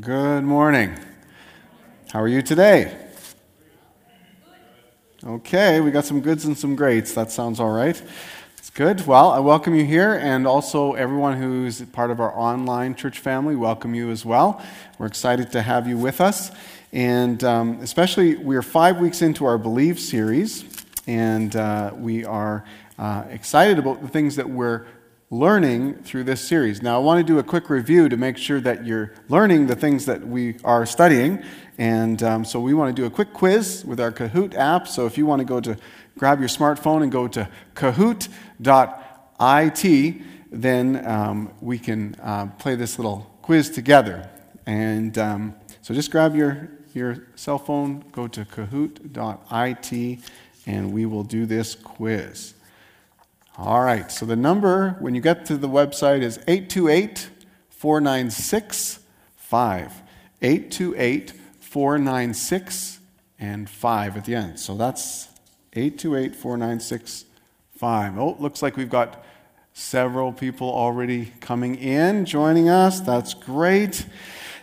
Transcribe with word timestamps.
Good 0.00 0.42
morning. 0.42 0.98
How 2.10 2.20
are 2.20 2.26
you 2.26 2.42
today? 2.42 2.98
Okay, 5.24 5.78
we 5.78 5.92
got 5.92 6.04
some 6.04 6.20
goods 6.20 6.46
and 6.46 6.58
some 6.58 6.74
greats. 6.74 7.14
That 7.14 7.30
sounds 7.30 7.60
all 7.60 7.70
right. 7.70 8.02
It's 8.58 8.70
good. 8.70 9.06
Well, 9.06 9.30
I 9.30 9.38
welcome 9.38 9.72
you 9.72 9.84
here, 9.84 10.14
and 10.14 10.48
also 10.48 10.94
everyone 10.94 11.40
who's 11.40 11.80
part 11.80 12.10
of 12.10 12.18
our 12.18 12.36
online 12.36 12.96
church 12.96 13.20
family, 13.20 13.54
welcome 13.54 13.94
you 13.94 14.10
as 14.10 14.24
well. 14.24 14.60
We're 14.98 15.06
excited 15.06 15.52
to 15.52 15.62
have 15.62 15.86
you 15.86 15.96
with 15.96 16.20
us. 16.20 16.50
And 16.92 17.44
um, 17.44 17.78
especially, 17.80 18.34
we 18.34 18.56
are 18.56 18.62
five 18.62 18.98
weeks 18.98 19.22
into 19.22 19.44
our 19.44 19.58
Believe 19.58 20.00
series, 20.00 20.64
and 21.06 21.54
uh, 21.54 21.92
we 21.94 22.24
are 22.24 22.64
uh, 22.98 23.26
excited 23.30 23.78
about 23.78 24.02
the 24.02 24.08
things 24.08 24.34
that 24.34 24.50
we're 24.50 24.86
learning 25.34 25.94
through 26.04 26.22
this 26.22 26.40
series. 26.40 26.80
Now, 26.80 26.94
I 26.96 26.98
want 27.02 27.18
to 27.18 27.24
do 27.24 27.40
a 27.40 27.42
quick 27.42 27.68
review 27.68 28.08
to 28.08 28.16
make 28.16 28.38
sure 28.38 28.60
that 28.60 28.86
you're 28.86 29.12
learning 29.28 29.66
the 29.66 29.74
things 29.74 30.06
that 30.06 30.24
we 30.24 30.56
are 30.62 30.86
studying. 30.86 31.42
And 31.76 32.22
um, 32.22 32.44
so, 32.44 32.60
we 32.60 32.72
want 32.72 32.94
to 32.94 33.02
do 33.02 33.04
a 33.06 33.10
quick 33.10 33.32
quiz 33.32 33.84
with 33.84 33.98
our 33.98 34.12
Kahoot 34.12 34.54
app. 34.54 34.86
So, 34.86 35.06
if 35.06 35.18
you 35.18 35.26
want 35.26 35.40
to 35.40 35.44
go 35.44 35.60
to 35.60 35.76
grab 36.16 36.38
your 36.38 36.48
smartphone 36.48 37.02
and 37.02 37.10
go 37.10 37.26
to 37.26 37.48
kahoot.it, 37.74 38.32
then 40.52 41.06
um, 41.06 41.52
we 41.60 41.80
can 41.80 42.14
uh, 42.22 42.46
play 42.60 42.76
this 42.76 42.96
little 42.96 43.28
quiz 43.42 43.70
together. 43.70 44.30
And 44.66 45.18
um, 45.18 45.56
so, 45.82 45.94
just 45.94 46.12
grab 46.12 46.36
your, 46.36 46.68
your 46.94 47.26
cell 47.34 47.58
phone, 47.58 48.04
go 48.12 48.28
to 48.28 48.44
kahoot.it, 48.44 50.20
and 50.66 50.92
we 50.92 51.06
will 51.06 51.24
do 51.24 51.44
this 51.44 51.74
quiz. 51.74 52.53
All 53.56 53.82
right, 53.82 54.10
so 54.10 54.26
the 54.26 54.34
number 54.34 54.96
when 54.98 55.14
you 55.14 55.20
get 55.20 55.46
to 55.46 55.56
the 55.56 55.68
website 55.68 56.22
is 56.22 56.38
828 56.48 57.30
496 57.70 58.98
5. 59.36 60.02
828 60.42 61.32
496 61.60 62.98
and 63.38 63.70
5 63.70 64.16
at 64.16 64.24
the 64.24 64.34
end. 64.34 64.58
So 64.58 64.76
that's 64.76 65.28
828 65.72 66.34
496 66.34 67.26
5. 67.78 68.18
Oh, 68.18 68.36
looks 68.40 68.60
like 68.60 68.76
we've 68.76 68.90
got 68.90 69.24
several 69.72 70.32
people 70.32 70.68
already 70.68 71.32
coming 71.40 71.76
in, 71.76 72.24
joining 72.24 72.68
us. 72.68 73.00
That's 73.00 73.34
great. 73.34 74.04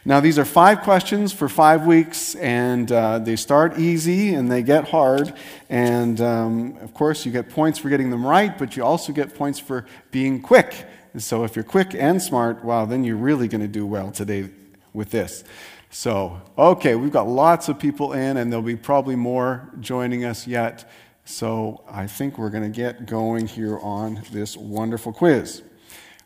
Now, 0.04 0.20
these 0.20 0.40
are 0.40 0.46
five 0.46 0.82
questions 0.82 1.32
for 1.32 1.48
five 1.48 1.86
weeks, 1.86 2.34
and 2.34 2.92
uh, 2.92 3.20
they 3.20 3.36
start 3.36 3.78
easy 3.78 4.34
and 4.34 4.52
they 4.52 4.64
get 4.64 4.90
hard. 4.90 5.32
And 5.70 6.20
um, 6.20 6.78
of 6.82 6.96
course, 6.96 7.24
you 7.24 7.32
get 7.32 7.50
points 7.50 7.78
for 7.78 7.90
getting 7.90 8.10
them 8.10 8.26
right, 8.26 8.58
but 8.58 8.76
you 8.76 8.84
also 8.84 9.14
get 9.14 9.36
points 9.36 9.60
for 9.60 9.86
being 10.10 10.42
quick. 10.42 10.88
And 11.14 11.22
so, 11.22 11.44
if 11.44 11.56
you're 11.56 11.64
quick 11.64 11.94
and 11.94 12.20
smart, 12.20 12.64
wow, 12.64 12.86
then 12.86 13.04
you're 13.04 13.16
really 13.16 13.48
going 13.48 13.62
to 13.62 13.68
do 13.68 13.86
well 13.86 14.12
today 14.12 14.50
with 14.92 15.12
this. 15.12 15.44
So, 15.92 16.42
okay, 16.58 16.96
we've 16.96 17.12
got 17.12 17.28
lots 17.28 17.70
of 17.70 17.78
people 17.78 18.14
in, 18.14 18.38
and 18.38 18.52
there'll 18.52 18.64
be 18.64 18.78
probably 18.78 19.16
more 19.16 19.70
joining 19.80 20.26
us 20.26 20.48
yet. 20.48 20.90
So, 21.26 21.84
I 21.88 22.08
think 22.08 22.40
we're 22.40 22.50
going 22.50 22.64
to 22.64 22.76
get 22.76 23.06
going 23.06 23.46
here 23.46 23.78
on 23.78 24.24
this 24.32 24.58
wonderful 24.58 25.14
quiz. 25.14 25.62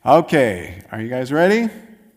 Okay, 0.05 0.81
are 0.93 1.01
you 1.01 1.09
guys 1.09 1.33
ready? 1.33 1.69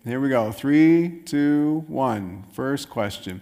Here 0.04 0.20
we 0.20 0.28
go. 0.28 0.52
Three, 0.52 1.22
two, 1.24 1.84
one. 1.88 2.44
First 2.52 2.88
question. 2.88 3.40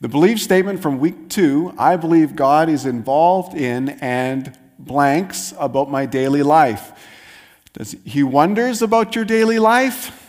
The 0.00 0.08
belief 0.08 0.40
statement 0.40 0.82
from 0.82 0.98
week 0.98 1.30
two 1.30 1.72
I 1.78 1.96
believe 1.96 2.34
God 2.34 2.68
is 2.68 2.84
involved 2.84 3.56
in 3.56 3.90
and 4.00 4.58
blanks 4.78 5.54
about 5.58 5.90
my 5.90 6.04
daily 6.04 6.42
life. 6.42 6.92
Does 7.72 7.96
he 8.04 8.22
wonders 8.22 8.82
about 8.82 9.14
your 9.14 9.24
daily 9.24 9.58
life? 9.58 10.23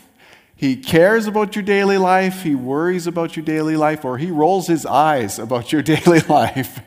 He 0.57 0.77
cares 0.77 1.27
about 1.27 1.53
your 1.55 1.63
daily 1.63 1.97
life, 1.97 2.43
he 2.43 2.55
worries 2.55 3.07
about 3.07 3.35
your 3.35 3.43
daily 3.43 3.75
life, 3.75 4.05
or 4.05 4.17
he 4.17 4.31
rolls 4.31 4.67
his 4.67 4.85
eyes 4.85 5.37
about 5.37 5.73
your 5.73 5.81
daily 5.83 6.21
life. 6.21 6.79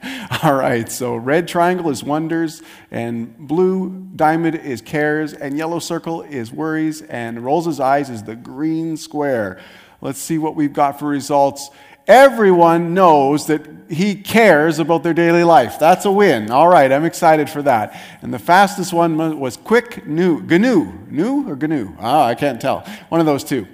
All 0.43 0.55
right, 0.55 0.91
so 0.91 1.15
red 1.17 1.47
triangle 1.47 1.91
is 1.91 2.03
wonders, 2.03 2.63
and 2.91 3.37
blue 3.37 4.09
diamond 4.17 4.57
is 4.57 4.81
cares, 4.81 5.35
and 5.35 5.59
yellow 5.59 5.81
circle 5.81 6.23
is 6.23 6.51
worries, 6.51 7.03
and 7.03 7.45
rolls 7.45 7.67
his 7.67 7.79
eyes 7.79 8.09
is 8.09 8.23
the 8.23 8.37
green 8.37 8.97
square. 8.97 9.61
Let's 10.01 10.19
see 10.19 10.39
what 10.39 10.55
we've 10.55 10.73
got 10.73 10.99
for 10.99 11.07
results. 11.07 11.71
Everyone 12.09 12.95
knows 12.95 13.47
that 13.47 13.67
he 13.91 14.15
cares 14.15 14.79
about 14.79 15.03
their 15.03 15.13
daily 15.15 15.45
life. 15.45 15.79
That's 15.79 16.07
a 16.07 16.11
win. 16.11 16.51
All 16.51 16.69
right, 16.69 16.91
I'm 16.91 17.05
excited 17.05 17.51
for 17.51 17.63
that. 17.63 17.99
And 18.23 18.33
the 18.33 18.39
fastest 18.39 18.95
one 18.95 19.39
was 19.39 19.59
quick 19.59 20.07
new 20.07 20.41
GNU. 20.41 20.91
New 21.09 21.49
or 21.49 21.55
GNU? 21.55 21.95
Ah, 21.99 22.25
I 22.27 22.35
can't 22.35 22.61
tell. 22.61 22.81
One 23.11 23.21
of 23.21 23.27
those 23.27 23.45
two. 23.45 23.67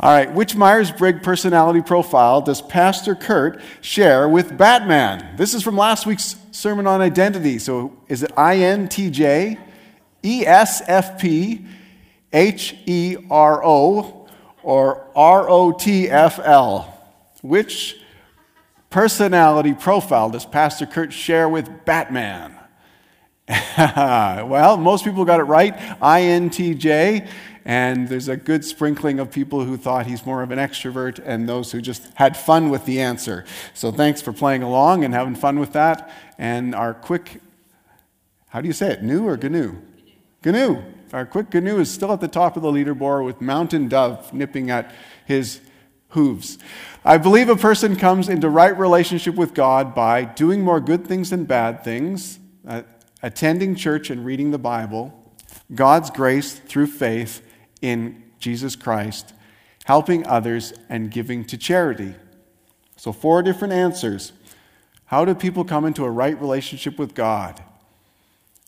All 0.00 0.10
right, 0.10 0.32
which 0.32 0.56
Myers 0.56 0.90
Briggs 0.90 1.20
personality 1.22 1.80
profile 1.80 2.40
does 2.40 2.60
Pastor 2.60 3.14
Kurt 3.14 3.60
share 3.80 4.28
with 4.28 4.56
Batman? 4.58 5.36
This 5.36 5.54
is 5.54 5.62
from 5.62 5.76
last 5.76 6.04
week's 6.06 6.36
sermon 6.50 6.86
on 6.86 7.00
identity. 7.00 7.58
So 7.58 7.96
is 8.08 8.22
it 8.22 8.34
INTJ, 8.34 9.58
ESFP, 10.22 11.66
HERO, 12.32 14.26
or 14.62 15.06
ROTFL? 15.14 16.93
Which 17.44 18.00
personality 18.88 19.74
profile 19.74 20.30
does 20.30 20.46
Pastor 20.46 20.86
Kurt 20.86 21.12
share 21.12 21.46
with 21.46 21.84
Batman? 21.84 22.58
well, 23.76 24.78
most 24.78 25.04
people 25.04 25.26
got 25.26 25.40
it 25.40 25.42
right 25.42 25.76
INTJ, 25.76 27.28
and 27.66 28.08
there's 28.08 28.28
a 28.28 28.38
good 28.38 28.64
sprinkling 28.64 29.20
of 29.20 29.30
people 29.30 29.62
who 29.62 29.76
thought 29.76 30.06
he's 30.06 30.24
more 30.24 30.42
of 30.42 30.52
an 30.52 30.58
extrovert 30.58 31.20
and 31.22 31.46
those 31.46 31.70
who 31.70 31.82
just 31.82 32.10
had 32.14 32.34
fun 32.34 32.70
with 32.70 32.86
the 32.86 33.02
answer. 33.02 33.44
So 33.74 33.92
thanks 33.92 34.22
for 34.22 34.32
playing 34.32 34.62
along 34.62 35.04
and 35.04 35.12
having 35.12 35.34
fun 35.34 35.58
with 35.58 35.74
that. 35.74 36.10
And 36.38 36.74
our 36.74 36.94
quick, 36.94 37.42
how 38.48 38.62
do 38.62 38.68
you 38.68 38.72
say 38.72 38.90
it, 38.90 39.02
new 39.02 39.28
or 39.28 39.36
GNU? 39.36 39.76
GNU. 40.42 40.82
Our 41.12 41.26
quick 41.26 41.52
GNU 41.52 41.78
is 41.78 41.90
still 41.90 42.10
at 42.10 42.22
the 42.22 42.28
top 42.28 42.56
of 42.56 42.62
the 42.62 42.72
leaderboard 42.72 43.26
with 43.26 43.42
Mountain 43.42 43.88
Dove 43.88 44.32
nipping 44.32 44.70
at 44.70 44.94
his 45.26 45.60
hooves. 46.14 46.58
I 47.04 47.18
believe 47.18 47.48
a 47.48 47.56
person 47.56 47.96
comes 47.96 48.28
into 48.28 48.48
right 48.48 48.76
relationship 48.76 49.34
with 49.34 49.52
God 49.52 49.94
by 49.94 50.24
doing 50.24 50.62
more 50.62 50.80
good 50.80 51.06
things 51.06 51.30
than 51.30 51.44
bad 51.44 51.84
things, 51.84 52.38
uh, 52.66 52.82
attending 53.22 53.74
church 53.74 54.10
and 54.10 54.24
reading 54.24 54.50
the 54.50 54.58
Bible, 54.58 55.12
God's 55.74 56.10
grace 56.10 56.54
through 56.54 56.86
faith 56.86 57.46
in 57.82 58.22
Jesus 58.38 58.74
Christ, 58.76 59.34
helping 59.84 60.26
others, 60.26 60.72
and 60.88 61.10
giving 61.10 61.44
to 61.44 61.58
charity. 61.58 62.14
So, 62.96 63.12
four 63.12 63.42
different 63.42 63.74
answers. 63.74 64.32
How 65.06 65.24
do 65.24 65.34
people 65.34 65.64
come 65.64 65.84
into 65.84 66.04
a 66.04 66.10
right 66.10 66.40
relationship 66.40 66.98
with 66.98 67.14
God? 67.14 67.62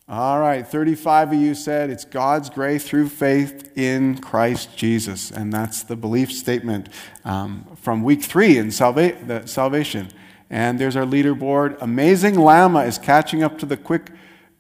All 0.09 0.39
right, 0.39 0.65
35 0.65 1.33
of 1.33 1.39
you 1.41 1.53
said 1.57 1.91
it's 1.91 2.05
God's 2.05 2.49
grace 2.49 2.87
through 2.87 3.09
faith 3.09 3.77
in 3.77 4.19
Christ 4.19 4.77
Jesus. 4.77 5.33
And 5.33 5.53
that's 5.53 5.83
the 5.83 5.97
belief 5.97 6.31
statement 6.31 6.91
um, 7.25 7.67
from 7.75 8.05
week 8.05 8.23
three 8.23 8.57
in 8.57 8.71
salva- 8.71 9.19
the 9.27 9.49
salvation. 9.49 10.11
And 10.49 10.79
there's 10.79 10.95
our 10.95 11.05
leaderboard. 11.05 11.83
Amazing 11.83 12.39
Llama 12.39 12.85
is 12.85 12.99
catching 12.99 13.43
up 13.43 13.59
to 13.59 13.67
the 13.67 13.77
quick 13.77 14.13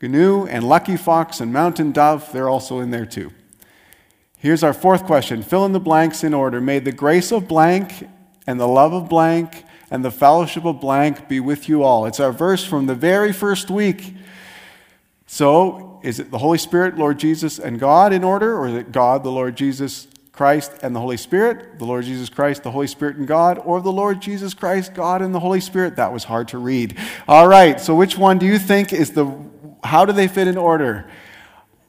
GNU, 0.02 0.46
and 0.46 0.68
Lucky 0.68 0.96
Fox 0.96 1.40
and 1.40 1.52
Mountain 1.52 1.92
Dove, 1.92 2.28
they're 2.32 2.48
also 2.48 2.80
in 2.80 2.90
there 2.90 3.06
too. 3.06 3.32
Here's 4.38 4.64
our 4.64 4.74
fourth 4.74 5.04
question 5.04 5.44
fill 5.44 5.64
in 5.64 5.70
the 5.70 5.78
blanks 5.78 6.24
in 6.24 6.34
order. 6.34 6.60
May 6.60 6.80
the 6.80 6.90
grace 6.90 7.30
of 7.30 7.46
blank 7.46 8.08
and 8.48 8.58
the 8.58 8.66
love 8.66 8.92
of 8.92 9.08
blank 9.08 9.64
and 9.92 10.04
the 10.04 10.10
fellowship 10.10 10.64
of 10.64 10.80
blank 10.80 11.28
be 11.28 11.38
with 11.38 11.68
you 11.68 11.84
all. 11.84 12.04
It's 12.04 12.18
our 12.18 12.32
verse 12.32 12.64
from 12.64 12.86
the 12.86 12.96
very 12.96 13.32
first 13.32 13.70
week. 13.70 14.12
So, 15.26 16.00
is 16.04 16.20
it 16.20 16.30
the 16.30 16.38
Holy 16.38 16.58
Spirit, 16.58 16.96
Lord 16.96 17.18
Jesus, 17.18 17.58
and 17.58 17.80
God 17.80 18.12
in 18.12 18.22
order, 18.22 18.56
or 18.56 18.68
is 18.68 18.74
it 18.74 18.92
God, 18.92 19.24
the 19.24 19.30
Lord 19.30 19.56
Jesus 19.56 20.06
Christ, 20.30 20.72
and 20.82 20.94
the 20.94 21.00
Holy 21.00 21.16
Spirit, 21.16 21.78
the 21.80 21.84
Lord 21.84 22.04
Jesus 22.04 22.28
Christ, 22.28 22.62
the 22.62 22.70
Holy 22.70 22.86
Spirit, 22.86 23.16
and 23.16 23.26
God, 23.26 23.58
or 23.64 23.80
the 23.80 23.90
Lord 23.90 24.22
Jesus 24.22 24.54
Christ, 24.54 24.94
God, 24.94 25.22
and 25.22 25.34
the 25.34 25.40
Holy 25.40 25.60
Spirit? 25.60 25.96
That 25.96 26.12
was 26.12 26.24
hard 26.24 26.48
to 26.48 26.58
read. 26.58 26.96
All 27.26 27.48
right, 27.48 27.80
so 27.80 27.94
which 27.94 28.16
one 28.16 28.38
do 28.38 28.46
you 28.46 28.58
think 28.58 28.92
is 28.92 29.10
the, 29.10 29.26
how 29.82 30.04
do 30.04 30.12
they 30.12 30.28
fit 30.28 30.46
in 30.46 30.56
order? 30.56 31.10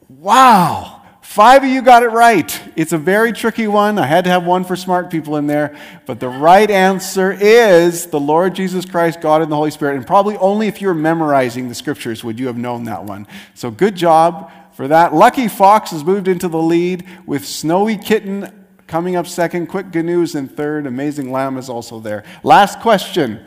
Wow! 0.08 0.97
Five 1.28 1.62
of 1.62 1.68
you 1.68 1.82
got 1.82 2.02
it 2.02 2.08
right. 2.08 2.58
It's 2.74 2.94
a 2.94 2.98
very 2.98 3.34
tricky 3.34 3.68
one. 3.68 3.98
I 3.98 4.06
had 4.06 4.24
to 4.24 4.30
have 4.30 4.46
one 4.46 4.64
for 4.64 4.76
smart 4.76 5.10
people 5.10 5.36
in 5.36 5.46
there. 5.46 5.76
But 6.06 6.20
the 6.20 6.28
right 6.28 6.68
answer 6.70 7.30
is 7.30 8.06
the 8.06 8.18
Lord 8.18 8.54
Jesus 8.54 8.86
Christ, 8.86 9.20
God, 9.20 9.42
and 9.42 9.52
the 9.52 9.54
Holy 9.54 9.70
Spirit. 9.70 9.96
And 9.96 10.06
probably 10.06 10.38
only 10.38 10.68
if 10.68 10.80
you 10.80 10.88
were 10.88 10.94
memorizing 10.94 11.68
the 11.68 11.74
scriptures 11.74 12.24
would 12.24 12.40
you 12.40 12.46
have 12.46 12.56
known 12.56 12.84
that 12.84 13.04
one. 13.04 13.26
So 13.54 13.70
good 13.70 13.94
job 13.94 14.50
for 14.72 14.88
that. 14.88 15.12
Lucky 15.12 15.48
Fox 15.48 15.90
has 15.90 16.02
moved 16.02 16.28
into 16.28 16.48
the 16.48 16.62
lead 16.62 17.06
with 17.26 17.44
Snowy 17.44 17.98
Kitten 17.98 18.66
coming 18.86 19.14
up 19.14 19.26
second. 19.26 19.66
Quick 19.66 19.92
GNU's 19.92 20.34
in 20.34 20.48
third. 20.48 20.86
Amazing 20.86 21.30
Lamb 21.30 21.58
is 21.58 21.68
also 21.68 22.00
there. 22.00 22.24
Last 22.42 22.80
question. 22.80 23.44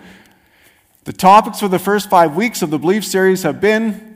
The 1.05 1.13
topics 1.13 1.59
for 1.59 1.67
the 1.67 1.79
first 1.79 2.11
five 2.11 2.35
weeks 2.35 2.61
of 2.61 2.69
the 2.69 2.77
Belief 2.77 3.03
series 3.03 3.41
have 3.41 3.59
been 3.59 4.10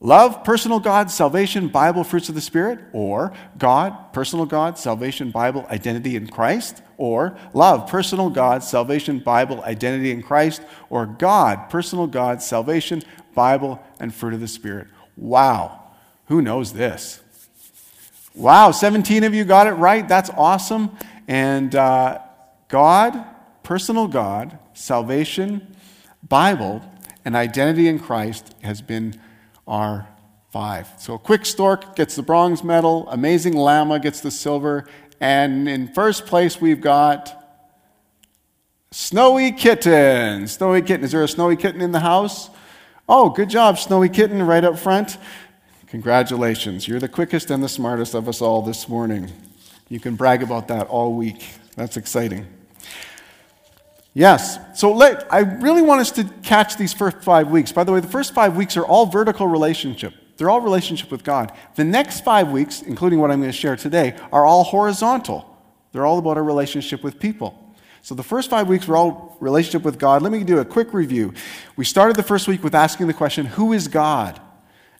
Love, 0.00 0.44
personal 0.44 0.80
God, 0.80 1.10
salvation, 1.10 1.68
Bible, 1.68 2.04
fruits 2.04 2.28
of 2.28 2.34
the 2.34 2.40
Spirit, 2.40 2.78
or 2.92 3.32
God, 3.56 4.12
personal 4.12 4.44
God, 4.44 4.78
salvation, 4.78 5.30
Bible, 5.30 5.66
identity 5.70 6.16
in 6.16 6.26
Christ, 6.26 6.82
or 6.98 7.38
love, 7.54 7.88
personal 7.88 8.28
God, 8.28 8.62
salvation, 8.62 9.18
Bible, 9.18 9.62
identity 9.62 10.10
in 10.10 10.22
Christ, 10.22 10.62
or 10.90 11.06
God, 11.06 11.70
personal 11.70 12.06
God, 12.06 12.42
salvation, 12.42 13.02
Bible, 13.34 13.82
and 13.98 14.14
fruit 14.14 14.34
of 14.34 14.40
the 14.40 14.48
Spirit. 14.48 14.88
Wow. 15.16 15.80
Who 16.26 16.42
knows 16.42 16.72
this? 16.72 17.20
Wow, 18.34 18.72
17 18.72 19.22
of 19.24 19.32
you 19.32 19.44
got 19.44 19.68
it 19.68 19.72
right. 19.72 20.06
That's 20.06 20.30
awesome. 20.30 20.96
And 21.28 21.74
uh, 21.74 22.18
God, 22.68 23.24
personal 23.62 24.08
God, 24.08 24.58
salvation, 24.74 25.76
Bible, 26.28 26.84
and 27.24 27.36
identity 27.36 27.88
in 27.88 27.98
Christ 27.98 28.54
has 28.62 28.82
been 28.82 29.20
our 29.66 30.08
five. 30.50 30.88
So, 30.98 31.14
a 31.14 31.18
Quick 31.18 31.46
Stork 31.46 31.96
gets 31.96 32.16
the 32.16 32.22
bronze 32.22 32.62
medal, 32.62 33.08
Amazing 33.10 33.54
Llama 33.54 33.98
gets 33.98 34.20
the 34.20 34.30
silver, 34.30 34.86
and 35.20 35.68
in 35.68 35.88
first 35.88 36.26
place 36.26 36.60
we've 36.60 36.80
got 36.80 37.40
Snowy 38.90 39.50
Kitten. 39.50 40.46
Snowy 40.46 40.80
Kitten. 40.82 41.04
Is 41.04 41.10
there 41.10 41.24
a 41.24 41.28
Snowy 41.28 41.56
Kitten 41.56 41.80
in 41.80 41.90
the 41.90 42.00
house? 42.00 42.50
Oh, 43.08 43.28
good 43.28 43.50
job, 43.50 43.78
Snowy 43.78 44.08
Kitten, 44.08 44.42
right 44.42 44.62
up 44.64 44.78
front. 44.78 45.18
Congratulations. 45.88 46.86
You're 46.86 47.00
the 47.00 47.08
quickest 47.08 47.50
and 47.50 47.62
the 47.62 47.68
smartest 47.68 48.14
of 48.14 48.28
us 48.28 48.40
all 48.40 48.62
this 48.62 48.88
morning. 48.88 49.30
You 49.88 50.00
can 50.00 50.14
brag 50.14 50.42
about 50.42 50.68
that 50.68 50.86
all 50.86 51.12
week. 51.14 51.54
That's 51.76 51.96
exciting. 51.96 52.46
Yes. 54.14 54.58
So 54.78 54.92
let, 54.92 55.30
I 55.32 55.40
really 55.40 55.82
want 55.82 56.00
us 56.00 56.12
to 56.12 56.24
catch 56.42 56.76
these 56.76 56.92
first 56.92 57.20
five 57.22 57.48
weeks. 57.48 57.72
By 57.72 57.82
the 57.82 57.92
way, 57.92 57.98
the 57.98 58.08
first 58.08 58.32
five 58.32 58.56
weeks 58.56 58.76
are 58.76 58.84
all 58.84 59.06
vertical 59.06 59.48
relationship. 59.48 60.14
They're 60.36 60.50
all 60.50 60.60
relationship 60.60 61.10
with 61.10 61.24
God. 61.24 61.52
The 61.74 61.84
next 61.84 62.24
five 62.24 62.50
weeks, 62.50 62.80
including 62.82 63.18
what 63.18 63.30
I'm 63.30 63.40
going 63.40 63.50
to 63.50 63.56
share 63.56 63.76
today, 63.76 64.16
are 64.32 64.44
all 64.46 64.62
horizontal. 64.62 65.44
They're 65.92 66.06
all 66.06 66.18
about 66.18 66.36
our 66.36 66.44
relationship 66.44 67.02
with 67.02 67.18
people. 67.18 67.60
So 68.02 68.14
the 68.14 68.22
first 68.22 68.50
five 68.50 68.68
weeks 68.68 68.86
were 68.86 68.96
all 68.96 69.36
relationship 69.40 69.82
with 69.82 69.98
God. 69.98 70.22
Let 70.22 70.30
me 70.30 70.44
do 70.44 70.58
a 70.58 70.64
quick 70.64 70.92
review. 70.92 71.32
We 71.76 71.84
started 71.84 72.16
the 72.16 72.22
first 72.22 72.46
week 72.46 72.62
with 72.62 72.74
asking 72.74 73.06
the 73.06 73.14
question, 73.14 73.46
Who 73.46 73.72
is 73.72 73.88
God? 73.88 74.40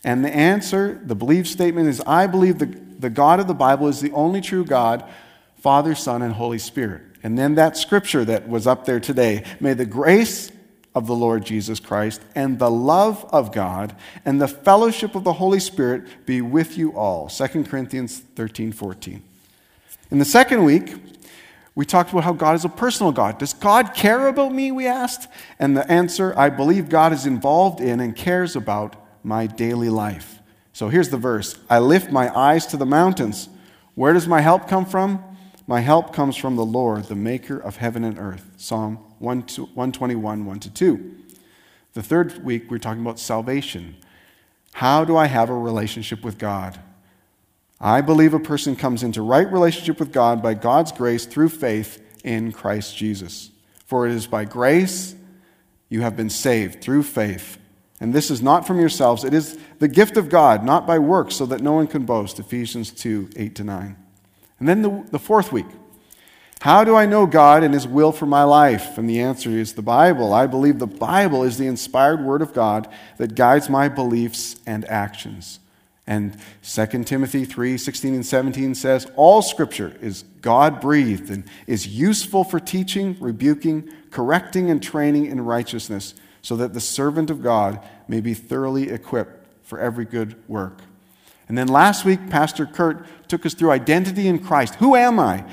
And 0.04 0.24
the 0.24 0.34
answer, 0.34 1.00
the 1.04 1.14
belief 1.14 1.46
statement 1.46 1.88
is 1.88 2.00
I 2.06 2.26
believe 2.26 2.58
the, 2.58 2.66
the 2.66 3.10
God 3.10 3.40
of 3.40 3.46
the 3.46 3.54
Bible 3.54 3.88
is 3.88 4.00
the 4.00 4.12
only 4.12 4.40
true 4.40 4.64
God, 4.64 5.04
Father, 5.56 5.94
Son, 5.94 6.22
and 6.22 6.34
Holy 6.34 6.58
Spirit. 6.58 7.02
And 7.24 7.38
then 7.38 7.54
that 7.54 7.78
scripture 7.78 8.24
that 8.26 8.48
was 8.48 8.66
up 8.66 8.84
there 8.84 9.00
today 9.00 9.44
may 9.58 9.72
the 9.72 9.86
grace 9.86 10.52
of 10.94 11.06
the 11.06 11.14
Lord 11.14 11.44
Jesus 11.44 11.80
Christ 11.80 12.20
and 12.34 12.58
the 12.58 12.70
love 12.70 13.26
of 13.32 13.50
God 13.50 13.96
and 14.26 14.40
the 14.40 14.46
fellowship 14.46 15.14
of 15.14 15.24
the 15.24 15.32
Holy 15.32 15.58
Spirit 15.58 16.26
be 16.26 16.42
with 16.42 16.76
you 16.76 16.92
all. 16.96 17.28
2 17.28 17.64
Corinthians 17.64 18.18
13 18.36 18.72
14. 18.72 19.22
In 20.10 20.18
the 20.18 20.24
second 20.26 20.64
week, 20.64 20.94
we 21.74 21.86
talked 21.86 22.10
about 22.12 22.24
how 22.24 22.34
God 22.34 22.56
is 22.56 22.64
a 22.66 22.68
personal 22.68 23.10
God. 23.10 23.38
Does 23.38 23.54
God 23.54 23.94
care 23.94 24.28
about 24.28 24.54
me? 24.54 24.70
We 24.70 24.86
asked. 24.86 25.26
And 25.58 25.74
the 25.74 25.90
answer 25.90 26.34
I 26.38 26.50
believe 26.50 26.90
God 26.90 27.12
is 27.14 27.24
involved 27.24 27.80
in 27.80 28.00
and 28.00 28.14
cares 28.14 28.54
about 28.54 28.96
my 29.24 29.46
daily 29.46 29.88
life. 29.88 30.40
So 30.74 30.88
here's 30.88 31.08
the 31.08 31.16
verse 31.16 31.58
I 31.70 31.78
lift 31.78 32.12
my 32.12 32.36
eyes 32.36 32.66
to 32.66 32.76
the 32.76 32.86
mountains. 32.86 33.48
Where 33.94 34.12
does 34.12 34.28
my 34.28 34.42
help 34.42 34.68
come 34.68 34.84
from? 34.84 35.24
My 35.66 35.80
help 35.80 36.12
comes 36.12 36.36
from 36.36 36.56
the 36.56 36.64
Lord, 36.64 37.04
the 37.04 37.14
maker 37.14 37.58
of 37.58 37.76
heaven 37.76 38.04
and 38.04 38.18
earth. 38.18 38.50
Psalm 38.58 38.96
121, 39.18 40.44
1 40.44 40.60
to 40.60 40.70
2. 40.70 41.16
The 41.94 42.02
third 42.02 42.44
week, 42.44 42.70
we're 42.70 42.78
talking 42.78 43.00
about 43.00 43.18
salvation. 43.18 43.96
How 44.74 45.04
do 45.04 45.16
I 45.16 45.26
have 45.26 45.48
a 45.48 45.54
relationship 45.54 46.22
with 46.22 46.36
God? 46.36 46.78
I 47.80 48.02
believe 48.02 48.34
a 48.34 48.40
person 48.40 48.76
comes 48.76 49.02
into 49.02 49.22
right 49.22 49.50
relationship 49.50 49.98
with 49.98 50.12
God 50.12 50.42
by 50.42 50.54
God's 50.54 50.92
grace 50.92 51.24
through 51.24 51.48
faith 51.48 52.02
in 52.24 52.52
Christ 52.52 52.96
Jesus. 52.96 53.50
For 53.86 54.06
it 54.06 54.12
is 54.12 54.26
by 54.26 54.44
grace 54.44 55.14
you 55.88 56.02
have 56.02 56.16
been 56.16 56.30
saved 56.30 56.82
through 56.82 57.04
faith. 57.04 57.58
And 58.00 58.12
this 58.12 58.30
is 58.30 58.42
not 58.42 58.66
from 58.66 58.80
yourselves, 58.80 59.24
it 59.24 59.32
is 59.32 59.58
the 59.78 59.88
gift 59.88 60.16
of 60.16 60.28
God, 60.28 60.64
not 60.64 60.86
by 60.86 60.98
works, 60.98 61.36
so 61.36 61.46
that 61.46 61.62
no 61.62 61.72
one 61.72 61.86
can 61.86 62.04
boast. 62.04 62.38
Ephesians 62.38 62.90
2 62.90 63.30
8 63.36 63.54
to 63.54 63.64
9. 63.64 64.03
And 64.58 64.68
then 64.68 64.82
the, 64.82 65.04
the 65.10 65.18
fourth 65.18 65.52
week. 65.52 65.66
How 66.60 66.82
do 66.82 66.96
I 66.96 67.04
know 67.04 67.26
God 67.26 67.62
and 67.62 67.74
His 67.74 67.86
will 67.86 68.10
for 68.10 68.24
my 68.24 68.42
life? 68.42 68.96
And 68.96 69.08
the 69.08 69.20
answer 69.20 69.50
is 69.50 69.74
the 69.74 69.82
Bible. 69.82 70.32
I 70.32 70.46
believe 70.46 70.78
the 70.78 70.86
Bible 70.86 71.42
is 71.42 71.58
the 71.58 71.66
inspired 71.66 72.22
Word 72.22 72.40
of 72.40 72.54
God 72.54 72.88
that 73.18 73.34
guides 73.34 73.68
my 73.68 73.88
beliefs 73.88 74.56
and 74.66 74.84
actions. 74.86 75.60
And 76.06 76.36
2 76.62 77.04
Timothy 77.04 77.44
3 77.44 77.76
16 77.78 78.14
and 78.14 78.24
17 78.26 78.74
says, 78.74 79.06
All 79.16 79.42
Scripture 79.42 79.96
is 80.00 80.24
God 80.40 80.80
breathed 80.80 81.30
and 81.30 81.44
is 81.66 81.86
useful 81.86 82.44
for 82.44 82.60
teaching, 82.60 83.16
rebuking, 83.20 83.90
correcting, 84.10 84.70
and 84.70 84.82
training 84.82 85.26
in 85.26 85.44
righteousness, 85.44 86.14
so 86.42 86.56
that 86.56 86.74
the 86.74 86.80
servant 86.80 87.30
of 87.30 87.42
God 87.42 87.82
may 88.06 88.20
be 88.20 88.34
thoroughly 88.34 88.90
equipped 88.90 89.46
for 89.62 89.78
every 89.78 90.04
good 90.04 90.36
work. 90.48 90.80
And 91.48 91.58
then 91.58 91.68
last 91.68 92.04
week, 92.04 92.30
Pastor 92.30 92.66
Kurt 92.66 93.06
took 93.28 93.44
us 93.44 93.54
through 93.54 93.70
identity 93.70 94.28
in 94.28 94.38
Christ. 94.38 94.76
Who 94.76 94.94
am 94.94 95.18
I? 95.20 95.44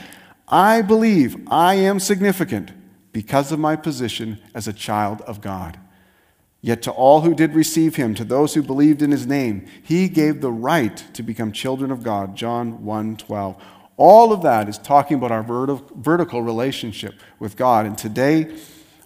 I 0.47 0.81
believe 0.81 1.37
I 1.47 1.75
am 1.75 1.99
significant 1.99 2.71
because 3.13 3.51
of 3.51 3.59
my 3.59 3.75
position 3.75 4.39
as 4.53 4.67
a 4.67 4.73
child 4.73 5.21
of 5.21 5.41
God. 5.41 5.79
Yet 6.61 6.83
to 6.83 6.91
all 6.91 7.21
who 7.21 7.33
did 7.33 7.55
receive 7.55 7.95
him, 7.95 8.13
to 8.15 8.23
those 8.23 8.53
who 8.53 8.61
believed 8.61 9.01
in 9.01 9.11
his 9.11 9.25
name, 9.25 9.65
he 9.81 10.07
gave 10.07 10.41
the 10.41 10.51
right 10.51 10.95
to 11.13 11.23
become 11.23 11.51
children 11.51 11.89
of 11.89 12.03
God. 12.03 12.35
John 12.35 12.85
1 12.85 13.17
12. 13.17 13.61
All 13.97 14.31
of 14.31 14.43
that 14.43 14.69
is 14.69 14.77
talking 14.77 15.17
about 15.17 15.31
our 15.31 15.43
vertical 15.43 16.41
relationship 16.41 17.15
with 17.39 17.55
God. 17.55 17.85
And 17.85 17.97
today, 17.97 18.55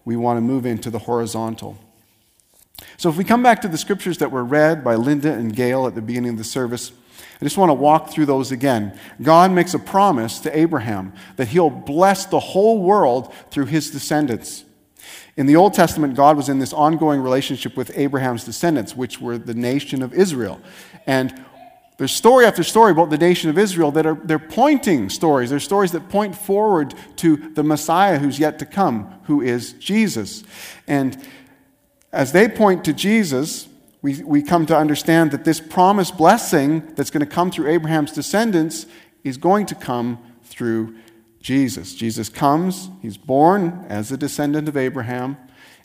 we 0.03 0.15
want 0.15 0.37
to 0.37 0.41
move 0.41 0.65
into 0.65 0.89
the 0.89 0.99
horizontal. 0.99 1.77
So, 2.97 3.09
if 3.09 3.17
we 3.17 3.23
come 3.23 3.43
back 3.43 3.61
to 3.61 3.67
the 3.67 3.77
scriptures 3.77 4.17
that 4.19 4.31
were 4.31 4.43
read 4.43 4.83
by 4.83 4.95
Linda 4.95 5.31
and 5.31 5.55
Gail 5.55 5.87
at 5.87 5.95
the 5.95 6.01
beginning 6.01 6.31
of 6.31 6.37
the 6.37 6.43
service, 6.43 6.91
I 7.41 7.43
just 7.43 7.57
want 7.57 7.69
to 7.69 7.73
walk 7.73 8.11
through 8.11 8.27
those 8.27 8.51
again. 8.51 8.97
God 9.21 9.51
makes 9.51 9.73
a 9.73 9.79
promise 9.79 10.39
to 10.39 10.57
Abraham 10.57 11.13
that 11.35 11.49
he'll 11.49 11.69
bless 11.69 12.25
the 12.25 12.39
whole 12.39 12.81
world 12.81 13.33
through 13.51 13.65
his 13.65 13.91
descendants. 13.91 14.63
In 15.37 15.45
the 15.45 15.57
Old 15.57 15.73
Testament, 15.73 16.15
God 16.15 16.37
was 16.37 16.47
in 16.47 16.59
this 16.59 16.71
ongoing 16.71 17.19
relationship 17.19 17.75
with 17.75 17.91
Abraham's 17.97 18.45
descendants, 18.45 18.95
which 18.95 19.19
were 19.19 19.37
the 19.37 19.53
nation 19.53 20.01
of 20.01 20.13
Israel. 20.13 20.61
And 21.05 21.45
there's 21.97 22.13
story 22.13 22.45
after 22.45 22.63
story 22.63 22.91
about 22.91 23.09
the 23.09 23.17
nation 23.17 23.49
of 23.49 23.57
Israel 23.57 23.91
that 23.91 24.05
are 24.05 24.15
they're 24.15 24.39
pointing 24.39 25.09
stories. 25.09 25.49
They're 25.49 25.59
stories 25.59 25.91
that 25.91 26.09
point 26.09 26.35
forward 26.35 26.93
to 27.17 27.37
the 27.37 27.63
Messiah 27.63 28.17
who's 28.17 28.39
yet 28.39 28.59
to 28.59 28.65
come, 28.65 29.13
who 29.23 29.41
is 29.41 29.73
Jesus. 29.73 30.43
And 30.87 31.17
as 32.15 32.31
they 32.31 32.47
point 32.47 32.85
to 32.85 32.93
Jesus, 32.93 33.67
we, 34.01 34.23
we 34.23 34.41
come 34.41 34.65
to 34.67 34.77
understand 34.77 35.31
that 35.31 35.43
this 35.43 35.59
promised 35.59 36.17
blessing 36.17 36.93
that's 36.95 37.09
going 37.09 37.25
to 37.27 37.31
come 37.31 37.51
through 37.51 37.69
Abraham's 37.69 38.13
descendants 38.13 38.85
is 39.25 39.35
going 39.35 39.65
to 39.65 39.75
come 39.75 40.19
through 40.43 40.95
Jesus. 41.41 41.93
Jesus 41.93 42.29
comes, 42.29 42.89
he's 43.01 43.17
born 43.17 43.85
as 43.89 44.11
a 44.11 44.17
descendant 44.17 44.69
of 44.69 44.77
Abraham, 44.77 45.35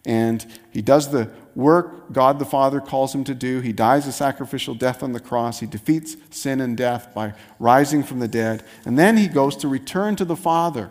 and 0.06 0.46
he 0.70 0.80
does 0.80 1.10
the 1.10 1.30
work 1.56 2.12
God 2.12 2.38
the 2.38 2.44
Father 2.44 2.80
calls 2.80 3.12
him 3.12 3.24
to 3.24 3.34
do. 3.34 3.60
He 3.60 3.72
dies 3.72 4.06
a 4.06 4.12
sacrificial 4.12 4.74
death 4.74 5.02
on 5.02 5.12
the 5.12 5.20
cross. 5.20 5.58
He 5.60 5.66
defeats 5.66 6.16
sin 6.30 6.60
and 6.60 6.76
death 6.76 7.12
by 7.12 7.34
rising 7.58 8.04
from 8.04 8.20
the 8.20 8.28
dead. 8.28 8.62
And 8.86 8.98
then 8.98 9.16
he 9.16 9.26
goes 9.26 9.56
to 9.56 9.68
return 9.68 10.16
to 10.16 10.24
the 10.24 10.36
Father. 10.36 10.90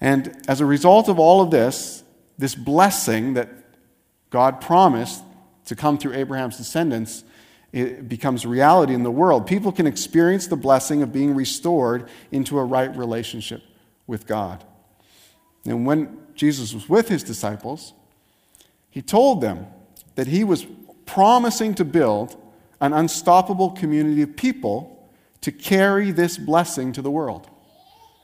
And 0.00 0.36
as 0.46 0.60
a 0.60 0.66
result 0.66 1.08
of 1.08 1.18
all 1.18 1.40
of 1.40 1.50
this, 1.50 2.04
this 2.36 2.54
blessing 2.54 3.34
that 3.34 3.63
God 4.30 4.60
promised 4.60 5.22
to 5.66 5.76
come 5.76 5.98
through 5.98 6.14
Abraham's 6.14 6.56
descendants, 6.56 7.24
it 7.72 8.08
becomes 8.08 8.46
reality 8.46 8.94
in 8.94 9.02
the 9.02 9.10
world. 9.10 9.46
People 9.46 9.72
can 9.72 9.86
experience 9.86 10.46
the 10.46 10.56
blessing 10.56 11.02
of 11.02 11.12
being 11.12 11.34
restored 11.34 12.08
into 12.30 12.58
a 12.58 12.64
right 12.64 12.94
relationship 12.96 13.62
with 14.06 14.26
God. 14.26 14.64
And 15.66 15.86
when 15.86 16.18
Jesus 16.34 16.74
was 16.74 16.88
with 16.88 17.08
his 17.08 17.22
disciples, 17.22 17.94
he 18.90 19.02
told 19.02 19.40
them 19.40 19.66
that 20.14 20.28
he 20.28 20.44
was 20.44 20.66
promising 21.06 21.74
to 21.74 21.84
build 21.84 22.40
an 22.80 22.92
unstoppable 22.92 23.70
community 23.70 24.22
of 24.22 24.36
people 24.36 25.10
to 25.40 25.50
carry 25.50 26.10
this 26.10 26.38
blessing 26.38 26.92
to 26.92 27.02
the 27.02 27.10
world. 27.10 27.48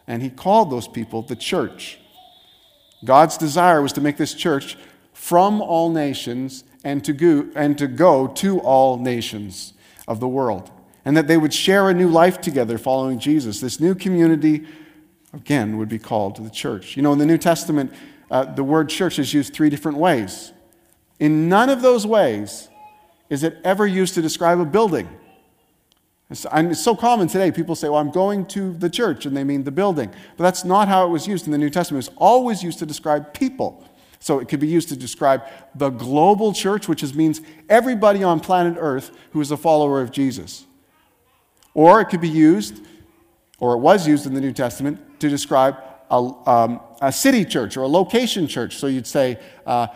And 0.06 0.22
he 0.22 0.30
called 0.30 0.70
those 0.70 0.88
people 0.88 1.22
the 1.22 1.36
church. 1.36 1.98
God's 3.04 3.36
desire 3.36 3.82
was 3.82 3.92
to 3.94 4.00
make 4.00 4.16
this 4.16 4.34
church 4.34 4.76
from 5.20 5.60
all 5.60 5.90
nations 5.90 6.64
and 6.82 7.04
to 7.04 7.12
go, 7.12 7.46
and 7.54 7.76
to 7.76 7.86
go 7.86 8.26
to 8.26 8.58
all 8.60 8.96
nations 8.96 9.74
of 10.08 10.18
the 10.18 10.26
world. 10.26 10.70
And 11.04 11.14
that 11.14 11.28
they 11.28 11.36
would 11.36 11.52
share 11.52 11.90
a 11.90 11.94
new 11.94 12.08
life 12.08 12.40
together 12.40 12.78
following 12.78 13.18
Jesus. 13.18 13.60
This 13.60 13.78
new 13.78 13.94
community, 13.94 14.66
again, 15.34 15.76
would 15.76 15.90
be 15.90 15.98
called 15.98 16.42
the 16.42 16.48
church. 16.48 16.96
You 16.96 17.02
know, 17.02 17.12
in 17.12 17.18
the 17.18 17.26
New 17.26 17.36
Testament, 17.36 17.92
uh, 18.30 18.44
the 18.44 18.64
word 18.64 18.88
church 18.88 19.18
is 19.18 19.34
used 19.34 19.52
three 19.52 19.68
different 19.68 19.98
ways. 19.98 20.52
In 21.18 21.50
none 21.50 21.68
of 21.68 21.82
those 21.82 22.06
ways 22.06 22.70
is 23.28 23.42
it 23.42 23.58
ever 23.62 23.86
used 23.86 24.14
to 24.14 24.22
describe 24.22 24.58
a 24.58 24.64
building. 24.64 25.06
It's, 26.30 26.46
it's 26.50 26.82
so 26.82 26.96
common 26.96 27.28
today. 27.28 27.52
People 27.52 27.76
say, 27.76 27.90
Well, 27.90 28.00
I'm 28.00 28.10
going 28.10 28.46
to 28.46 28.72
the 28.72 28.88
church, 28.88 29.26
and 29.26 29.36
they 29.36 29.44
mean 29.44 29.64
the 29.64 29.70
building. 29.70 30.10
But 30.38 30.44
that's 30.44 30.64
not 30.64 30.88
how 30.88 31.04
it 31.04 31.10
was 31.10 31.26
used 31.26 31.44
in 31.44 31.52
the 31.52 31.58
New 31.58 31.70
Testament. 31.70 32.06
It 32.06 32.10
was 32.10 32.16
always 32.18 32.62
used 32.62 32.78
to 32.78 32.86
describe 32.86 33.34
people. 33.34 33.84
So 34.20 34.38
it 34.38 34.48
could 34.48 34.60
be 34.60 34.68
used 34.68 34.90
to 34.90 34.96
describe 34.96 35.42
the 35.74 35.88
global 35.88 36.52
church, 36.52 36.86
which 36.86 37.02
is, 37.02 37.14
means 37.14 37.40
everybody 37.68 38.22
on 38.22 38.38
planet 38.38 38.76
Earth 38.78 39.10
who 39.32 39.40
is 39.40 39.50
a 39.50 39.56
follower 39.56 40.00
of 40.02 40.12
Jesus. 40.12 40.66
Or 41.72 42.00
it 42.00 42.06
could 42.06 42.20
be 42.20 42.28
used, 42.28 42.80
or 43.58 43.74
it 43.74 43.78
was 43.78 44.06
used 44.06 44.26
in 44.26 44.34
the 44.34 44.40
New 44.40 44.52
Testament, 44.52 45.20
to 45.20 45.28
describe 45.30 45.76
a, 46.10 46.16
um, 46.16 46.80
a 47.00 47.10
city 47.10 47.44
church 47.44 47.76
or 47.76 47.82
a 47.82 47.88
location 47.88 48.46
church. 48.46 48.76
So 48.76 48.88
you'd 48.88 49.06
say 49.06 49.38
uh, 49.64 49.86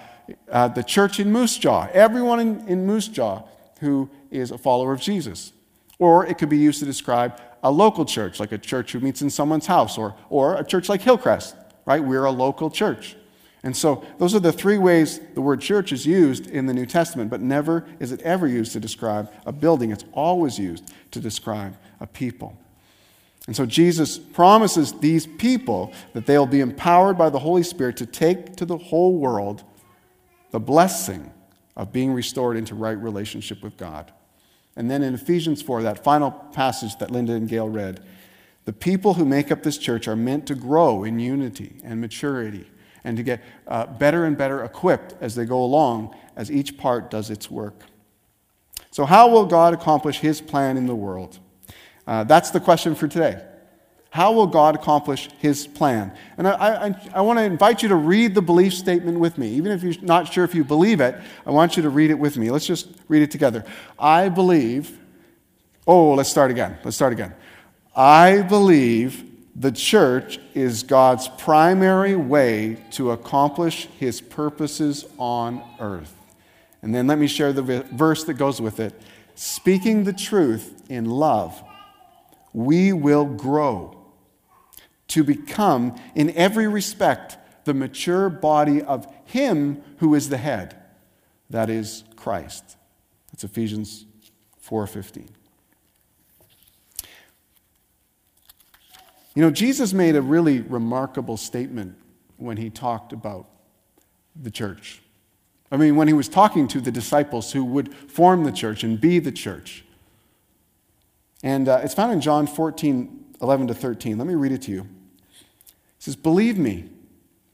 uh, 0.50 0.68
the 0.68 0.82
church 0.82 1.20
in 1.20 1.30
Moose 1.30 1.58
Jaw, 1.58 1.88
everyone 1.92 2.40
in, 2.40 2.68
in 2.68 2.86
Moose 2.86 3.08
Jaw 3.08 3.42
who 3.80 4.08
is 4.30 4.50
a 4.50 4.58
follower 4.58 4.92
of 4.92 5.00
Jesus. 5.00 5.52
Or 5.98 6.24
it 6.26 6.38
could 6.38 6.48
be 6.48 6.56
used 6.56 6.80
to 6.80 6.86
describe 6.86 7.40
a 7.62 7.70
local 7.70 8.06
church, 8.06 8.40
like 8.40 8.52
a 8.52 8.58
church 8.58 8.92
who 8.92 9.00
meets 9.00 9.20
in 9.20 9.28
someone's 9.28 9.66
house, 9.66 9.98
or, 9.98 10.14
or 10.30 10.56
a 10.56 10.64
church 10.64 10.88
like 10.88 11.02
Hillcrest, 11.02 11.54
right? 11.84 12.02
We're 12.02 12.24
a 12.24 12.30
local 12.30 12.70
church. 12.70 13.16
And 13.64 13.74
so 13.74 14.04
those 14.18 14.34
are 14.34 14.40
the 14.40 14.52
three 14.52 14.76
ways 14.76 15.18
the 15.32 15.40
word 15.40 15.62
church 15.62 15.90
is 15.90 16.04
used 16.04 16.48
in 16.48 16.66
the 16.66 16.74
New 16.74 16.84
Testament, 16.84 17.30
but 17.30 17.40
never 17.40 17.86
is 17.98 18.12
it 18.12 18.20
ever 18.20 18.46
used 18.46 18.72
to 18.72 18.80
describe 18.80 19.32
a 19.46 19.52
building. 19.52 19.90
It's 19.90 20.04
always 20.12 20.58
used 20.58 20.92
to 21.12 21.18
describe 21.18 21.74
a 21.98 22.06
people. 22.06 22.58
And 23.46 23.56
so 23.56 23.64
Jesus 23.64 24.18
promises 24.18 24.92
these 24.92 25.26
people 25.26 25.94
that 26.12 26.26
they'll 26.26 26.46
be 26.46 26.60
empowered 26.60 27.16
by 27.16 27.30
the 27.30 27.38
Holy 27.38 27.62
Spirit 27.62 27.96
to 27.96 28.06
take 28.06 28.54
to 28.56 28.66
the 28.66 28.76
whole 28.76 29.16
world 29.16 29.64
the 30.50 30.60
blessing 30.60 31.32
of 31.74 31.90
being 31.90 32.12
restored 32.12 32.58
into 32.58 32.74
right 32.74 32.98
relationship 32.98 33.62
with 33.62 33.78
God. 33.78 34.12
And 34.76 34.90
then 34.90 35.02
in 35.02 35.14
Ephesians 35.14 35.62
4, 35.62 35.82
that 35.84 36.04
final 36.04 36.30
passage 36.30 36.96
that 36.98 37.10
Linda 37.10 37.32
and 37.32 37.48
Gail 37.48 37.68
read, 37.68 38.04
the 38.66 38.72
people 38.74 39.14
who 39.14 39.24
make 39.24 39.50
up 39.50 39.62
this 39.62 39.78
church 39.78 40.06
are 40.06 40.16
meant 40.16 40.46
to 40.48 40.54
grow 40.54 41.02
in 41.04 41.18
unity 41.18 41.80
and 41.82 42.00
maturity 42.00 42.66
and 43.04 43.16
to 43.16 43.22
get 43.22 43.42
uh, 43.68 43.86
better 43.86 44.24
and 44.24 44.36
better 44.36 44.64
equipped 44.64 45.14
as 45.20 45.34
they 45.34 45.44
go 45.44 45.62
along 45.62 46.16
as 46.36 46.50
each 46.50 46.76
part 46.76 47.10
does 47.10 47.30
its 47.30 47.50
work. 47.50 47.82
So, 48.90 49.04
how 49.04 49.28
will 49.28 49.46
God 49.46 49.74
accomplish 49.74 50.20
his 50.20 50.40
plan 50.40 50.76
in 50.76 50.86
the 50.86 50.94
world? 50.94 51.38
Uh, 52.06 52.24
that's 52.24 52.50
the 52.50 52.60
question 52.60 52.94
for 52.94 53.08
today. 53.08 53.42
How 54.10 54.32
will 54.32 54.46
God 54.46 54.76
accomplish 54.76 55.28
his 55.40 55.66
plan? 55.66 56.16
And 56.38 56.46
I, 56.46 56.52
I, 56.86 57.10
I 57.14 57.20
want 57.22 57.40
to 57.40 57.44
invite 57.44 57.82
you 57.82 57.88
to 57.88 57.96
read 57.96 58.36
the 58.36 58.42
belief 58.42 58.72
statement 58.72 59.18
with 59.18 59.36
me. 59.38 59.48
Even 59.48 59.72
if 59.72 59.82
you're 59.82 60.00
not 60.02 60.32
sure 60.32 60.44
if 60.44 60.54
you 60.54 60.62
believe 60.62 61.00
it, 61.00 61.16
I 61.44 61.50
want 61.50 61.76
you 61.76 61.82
to 61.82 61.90
read 61.90 62.12
it 62.12 62.18
with 62.18 62.36
me. 62.36 62.52
Let's 62.52 62.66
just 62.66 62.88
read 63.08 63.22
it 63.22 63.32
together. 63.32 63.64
I 63.98 64.28
believe, 64.28 64.96
oh, 65.84 66.14
let's 66.14 66.28
start 66.28 66.52
again. 66.52 66.78
Let's 66.84 66.94
start 66.94 67.12
again. 67.12 67.34
I 67.96 68.42
believe 68.42 69.33
the 69.56 69.70
church 69.70 70.40
is 70.54 70.82
God's 70.82 71.28
primary 71.28 72.16
way 72.16 72.84
to 72.92 73.12
accomplish 73.12 73.86
his 73.98 74.20
purposes 74.20 75.04
on 75.16 75.62
earth. 75.78 76.14
And 76.82 76.94
then 76.94 77.06
let 77.06 77.18
me 77.18 77.28
share 77.28 77.52
the 77.52 77.84
verse 77.92 78.24
that 78.24 78.34
goes 78.34 78.60
with 78.60 78.80
it. 78.80 79.00
Speaking 79.36 80.04
the 80.04 80.12
truth 80.12 80.82
in 80.88 81.06
love, 81.06 81.62
we 82.52 82.92
will 82.92 83.24
grow 83.24 83.96
to 85.08 85.24
become, 85.24 85.98
in 86.14 86.30
every 86.30 86.66
respect, 86.66 87.38
the 87.64 87.74
mature 87.74 88.28
body 88.28 88.82
of 88.82 89.06
Him 89.24 89.82
who 89.98 90.14
is 90.14 90.28
the 90.28 90.36
head, 90.36 90.76
that 91.50 91.70
is 91.70 92.04
Christ. 92.16 92.76
That's 93.30 93.44
Ephesians 93.44 94.06
4:15. 94.60 95.28
You 99.34 99.42
know, 99.42 99.50
Jesus 99.50 99.92
made 99.92 100.14
a 100.14 100.22
really 100.22 100.60
remarkable 100.60 101.36
statement 101.36 101.96
when 102.36 102.56
he 102.56 102.70
talked 102.70 103.12
about 103.12 103.46
the 104.40 104.50
church. 104.50 105.02
I 105.72 105.76
mean, 105.76 105.96
when 105.96 106.06
he 106.06 106.14
was 106.14 106.28
talking 106.28 106.68
to 106.68 106.80
the 106.80 106.92
disciples 106.92 107.52
who 107.52 107.64
would 107.64 107.92
form 107.92 108.44
the 108.44 108.52
church 108.52 108.84
and 108.84 109.00
be 109.00 109.18
the 109.18 109.32
church. 109.32 109.84
And 111.42 111.68
uh, 111.68 111.80
it's 111.82 111.94
found 111.94 112.12
in 112.12 112.20
John 112.20 112.46
14, 112.46 113.34
11 113.42 113.66
to 113.68 113.74
13. 113.74 114.16
Let 114.16 114.26
me 114.26 114.34
read 114.34 114.52
it 114.52 114.62
to 114.62 114.70
you 114.70 114.82
It 114.82 114.86
says, 115.98 116.16
Believe 116.16 116.58
me 116.58 116.88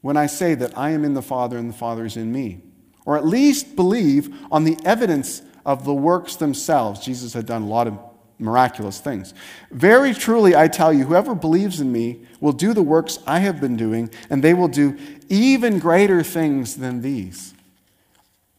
when 0.01 0.17
I 0.17 0.27
say 0.27 0.53
that 0.55 0.77
I 0.77 0.91
am 0.91 1.03
in 1.03 1.13
the 1.13 1.21
Father 1.21 1.57
and 1.57 1.69
the 1.69 1.77
Father 1.77 2.05
is 2.05 2.15
in 2.15 2.31
me. 2.31 2.61
Or 3.05 3.17
at 3.17 3.25
least 3.25 3.75
believe 3.75 4.35
on 4.51 4.63
the 4.63 4.77
evidence 4.85 5.41
of 5.65 5.85
the 5.85 5.93
works 5.93 6.35
themselves. 6.35 7.03
Jesus 7.03 7.33
had 7.33 7.47
done 7.47 7.63
a 7.63 7.67
lot 7.67 7.87
of 7.87 7.97
miraculous 8.41 8.99
things. 8.99 9.33
Very 9.71 10.13
truly, 10.13 10.55
I 10.55 10.67
tell 10.67 10.91
you, 10.91 11.05
whoever 11.05 11.35
believes 11.35 11.79
in 11.79 11.91
me 11.91 12.21
will 12.39 12.51
do 12.51 12.73
the 12.73 12.83
works 12.83 13.19
I 13.25 13.39
have 13.39 13.61
been 13.61 13.77
doing, 13.77 14.09
and 14.29 14.43
they 14.43 14.53
will 14.53 14.67
do 14.67 14.97
even 15.29 15.79
greater 15.79 16.23
things 16.23 16.75
than 16.75 17.01
these. 17.01 17.53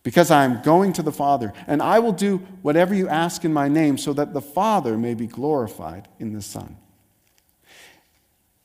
Because 0.02 0.30
I 0.30 0.44
am 0.44 0.62
going 0.62 0.92
to 0.94 1.02
the 1.02 1.12
Father, 1.12 1.52
and 1.66 1.82
I 1.82 1.98
will 1.98 2.12
do 2.12 2.38
whatever 2.62 2.94
you 2.94 3.08
ask 3.08 3.44
in 3.44 3.52
my 3.52 3.68
name, 3.68 3.98
so 3.98 4.12
that 4.12 4.32
the 4.32 4.40
Father 4.40 4.96
may 4.96 5.14
be 5.14 5.26
glorified 5.26 6.08
in 6.18 6.32
the 6.32 6.42
Son. 6.42 6.76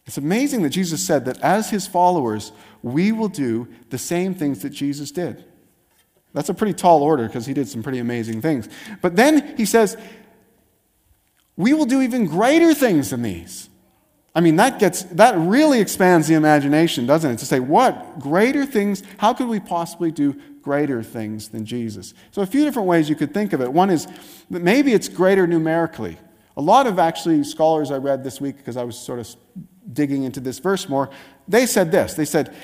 It's 0.05 0.17
amazing 0.17 0.63
that 0.63 0.69
Jesus 0.69 1.05
said 1.05 1.25
that 1.25 1.39
as 1.41 1.69
his 1.69 1.85
followers, 1.85 2.53
we 2.81 3.11
will 3.11 3.27
do 3.27 3.67
the 3.89 3.97
same 3.97 4.33
things 4.33 4.61
that 4.61 4.69
Jesus 4.69 5.11
did. 5.11 5.43
That's 6.33 6.49
a 6.49 6.53
pretty 6.53 6.73
tall 6.73 7.03
order 7.03 7.25
because 7.25 7.45
he 7.45 7.53
did 7.53 7.67
some 7.67 7.83
pretty 7.83 7.99
amazing 7.99 8.41
things. 8.41 8.69
But 9.01 9.15
then 9.15 9.57
he 9.57 9.65
says, 9.65 9.97
we 11.57 11.73
will 11.73 11.85
do 11.85 12.01
even 12.01 12.27
greater 12.27 12.73
things 12.73 13.09
than 13.09 13.23
these. 13.23 13.69
I 14.33 14.39
mean, 14.39 14.57
that 14.57 14.77
gets 14.77 15.01
that 15.03 15.35
really 15.35 15.81
expands 15.81 16.27
the 16.27 16.35
imagination, 16.35 17.07
doesn't 17.07 17.31
it? 17.31 17.39
To 17.39 17.45
say, 17.45 17.59
what 17.59 18.19
greater 18.19 18.67
things, 18.67 19.01
how 19.17 19.33
could 19.33 19.47
we 19.47 19.59
possibly 19.59 20.11
do 20.11 20.39
greater 20.61 21.01
things 21.01 21.49
than 21.49 21.65
Jesus? 21.65 22.13
So 22.29 22.43
a 22.43 22.45
few 22.45 22.63
different 22.63 22.87
ways 22.87 23.09
you 23.09 23.15
could 23.15 23.33
think 23.33 23.53
of 23.53 23.61
it. 23.61 23.73
One 23.73 23.89
is 23.89 24.07
that 24.51 24.61
maybe 24.61 24.93
it's 24.93 25.09
greater 25.09 25.47
numerically. 25.47 26.17
A 26.55 26.61
lot 26.61 26.85
of 26.85 26.99
actually 26.99 27.43
scholars 27.43 27.89
I 27.89 27.97
read 27.97 28.23
this 28.23 28.39
week, 28.39 28.57
because 28.57 28.77
I 28.77 28.83
was 28.83 28.97
sort 28.97 29.17
of 29.17 29.35
digging 29.91 30.23
into 30.23 30.39
this 30.39 30.59
verse 30.59 30.87
more, 30.87 31.09
they 31.47 31.65
said 31.65 31.91
this. 31.91 32.13
They 32.13 32.25
said, 32.25 32.55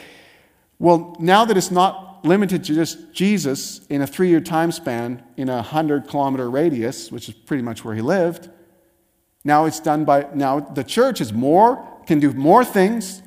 well, 0.77 1.15
now 1.19 1.45
that 1.45 1.57
it's 1.57 1.71
not 1.71 2.23
limited 2.23 2.63
to 2.65 2.75
just 2.75 3.13
Jesus 3.13 3.85
in 3.87 4.01
a 4.01 4.07
three 4.07 4.29
year 4.29 4.41
time 4.41 4.71
span 4.71 5.23
in 5.37 5.49
a 5.49 5.55
100 5.55 6.07
kilometer 6.07 6.49
radius, 6.49 7.11
which 7.11 7.29
is 7.29 7.33
pretty 7.33 7.63
much 7.63 7.83
where 7.83 7.95
he 7.95 8.01
lived, 8.01 8.49
now 9.43 9.65
it's 9.65 9.79
done 9.79 10.05
by, 10.05 10.27
now 10.33 10.59
the 10.59 10.83
church 10.83 11.19
is 11.21 11.33
more, 11.33 11.85
can 12.05 12.19
do 12.19 12.31
more 12.33 12.63
things 12.63 13.21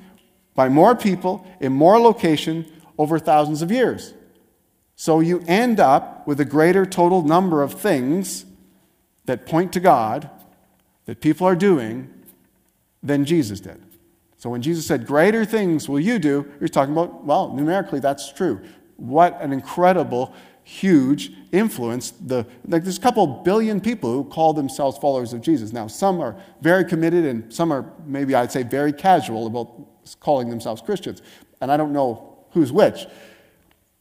by 0.55 0.69
more 0.69 0.95
people 0.95 1.47
in 1.61 1.73
more 1.73 1.99
location 2.01 2.67
over 2.99 3.19
thousands 3.19 3.63
of 3.63 3.71
years. 3.71 4.15
So 4.95 5.21
you 5.21 5.45
end 5.47 5.79
up 5.79 6.27
with 6.27 6.41
a 6.41 6.45
greater 6.45 6.87
total 6.87 7.23
number 7.23 7.63
of 7.63 7.75
things 7.75 8.47
that 9.27 9.45
point 9.45 9.73
to 9.75 9.81
God 9.81 10.31
that 11.05 11.21
people 11.21 11.47
are 11.47 11.55
doing 11.55 12.13
than 13.03 13.25
Jesus 13.25 13.61
did. 13.61 13.83
So 14.39 14.51
when 14.51 14.63
Jesus 14.63 14.87
said, 14.87 15.07
Greater 15.07 15.45
things 15.45 15.89
will 15.89 16.01
you 16.01 16.19
do, 16.19 16.51
he's 16.61 16.71
talking 16.71 16.93
about, 16.93 17.25
well, 17.25 17.53
numerically, 17.53 18.01
that's 18.01 18.33
true. 18.33 18.61
What 18.97 19.41
an 19.41 19.53
incredible, 19.53 20.35
huge 20.69 21.31
influence. 21.53 22.11
The, 22.11 22.47
like 22.67 22.83
there's 22.83 22.99
a 22.99 23.01
couple 23.01 23.27
billion 23.27 23.81
people 23.81 24.13
who 24.13 24.25
call 24.25 24.53
themselves 24.53 24.99
followers 24.99 25.33
of 25.33 25.41
Jesus. 25.41 25.73
Now, 25.73 25.87
some 25.87 26.21
are 26.21 26.37
very 26.61 26.85
committed, 26.85 27.25
and 27.25 27.53
some 27.55 27.73
are, 27.73 27.91
maybe 28.05 28.35
I'd 28.35 28.51
say, 28.51 28.65
very 28.65 28.93
casual 28.93 29.47
about 29.47 30.19
calling 30.19 30.51
themselves 30.51 30.83
Christians. 30.83 31.23
And 31.61 31.71
I 31.71 31.77
don't 31.77 31.93
know 31.93 32.45
who's 32.51 32.73
which. 32.73 33.07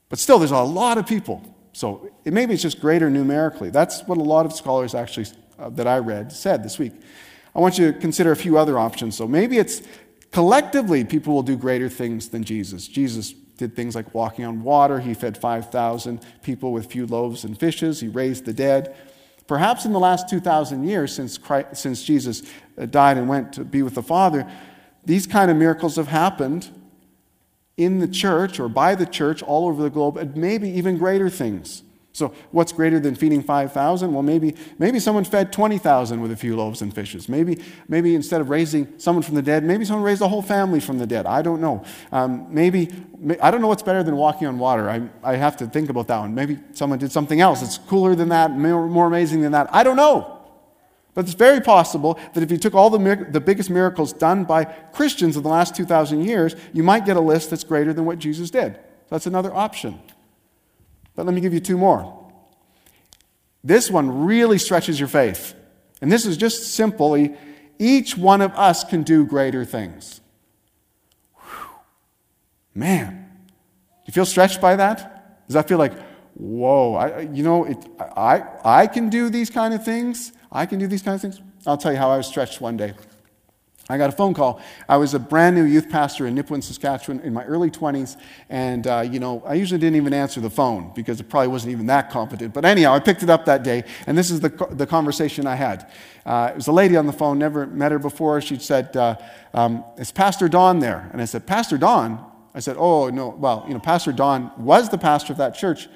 But 0.09 0.17
still, 0.17 0.39
there's 0.39 0.51
a 0.51 0.59
lot 0.59 0.97
of 0.97 1.05
people. 1.05 1.55
So 1.71 2.09
it, 2.25 2.33
maybe 2.33 2.53
it's 2.53 2.63
just 2.63 2.81
greater 2.81 3.09
numerically. 3.09 3.69
That's 3.69 4.01
what 4.03 4.17
a 4.17 4.23
lot 4.23 4.45
of 4.45 4.53
scholars 4.53 4.95
actually 4.95 5.27
uh, 5.59 5.69
that 5.69 5.87
I 5.87 5.99
read 5.99 6.31
said 6.31 6.63
this 6.63 6.79
week. 6.79 6.93
I 7.55 7.59
want 7.59 7.77
you 7.77 7.91
to 7.91 7.99
consider 7.99 8.31
a 8.31 8.35
few 8.35 8.57
other 8.57 8.77
options. 8.79 9.15
So 9.15 9.27
maybe 9.27 9.57
it's 9.57 9.81
Collectively, 10.35 11.05
people 11.05 11.33
will 11.33 11.43
do 11.43 11.55
greater 11.55 11.87
things 11.87 12.27
than 12.27 12.43
Jesus. 12.43 12.89
Jesus 12.89 13.33
did 13.57 13.75
things 13.75 13.95
like 13.95 14.13
walking 14.13 14.45
on 14.45 14.63
water, 14.63 14.99
he 14.99 15.13
fed 15.13 15.37
5,000 15.37 16.19
people 16.43 16.71
with 16.71 16.91
few 16.91 17.05
loaves 17.07 17.43
and 17.43 17.59
fishes, 17.59 17.99
he 17.99 18.07
raised 18.07 18.45
the 18.45 18.53
dead. 18.53 18.95
Perhaps 19.47 19.85
in 19.85 19.93
the 19.93 19.99
last 19.99 20.27
2,000 20.29 20.87
years 20.87 21.13
since, 21.13 21.37
Christ, 21.37 21.77
since 21.77 22.03
Jesus 22.03 22.43
uh, 22.77 22.85
died 22.85 23.17
and 23.17 23.29
went 23.29 23.53
to 23.53 23.63
be 23.63 23.83
with 23.83 23.95
the 23.95 24.03
Father, 24.03 24.49
these 25.03 25.27
kind 25.27 25.51
of 25.51 25.57
miracles 25.57 25.97
have 25.97 26.07
happened 26.07 26.69
in 27.77 27.99
the 27.99 28.07
church 28.07 28.59
or 28.59 28.67
by 28.67 28.95
the 28.95 29.05
church 29.05 29.43
all 29.43 29.67
over 29.67 29.83
the 29.83 29.89
globe, 29.89 30.17
and 30.17 30.35
maybe 30.35 30.69
even 30.69 30.97
greater 30.97 31.29
things. 31.29 31.83
So, 32.15 32.33
what's 32.51 32.71
greater 32.71 32.97
than 32.97 33.13
feeding 33.13 33.43
5,000? 33.43 34.13
Well, 34.13 34.23
maybe, 34.23 34.55
maybe 34.79 35.01
someone 35.01 35.25
fed 35.25 35.51
20,000 35.51 36.21
with 36.21 36.31
a 36.31 36.37
few 36.37 36.55
loaves 36.55 36.81
and 36.81 36.95
fishes. 36.95 37.27
Maybe, 37.27 37.61
maybe 37.89 38.15
instead 38.15 38.39
of 38.39 38.49
raising 38.49 38.97
someone 38.97 39.21
from 39.21 39.35
the 39.35 39.41
dead, 39.41 39.65
maybe 39.65 39.83
someone 39.83 40.05
raised 40.05 40.21
a 40.21 40.27
whole 40.29 40.41
family 40.41 40.79
from 40.79 40.97
the 40.97 41.05
dead. 41.05 41.25
I 41.25 41.41
don't 41.41 41.59
know. 41.59 41.83
Um, 42.13 42.47
maybe, 42.49 42.89
I 43.41 43.51
don't 43.51 43.59
know 43.59 43.67
what's 43.67 43.83
better 43.83 44.01
than 44.01 44.15
walking 44.15 44.47
on 44.47 44.57
water. 44.57 44.89
I, 44.89 45.09
I 45.23 45.35
have 45.35 45.57
to 45.57 45.67
think 45.67 45.89
about 45.89 46.07
that 46.07 46.19
one. 46.19 46.33
Maybe 46.33 46.57
someone 46.71 46.99
did 46.99 47.11
something 47.11 47.41
else 47.41 47.59
that's 47.59 47.79
cooler 47.79 48.15
than 48.15 48.29
that, 48.29 48.49
more, 48.49 48.87
more 48.87 49.07
amazing 49.07 49.41
than 49.41 49.51
that. 49.51 49.67
I 49.75 49.83
don't 49.83 49.97
know. 49.97 50.39
But 51.15 51.25
it's 51.25 51.33
very 51.33 51.59
possible 51.59 52.17
that 52.33 52.41
if 52.41 52.49
you 52.49 52.57
took 52.57 52.75
all 52.75 52.89
the, 52.89 53.27
the 53.29 53.41
biggest 53.41 53.69
miracles 53.69 54.13
done 54.13 54.45
by 54.45 54.63
Christians 54.63 55.35
in 55.35 55.43
the 55.43 55.49
last 55.49 55.75
2,000 55.75 56.23
years, 56.23 56.55
you 56.71 56.81
might 56.81 57.05
get 57.05 57.17
a 57.17 57.21
list 57.21 57.49
that's 57.49 57.65
greater 57.65 57.91
than 57.91 58.05
what 58.05 58.19
Jesus 58.19 58.49
did. 58.49 58.79
That's 59.09 59.25
another 59.25 59.53
option. 59.53 59.99
But 61.15 61.25
let 61.25 61.33
me 61.33 61.41
give 61.41 61.53
you 61.53 61.59
two 61.59 61.77
more. 61.77 62.29
This 63.63 63.89
one 63.89 64.25
really 64.25 64.57
stretches 64.57 64.99
your 64.99 65.09
faith. 65.09 65.55
And 66.01 66.11
this 66.11 66.25
is 66.25 66.37
just 66.37 66.73
simply 66.73 67.35
each 67.79 68.17
one 68.17 68.41
of 68.41 68.51
us 68.53 68.83
can 68.83 69.03
do 69.03 69.25
greater 69.25 69.65
things. 69.65 70.21
Whew. 71.35 71.67
Man, 72.73 73.27
you 74.05 74.13
feel 74.13 74.25
stretched 74.25 74.61
by 74.61 74.75
that? 74.75 75.47
Does 75.47 75.55
that 75.55 75.67
feel 75.67 75.77
like, 75.77 75.93
whoa, 76.35 76.95
I, 76.95 77.21
you 77.21 77.43
know, 77.43 77.65
it, 77.65 77.77
I, 77.99 78.43
I 78.63 78.87
can 78.87 79.09
do 79.09 79.29
these 79.29 79.49
kind 79.49 79.73
of 79.73 79.83
things? 79.83 80.31
I 80.51 80.65
can 80.65 80.79
do 80.79 80.87
these 80.87 81.01
kind 81.01 81.15
of 81.15 81.21
things? 81.21 81.41
I'll 81.65 81.77
tell 81.77 81.91
you 81.91 81.97
how 81.97 82.11
I 82.11 82.17
was 82.17 82.27
stretched 82.27 82.61
one 82.61 82.77
day. 82.77 82.93
I 83.87 83.99
got 83.99 84.09
a 84.09 84.13
phone 84.13 84.33
call. 84.33 84.59
I 84.89 84.97
was 84.97 85.13
a 85.13 85.19
brand 85.19 85.55
new 85.55 85.63
youth 85.63 85.91
pastor 85.91 86.25
in 86.25 86.35
Nipawin, 86.35 86.63
Saskatchewan 86.63 87.19
in 87.19 87.33
my 87.33 87.43
early 87.43 87.69
20s. 87.69 88.17
And, 88.49 88.87
uh, 88.87 89.01
you 89.01 89.19
know, 89.19 89.43
I 89.45 89.53
usually 89.53 89.79
didn't 89.79 89.97
even 89.97 90.11
answer 90.11 90.41
the 90.41 90.49
phone 90.49 90.91
because 90.95 91.19
it 91.19 91.29
probably 91.29 91.49
wasn't 91.49 91.73
even 91.73 91.85
that 91.85 92.09
competent. 92.09 92.51
But 92.51 92.65
anyhow, 92.65 92.93
I 92.93 92.99
picked 92.99 93.21
it 93.21 93.29
up 93.29 93.45
that 93.45 93.61
day. 93.61 93.83
And 94.07 94.17
this 94.17 94.31
is 94.31 94.39
the, 94.39 94.49
the 94.71 94.87
conversation 94.87 95.45
I 95.45 95.53
had. 95.53 95.91
Uh, 96.25 96.49
it 96.51 96.55
was 96.55 96.65
a 96.65 96.71
lady 96.71 96.97
on 96.97 97.05
the 97.05 97.13
phone, 97.13 97.37
never 97.37 97.67
met 97.67 97.91
her 97.91 97.99
before. 97.99 98.41
She 98.41 98.57
said, 98.57 98.97
uh, 98.97 99.17
um, 99.53 99.85
Is 99.97 100.11
Pastor 100.11 100.49
Don 100.49 100.79
there? 100.79 101.07
And 101.13 101.21
I 101.21 101.25
said, 101.25 101.45
Pastor 101.45 101.77
Don? 101.77 102.25
I 102.55 102.61
said, 102.61 102.77
Oh, 102.79 103.11
no. 103.11 103.29
Well, 103.29 103.65
you 103.67 103.75
know, 103.75 103.79
Pastor 103.79 104.11
Don 104.11 104.51
was 104.57 104.89
the 104.89 104.97
pastor 104.97 105.33
of 105.33 105.37
that 105.37 105.53
church 105.53 105.89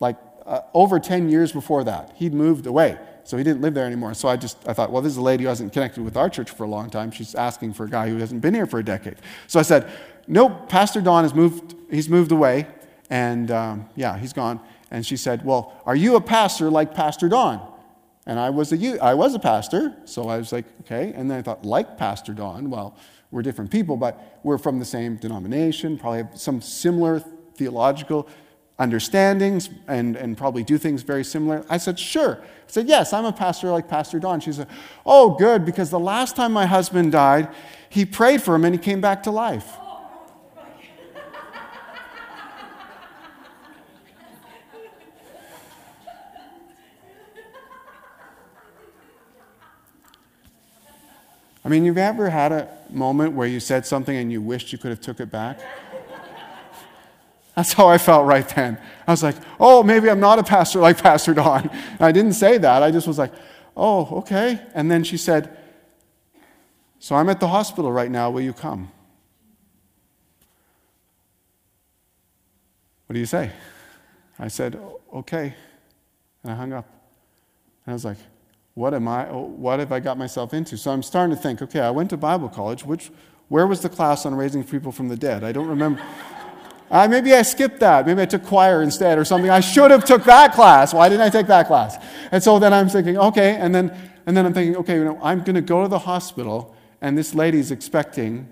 like 0.00 0.16
uh, 0.46 0.62
over 0.74 0.98
10 0.98 1.28
years 1.28 1.52
before 1.52 1.84
that. 1.84 2.12
He'd 2.16 2.34
moved 2.34 2.66
away. 2.66 2.98
So 3.30 3.36
he 3.36 3.44
didn't 3.44 3.60
live 3.60 3.74
there 3.74 3.86
anymore. 3.86 4.12
So 4.14 4.28
I 4.28 4.34
just 4.34 4.58
I 4.66 4.72
thought, 4.72 4.90
well, 4.90 5.00
this 5.00 5.12
is 5.12 5.16
a 5.16 5.22
lady 5.22 5.44
who 5.44 5.48
hasn't 5.48 5.72
connected 5.72 6.02
with 6.02 6.16
our 6.16 6.28
church 6.28 6.50
for 6.50 6.64
a 6.64 6.66
long 6.66 6.90
time. 6.90 7.12
She's 7.12 7.36
asking 7.36 7.74
for 7.74 7.84
a 7.84 7.88
guy 7.88 8.08
who 8.08 8.16
hasn't 8.16 8.40
been 8.40 8.54
here 8.54 8.66
for 8.66 8.80
a 8.80 8.84
decade. 8.84 9.18
So 9.46 9.60
I 9.60 9.62
said, 9.62 9.88
nope, 10.26 10.68
Pastor 10.68 11.00
Don 11.00 11.22
has 11.22 11.32
moved. 11.32 11.76
He's 11.92 12.08
moved 12.08 12.32
away, 12.32 12.66
and 13.08 13.52
um, 13.52 13.88
yeah, 13.94 14.18
he's 14.18 14.32
gone. 14.32 14.58
And 14.90 15.06
she 15.06 15.16
said, 15.16 15.44
well, 15.44 15.80
are 15.86 15.94
you 15.94 16.16
a 16.16 16.20
pastor 16.20 16.70
like 16.70 16.92
Pastor 16.92 17.28
Don? 17.28 17.64
And 18.26 18.40
I 18.40 18.50
was 18.50 18.72
a 18.72 18.98
I 19.00 19.14
was 19.14 19.36
a 19.36 19.38
pastor, 19.38 19.94
so 20.06 20.28
I 20.28 20.36
was 20.36 20.50
like, 20.50 20.64
okay. 20.80 21.12
And 21.14 21.30
then 21.30 21.38
I 21.38 21.42
thought, 21.42 21.64
like 21.64 21.96
Pastor 21.96 22.32
Don, 22.32 22.68
well, 22.68 22.96
we're 23.30 23.42
different 23.42 23.70
people, 23.70 23.96
but 23.96 24.40
we're 24.42 24.58
from 24.58 24.80
the 24.80 24.84
same 24.84 25.14
denomination, 25.14 25.98
probably 25.98 26.24
have 26.24 26.36
some 26.36 26.60
similar 26.60 27.20
theological 27.54 28.28
understandings 28.80 29.70
and, 29.86 30.16
and 30.16 30.36
probably 30.36 30.64
do 30.64 30.78
things 30.78 31.02
very 31.02 31.22
similar? 31.22 31.64
I 31.68 31.76
said, 31.76 31.98
Sure. 31.98 32.40
I 32.42 32.46
said, 32.66 32.88
Yes, 32.88 33.12
I'm 33.12 33.24
a 33.24 33.32
pastor 33.32 33.70
like 33.70 33.86
Pastor 33.86 34.18
Don. 34.18 34.40
She 34.40 34.52
said, 34.52 34.66
Oh, 35.06 35.36
good, 35.36 35.64
because 35.64 35.90
the 35.90 36.00
last 36.00 36.34
time 36.34 36.52
my 36.52 36.66
husband 36.66 37.12
died, 37.12 37.48
he 37.88 38.04
prayed 38.04 38.42
for 38.42 38.54
him 38.54 38.64
and 38.64 38.74
he 38.74 38.80
came 38.80 39.00
back 39.00 39.22
to 39.24 39.30
life. 39.30 39.76
I 51.62 51.68
mean, 51.68 51.84
you've 51.84 51.98
ever 51.98 52.30
had 52.30 52.52
a 52.52 52.68
moment 52.88 53.34
where 53.34 53.46
you 53.46 53.60
said 53.60 53.84
something 53.84 54.16
and 54.16 54.32
you 54.32 54.40
wished 54.40 54.72
you 54.72 54.78
could 54.78 54.90
have 54.90 55.00
took 55.00 55.20
it 55.20 55.30
back? 55.30 55.60
That's 57.56 57.72
how 57.72 57.88
I 57.88 57.98
felt 57.98 58.26
right 58.26 58.48
then. 58.48 58.78
I 59.06 59.10
was 59.10 59.22
like, 59.22 59.36
oh, 59.58 59.82
maybe 59.82 60.08
I'm 60.08 60.20
not 60.20 60.38
a 60.38 60.42
pastor 60.42 60.78
like 60.78 61.02
Pastor 61.02 61.34
Don. 61.34 61.68
And 61.68 62.00
I 62.00 62.12
didn't 62.12 62.34
say 62.34 62.58
that. 62.58 62.82
I 62.82 62.90
just 62.90 63.06
was 63.06 63.18
like, 63.18 63.32
oh, 63.76 64.18
okay. 64.18 64.60
And 64.74 64.90
then 64.90 65.04
she 65.04 65.16
said, 65.16 65.56
so 66.98 67.16
I'm 67.16 67.28
at 67.28 67.40
the 67.40 67.48
hospital 67.48 67.90
right 67.90 68.10
now. 68.10 68.30
Will 68.30 68.42
you 68.42 68.52
come? 68.52 68.92
What 73.06 73.14
do 73.14 73.20
you 73.20 73.26
say? 73.26 73.50
I 74.38 74.48
said, 74.48 74.80
okay. 75.12 75.54
And 76.44 76.52
I 76.52 76.54
hung 76.54 76.72
up. 76.72 76.86
And 77.84 77.92
I 77.92 77.94
was 77.94 78.04
like, 78.04 78.18
what 78.74 78.94
am 78.94 79.08
I, 79.08 79.24
what 79.24 79.80
have 79.80 79.90
I 79.90 79.98
got 79.98 80.16
myself 80.16 80.54
into? 80.54 80.76
So 80.76 80.92
I'm 80.92 81.02
starting 81.02 81.34
to 81.34 81.42
think, 81.42 81.60
okay, 81.60 81.80
I 81.80 81.90
went 81.90 82.10
to 82.10 82.16
Bible 82.16 82.48
college. 82.48 82.84
Which, 82.84 83.10
where 83.48 83.66
was 83.66 83.80
the 83.80 83.88
class 83.88 84.24
on 84.24 84.34
raising 84.34 84.62
people 84.62 84.92
from 84.92 85.08
the 85.08 85.16
dead? 85.16 85.42
I 85.42 85.52
don't 85.52 85.66
remember. 85.66 86.00
Uh, 86.90 87.06
maybe 87.06 87.32
I 87.32 87.42
skipped 87.42 87.78
that. 87.80 88.06
Maybe 88.06 88.20
I 88.20 88.26
took 88.26 88.44
choir 88.44 88.82
instead 88.82 89.16
or 89.16 89.24
something. 89.24 89.48
I 89.48 89.60
should 89.60 89.92
have 89.92 90.04
took 90.04 90.24
that 90.24 90.54
class. 90.54 90.92
Why 90.92 91.08
didn't 91.08 91.22
I 91.22 91.30
take 91.30 91.46
that 91.46 91.68
class? 91.68 91.96
And 92.32 92.42
so 92.42 92.58
then 92.58 92.72
I'm 92.72 92.88
thinking, 92.88 93.16
okay, 93.16 93.54
and 93.54 93.72
then 93.74 93.96
and 94.26 94.36
then 94.36 94.44
I'm 94.44 94.52
thinking, 94.52 94.76
okay, 94.76 94.94
you 94.94 95.04
know, 95.04 95.18
I'm 95.22 95.42
going 95.42 95.54
to 95.54 95.60
go 95.60 95.82
to 95.82 95.88
the 95.88 96.00
hospital, 96.00 96.76
and 97.00 97.16
this 97.16 97.34
lady's 97.34 97.70
expecting. 97.70 98.48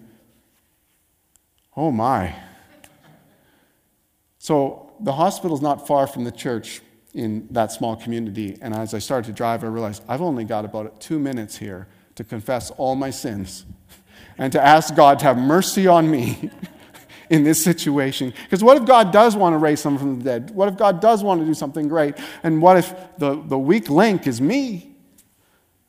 Oh 1.77 1.91
my. 1.91 2.35
So 4.39 4.93
the 5.01 5.13
hospital's 5.13 5.61
not 5.61 5.87
far 5.87 6.07
from 6.07 6.25
the 6.25 6.33
church 6.33 6.81
in 7.15 7.49
that 7.51 7.71
small 7.73 7.97
community, 7.97 8.57
and 8.61 8.75
as 8.75 8.95
I 8.95 8.99
started 8.99 9.27
to 9.29 9.33
drive, 9.33 9.63
I 9.63 9.67
realized 9.67 10.03
I've 10.09 10.23
only 10.23 10.45
got 10.45 10.65
about 10.65 11.01
two 11.01 11.19
minutes 11.19 11.57
here 11.57 11.87
to 12.15 12.25
confess 12.25 12.71
all 12.73 12.95
my 12.95 13.11
sins 13.11 13.65
and 14.39 14.53
to 14.53 14.65
ask 14.65 14.95
God 14.95 15.19
to 15.21 15.25
have 15.27 15.39
mercy 15.39 15.87
on 15.87 16.11
me. 16.11 16.51
in 17.31 17.45
this 17.45 17.63
situation. 17.63 18.33
Because 18.45 18.63
what 18.63 18.77
if 18.77 18.85
God 18.85 19.13
does 19.13 19.37
want 19.37 19.55
to 19.55 19.59
raise 19.59 19.81
someone 19.81 20.01
from 20.01 20.19
the 20.19 20.25
dead? 20.25 20.51
What 20.51 20.69
if 20.69 20.77
God 20.77 21.01
does 21.01 21.23
want 21.23 21.41
to 21.41 21.47
do 21.47 21.55
something 21.55 21.89
great? 21.89 22.15
And 22.43 22.63
what 22.63 22.77
if 22.77 22.95
the, 23.19 23.43
the 23.43 23.59
weak 23.59 23.91
link 23.91 24.27
is 24.27 24.41
me? 24.41 24.89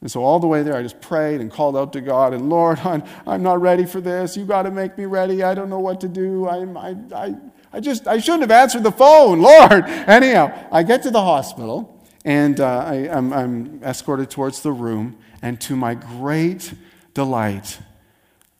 And 0.01 0.09
so 0.09 0.23
all 0.23 0.39
the 0.39 0.47
way 0.47 0.63
there, 0.63 0.75
I 0.75 0.81
just 0.81 1.01
prayed 1.01 1.41
and 1.41 1.51
called 1.51 1.75
out 1.75 1.91
to 1.93 2.01
God, 2.01 2.33
and 2.33 2.49
Lord, 2.49 2.79
I'm, 2.79 3.03
I'm 3.27 3.43
not 3.43 3.59
ready 3.59 3.85
for 3.85 3.99
this. 3.99 4.37
You 4.37 4.45
got 4.45 4.63
to 4.63 4.71
make 4.71 4.97
me 4.97 5.05
ready. 5.05 5.43
I 5.43 5.53
don't 5.53 5.69
know 5.69 5.79
what 5.79 5.99
to 6.01 6.07
do. 6.07 6.47
I'm, 6.47 6.77
I, 6.77 6.95
I, 7.13 7.35
I 7.73 7.79
just, 7.81 8.07
I 8.07 8.19
shouldn't 8.19 8.43
have 8.43 8.51
answered 8.51 8.83
the 8.83 8.93
phone, 8.93 9.41
Lord. 9.41 9.83
Anyhow, 9.85 10.67
I 10.71 10.83
get 10.83 11.03
to 11.03 11.11
the 11.11 11.21
hospital, 11.21 12.01
and 12.23 12.59
uh, 12.61 12.77
I, 12.85 12.93
I'm, 13.09 13.33
I'm 13.33 13.83
escorted 13.83 14.29
towards 14.29 14.61
the 14.61 14.71
room, 14.71 15.17
and 15.41 15.59
to 15.61 15.75
my 15.75 15.95
great 15.95 16.73
delight, 17.13 17.79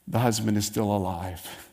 the 0.08 0.20
husband 0.20 0.58
is 0.58 0.66
still 0.66 0.92
alive. 0.92 1.69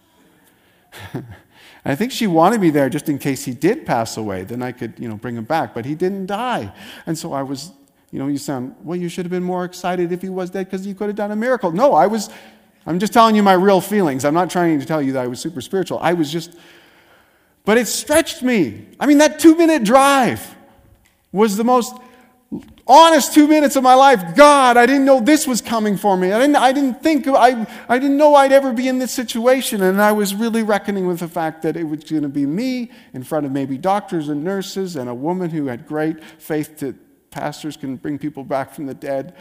I 1.84 1.94
think 1.94 2.10
she 2.10 2.26
wanted 2.26 2.60
me 2.60 2.70
there 2.70 2.88
just 2.88 3.08
in 3.08 3.18
case 3.18 3.44
he 3.44 3.52
did 3.52 3.86
pass 3.86 4.16
away. 4.16 4.42
Then 4.42 4.60
I 4.60 4.72
could, 4.72 4.94
you 4.98 5.08
know, 5.08 5.16
bring 5.16 5.36
him 5.36 5.44
back. 5.44 5.72
But 5.72 5.84
he 5.84 5.94
didn't 5.94 6.26
die. 6.26 6.72
And 7.06 7.16
so 7.16 7.32
I 7.32 7.42
was, 7.42 7.70
you 8.10 8.18
know, 8.18 8.26
you 8.26 8.38
sound, 8.38 8.74
well, 8.82 8.96
you 8.96 9.08
should 9.08 9.24
have 9.24 9.30
been 9.30 9.44
more 9.44 9.64
excited 9.64 10.10
if 10.10 10.20
he 10.20 10.28
was 10.28 10.50
dead 10.50 10.66
because 10.66 10.84
you 10.84 10.94
could 10.94 11.06
have 11.06 11.16
done 11.16 11.30
a 11.30 11.36
miracle. 11.36 11.70
No, 11.70 11.94
I 11.94 12.08
was, 12.08 12.28
I'm 12.86 12.98
just 12.98 13.12
telling 13.12 13.36
you 13.36 13.42
my 13.42 13.52
real 13.52 13.80
feelings. 13.80 14.24
I'm 14.24 14.34
not 14.34 14.50
trying 14.50 14.80
to 14.80 14.86
tell 14.86 15.00
you 15.00 15.12
that 15.12 15.22
I 15.22 15.26
was 15.28 15.38
super 15.38 15.60
spiritual. 15.60 16.00
I 16.00 16.12
was 16.12 16.30
just, 16.32 16.56
but 17.64 17.78
it 17.78 17.86
stretched 17.86 18.42
me. 18.42 18.86
I 18.98 19.06
mean, 19.06 19.18
that 19.18 19.38
two 19.38 19.56
minute 19.56 19.84
drive 19.84 20.56
was 21.30 21.56
the 21.56 21.64
most 21.64 21.94
honest 22.86 23.34
two 23.34 23.48
minutes 23.48 23.76
of 23.76 23.82
my 23.82 23.94
life. 23.94 24.36
God, 24.36 24.76
I 24.76 24.86
didn't 24.86 25.04
know 25.04 25.20
this 25.20 25.46
was 25.46 25.60
coming 25.60 25.96
for 25.96 26.16
me. 26.16 26.32
I 26.32 26.38
didn't, 26.38 26.56
I 26.56 26.72
didn't 26.72 27.02
think, 27.02 27.26
I, 27.26 27.66
I 27.88 27.98
didn't 27.98 28.16
know 28.16 28.34
I'd 28.34 28.52
ever 28.52 28.72
be 28.72 28.88
in 28.88 28.98
this 28.98 29.12
situation. 29.12 29.82
And 29.82 30.00
I 30.00 30.12
was 30.12 30.34
really 30.34 30.62
reckoning 30.62 31.06
with 31.06 31.20
the 31.20 31.28
fact 31.28 31.62
that 31.62 31.76
it 31.76 31.84
was 31.84 32.04
going 32.04 32.22
to 32.22 32.28
be 32.28 32.46
me 32.46 32.90
in 33.12 33.22
front 33.24 33.46
of 33.46 33.52
maybe 33.52 33.76
doctors 33.76 34.28
and 34.28 34.44
nurses 34.44 34.96
and 34.96 35.08
a 35.08 35.14
woman 35.14 35.50
who 35.50 35.66
had 35.66 35.86
great 35.86 36.22
faith 36.38 36.78
that 36.78 36.94
pastors 37.30 37.76
can 37.76 37.96
bring 37.96 38.18
people 38.18 38.44
back 38.44 38.72
from 38.72 38.86
the 38.86 38.94
dead, 38.94 39.34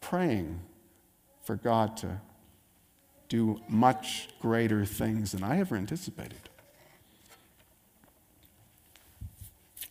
praying 0.00 0.60
for 1.42 1.56
God 1.56 1.96
to 1.98 2.20
do 3.28 3.60
much 3.68 4.28
greater 4.40 4.84
things 4.84 5.32
than 5.32 5.42
I 5.42 5.60
ever 5.60 5.76
anticipated. 5.76 6.48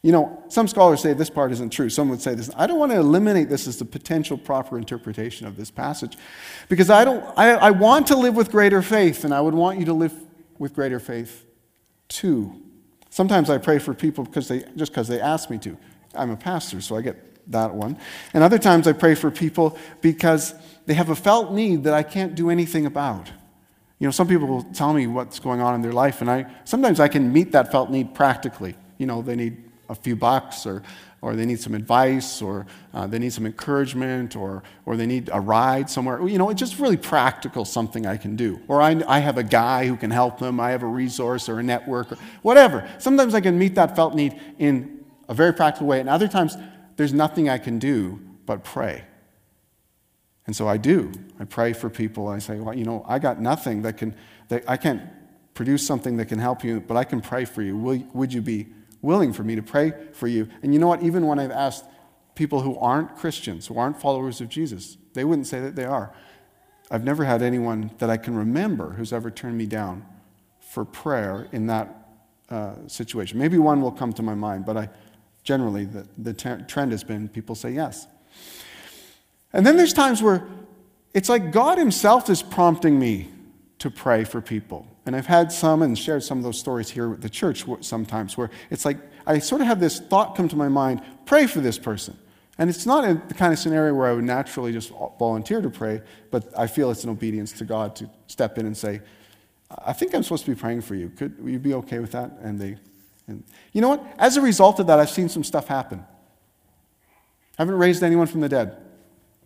You 0.03 0.11
know, 0.11 0.43
some 0.47 0.67
scholars 0.67 1.01
say 1.01 1.13
this 1.13 1.29
part 1.29 1.51
isn't 1.51 1.69
true. 1.71 1.89
Some 1.89 2.09
would 2.09 2.21
say 2.21 2.33
this. 2.33 2.49
I 2.55 2.65
don't 2.65 2.79
want 2.79 2.91
to 2.91 2.97
eliminate 2.97 3.49
this 3.49 3.67
as 3.67 3.77
the 3.77 3.85
potential 3.85 4.35
proper 4.35 4.77
interpretation 4.77 5.45
of 5.45 5.57
this 5.57 5.69
passage 5.69 6.17
because 6.69 6.89
I, 6.89 7.05
don't, 7.05 7.23
I, 7.37 7.51
I 7.51 7.71
want 7.71 8.07
to 8.07 8.17
live 8.17 8.35
with 8.35 8.51
greater 8.51 8.81
faith, 8.81 9.23
and 9.25 9.33
I 9.33 9.41
would 9.41 9.53
want 9.53 9.79
you 9.79 9.85
to 9.85 9.93
live 9.93 10.13
with 10.57 10.73
greater 10.73 10.99
faith 10.99 11.45
too. 12.07 12.61
Sometimes 13.11 13.49
I 13.49 13.59
pray 13.59 13.77
for 13.77 13.93
people 13.93 14.23
because 14.23 14.47
they, 14.47 14.63
just 14.75 14.91
because 14.91 15.07
they 15.07 15.21
ask 15.21 15.49
me 15.49 15.59
to. 15.59 15.77
I'm 16.15 16.31
a 16.31 16.37
pastor, 16.37 16.81
so 16.81 16.95
I 16.95 17.01
get 17.01 17.51
that 17.51 17.73
one. 17.73 17.97
And 18.33 18.43
other 18.43 18.57
times 18.57 18.87
I 18.87 18.93
pray 18.93 19.15
for 19.15 19.29
people 19.29 19.77
because 20.01 20.55
they 20.87 20.95
have 20.95 21.09
a 21.09 21.15
felt 21.15 21.51
need 21.51 21.83
that 21.83 21.93
I 21.93 22.03
can't 22.03 22.33
do 22.33 22.49
anything 22.49 22.85
about. 22.85 23.31
You 23.99 24.07
know, 24.07 24.11
some 24.11 24.27
people 24.27 24.47
will 24.47 24.63
tell 24.63 24.93
me 24.93 25.05
what's 25.05 25.39
going 25.39 25.61
on 25.61 25.75
in 25.75 25.81
their 25.81 25.93
life, 25.93 26.21
and 26.21 26.31
I 26.31 26.51
sometimes 26.63 26.99
I 26.99 27.07
can 27.07 27.31
meet 27.31 27.51
that 27.51 27.71
felt 27.71 27.91
need 27.91 28.15
practically. 28.15 28.75
you 28.97 29.05
know, 29.05 29.21
they 29.21 29.35
need 29.35 29.70
a 29.91 29.95
few 29.95 30.15
bucks 30.15 30.65
or, 30.65 30.81
or 31.21 31.35
they 31.35 31.45
need 31.45 31.59
some 31.59 31.75
advice 31.75 32.41
or 32.41 32.65
uh, 32.93 33.05
they 33.05 33.19
need 33.19 33.33
some 33.33 33.45
encouragement 33.45 34.35
or, 34.35 34.63
or 34.85 34.95
they 34.95 35.05
need 35.05 35.29
a 35.33 35.39
ride 35.39 35.89
somewhere. 35.89 36.25
You 36.27 36.37
know, 36.37 36.49
it's 36.49 36.59
just 36.59 36.79
really 36.79 36.97
practical 36.97 37.65
something 37.65 38.07
I 38.07 38.17
can 38.17 38.35
do. 38.35 38.59
Or 38.67 38.81
I, 38.81 39.01
I 39.07 39.19
have 39.19 39.37
a 39.37 39.43
guy 39.43 39.85
who 39.85 39.97
can 39.97 40.09
help 40.09 40.39
them, 40.39 40.59
I 40.59 40.71
have 40.71 40.81
a 40.81 40.87
resource 40.87 41.49
or 41.49 41.59
a 41.59 41.63
network 41.63 42.13
or 42.13 42.17
whatever. 42.41 42.89
Sometimes 42.97 43.35
I 43.35 43.41
can 43.41 43.59
meet 43.59 43.75
that 43.75 43.95
felt 43.95 44.15
need 44.15 44.39
in 44.57 45.03
a 45.27 45.33
very 45.33 45.53
practical 45.53 45.87
way, 45.87 45.99
and 45.99 46.09
other 46.09 46.27
times 46.27 46.57
there's 46.95 47.13
nothing 47.13 47.49
I 47.49 47.57
can 47.57 47.79
do 47.79 48.19
but 48.45 48.63
pray. 48.63 49.03
And 50.47 50.55
so 50.55 50.67
I 50.67 50.77
do. 50.77 51.11
I 51.39 51.45
pray 51.45 51.73
for 51.73 51.89
people. 51.89 52.27
I 52.27 52.39
say, 52.39 52.59
well, 52.59 52.75
you 52.75 52.83
know, 52.83 53.05
I 53.07 53.19
got 53.19 53.39
nothing 53.39 53.83
that 53.83 53.97
can, 53.97 54.15
that 54.49 54.63
I 54.67 54.75
can't 54.75 55.01
produce 55.53 55.85
something 55.85 56.17
that 56.17 56.25
can 56.25 56.39
help 56.39 56.63
you, 56.63 56.81
but 56.81 56.97
I 56.97 57.03
can 57.03 57.21
pray 57.21 57.45
for 57.45 57.61
you. 57.61 57.77
Will, 57.77 58.03
would 58.13 58.33
you 58.33 58.41
be 58.41 58.67
willing 59.01 59.33
for 59.33 59.43
me 59.43 59.55
to 59.55 59.63
pray 59.63 59.93
for 60.13 60.27
you. 60.27 60.47
And 60.61 60.73
you 60.73 60.79
know 60.79 60.87
what? 60.87 61.01
Even 61.01 61.27
when 61.27 61.39
I've 61.39 61.51
asked 61.51 61.85
people 62.35 62.61
who 62.61 62.77
aren't 62.77 63.15
Christians, 63.15 63.67
who 63.67 63.77
aren't 63.77 63.99
followers 63.99 64.41
of 64.41 64.49
Jesus, 64.49 64.97
they 65.13 65.23
wouldn't 65.23 65.47
say 65.47 65.59
that 65.59 65.75
they 65.75 65.85
are. 65.85 66.13
I've 66.89 67.03
never 67.03 67.23
had 67.23 67.41
anyone 67.41 67.91
that 67.99 68.09
I 68.09 68.17
can 68.17 68.35
remember 68.35 68.91
who's 68.91 69.13
ever 69.13 69.31
turned 69.31 69.57
me 69.57 69.65
down 69.65 70.05
for 70.59 70.85
prayer 70.85 71.47
in 71.51 71.67
that 71.67 71.95
uh, 72.49 72.73
situation. 72.87 73.39
Maybe 73.39 73.57
one 73.57 73.81
will 73.81 73.91
come 73.91 74.11
to 74.13 74.21
my 74.21 74.35
mind, 74.35 74.65
but 74.65 74.77
I 74.77 74.89
generally 75.43 75.85
the, 75.85 76.07
the 76.17 76.33
trend 76.33 76.91
has 76.91 77.03
been 77.03 77.27
people 77.29 77.55
say 77.55 77.71
yes. 77.71 78.07
And 79.53 79.65
then 79.65 79.77
there's 79.77 79.93
times 79.93 80.21
where 80.21 80.45
it's 81.13 81.29
like 81.29 81.51
God 81.51 81.77
Himself 81.77 82.29
is 82.29 82.41
prompting 82.41 82.99
me 82.99 83.29
to 83.79 83.89
pray 83.89 84.23
for 84.23 84.41
people. 84.41 84.87
And 85.05 85.15
I've 85.15 85.25
had 85.25 85.51
some 85.51 85.81
and 85.81 85.97
shared 85.97 86.23
some 86.23 86.37
of 86.37 86.43
those 86.43 86.59
stories 86.59 86.89
here 86.89 87.09
with 87.09 87.21
the 87.21 87.29
church 87.29 87.65
sometimes 87.81 88.37
where 88.37 88.51
it's 88.69 88.85
like 88.85 88.97
I 89.25 89.39
sort 89.39 89.61
of 89.61 89.67
have 89.67 89.79
this 89.79 89.99
thought 89.99 90.35
come 90.35 90.47
to 90.49 90.55
my 90.55 90.67
mind 90.67 91.01
pray 91.25 91.47
for 91.47 91.59
this 91.59 91.77
person. 91.77 92.17
And 92.57 92.69
it's 92.69 92.85
not 92.85 93.27
the 93.27 93.33
kind 93.33 93.51
of 93.51 93.57
scenario 93.57 93.93
where 93.95 94.07
I 94.07 94.13
would 94.13 94.23
naturally 94.23 94.71
just 94.71 94.91
volunteer 95.17 95.61
to 95.61 95.69
pray, 95.69 96.01
but 96.29 96.51
I 96.55 96.67
feel 96.67 96.91
it's 96.91 97.03
an 97.03 97.09
obedience 97.09 97.53
to 97.53 97.65
God 97.65 97.95
to 97.95 98.09
step 98.27 98.57
in 98.57 98.67
and 98.67 98.77
say, 98.77 99.01
I 99.85 99.93
think 99.93 100.13
I'm 100.13 100.21
supposed 100.21 100.45
to 100.45 100.51
be 100.51 100.59
praying 100.59 100.81
for 100.81 100.95
you. 100.95 101.09
Could 101.09 101.37
you 101.43 101.57
be 101.57 101.73
okay 101.75 101.99
with 101.99 102.11
that? 102.11 102.31
And 102.41 102.59
they, 102.59 102.77
and 103.27 103.43
you 103.71 103.81
know 103.81 103.89
what? 103.89 104.05
As 104.17 104.37
a 104.37 104.41
result 104.41 104.79
of 104.79 104.87
that, 104.87 104.99
I've 104.99 105.09
seen 105.09 105.29
some 105.29 105.43
stuff 105.43 105.67
happen. 105.67 106.05
I 107.57 107.61
haven't 107.61 107.77
raised 107.77 108.03
anyone 108.03 108.27
from 108.27 108.41
the 108.41 108.49
dead, 108.49 108.77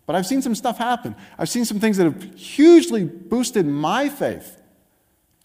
but 0.06 0.16
I've 0.16 0.26
seen 0.26 0.42
some 0.42 0.56
stuff 0.56 0.78
happen. 0.78 1.16
I've 1.38 1.50
seen 1.50 1.64
some 1.64 1.80
things 1.80 1.98
that 1.98 2.06
have 2.06 2.36
hugely 2.36 3.06
boosted 3.06 3.66
my 3.66 4.10
faith 4.10 4.60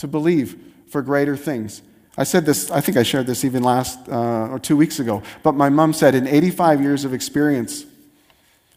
to 0.00 0.08
believe 0.08 0.58
for 0.88 1.02
greater 1.02 1.36
things. 1.36 1.82
I 2.16 2.24
said 2.24 2.44
this, 2.44 2.70
I 2.70 2.80
think 2.80 2.96
I 2.96 3.02
shared 3.02 3.26
this 3.26 3.44
even 3.44 3.62
last 3.62 3.98
uh, 4.08 4.48
or 4.48 4.58
two 4.58 4.76
weeks 4.76 4.98
ago, 4.98 5.22
but 5.42 5.54
my 5.54 5.68
mom 5.68 5.92
said 5.92 6.14
in 6.14 6.26
85 6.26 6.82
years 6.82 7.04
of 7.04 7.14
experience, 7.14 7.84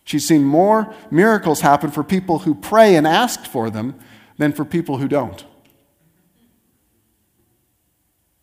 she's 0.04 0.28
seen 0.28 0.44
more 0.44 0.94
miracles 1.10 1.62
happen 1.62 1.92
for 1.92 2.04
people 2.04 2.40
who 2.40 2.54
pray 2.54 2.96
and 2.96 3.08
ask 3.08 3.46
for 3.46 3.70
them 3.70 4.00
than 4.38 4.54
for 4.54 4.64
people 4.64 4.98
who 4.98 5.08
don't. 5.08 5.46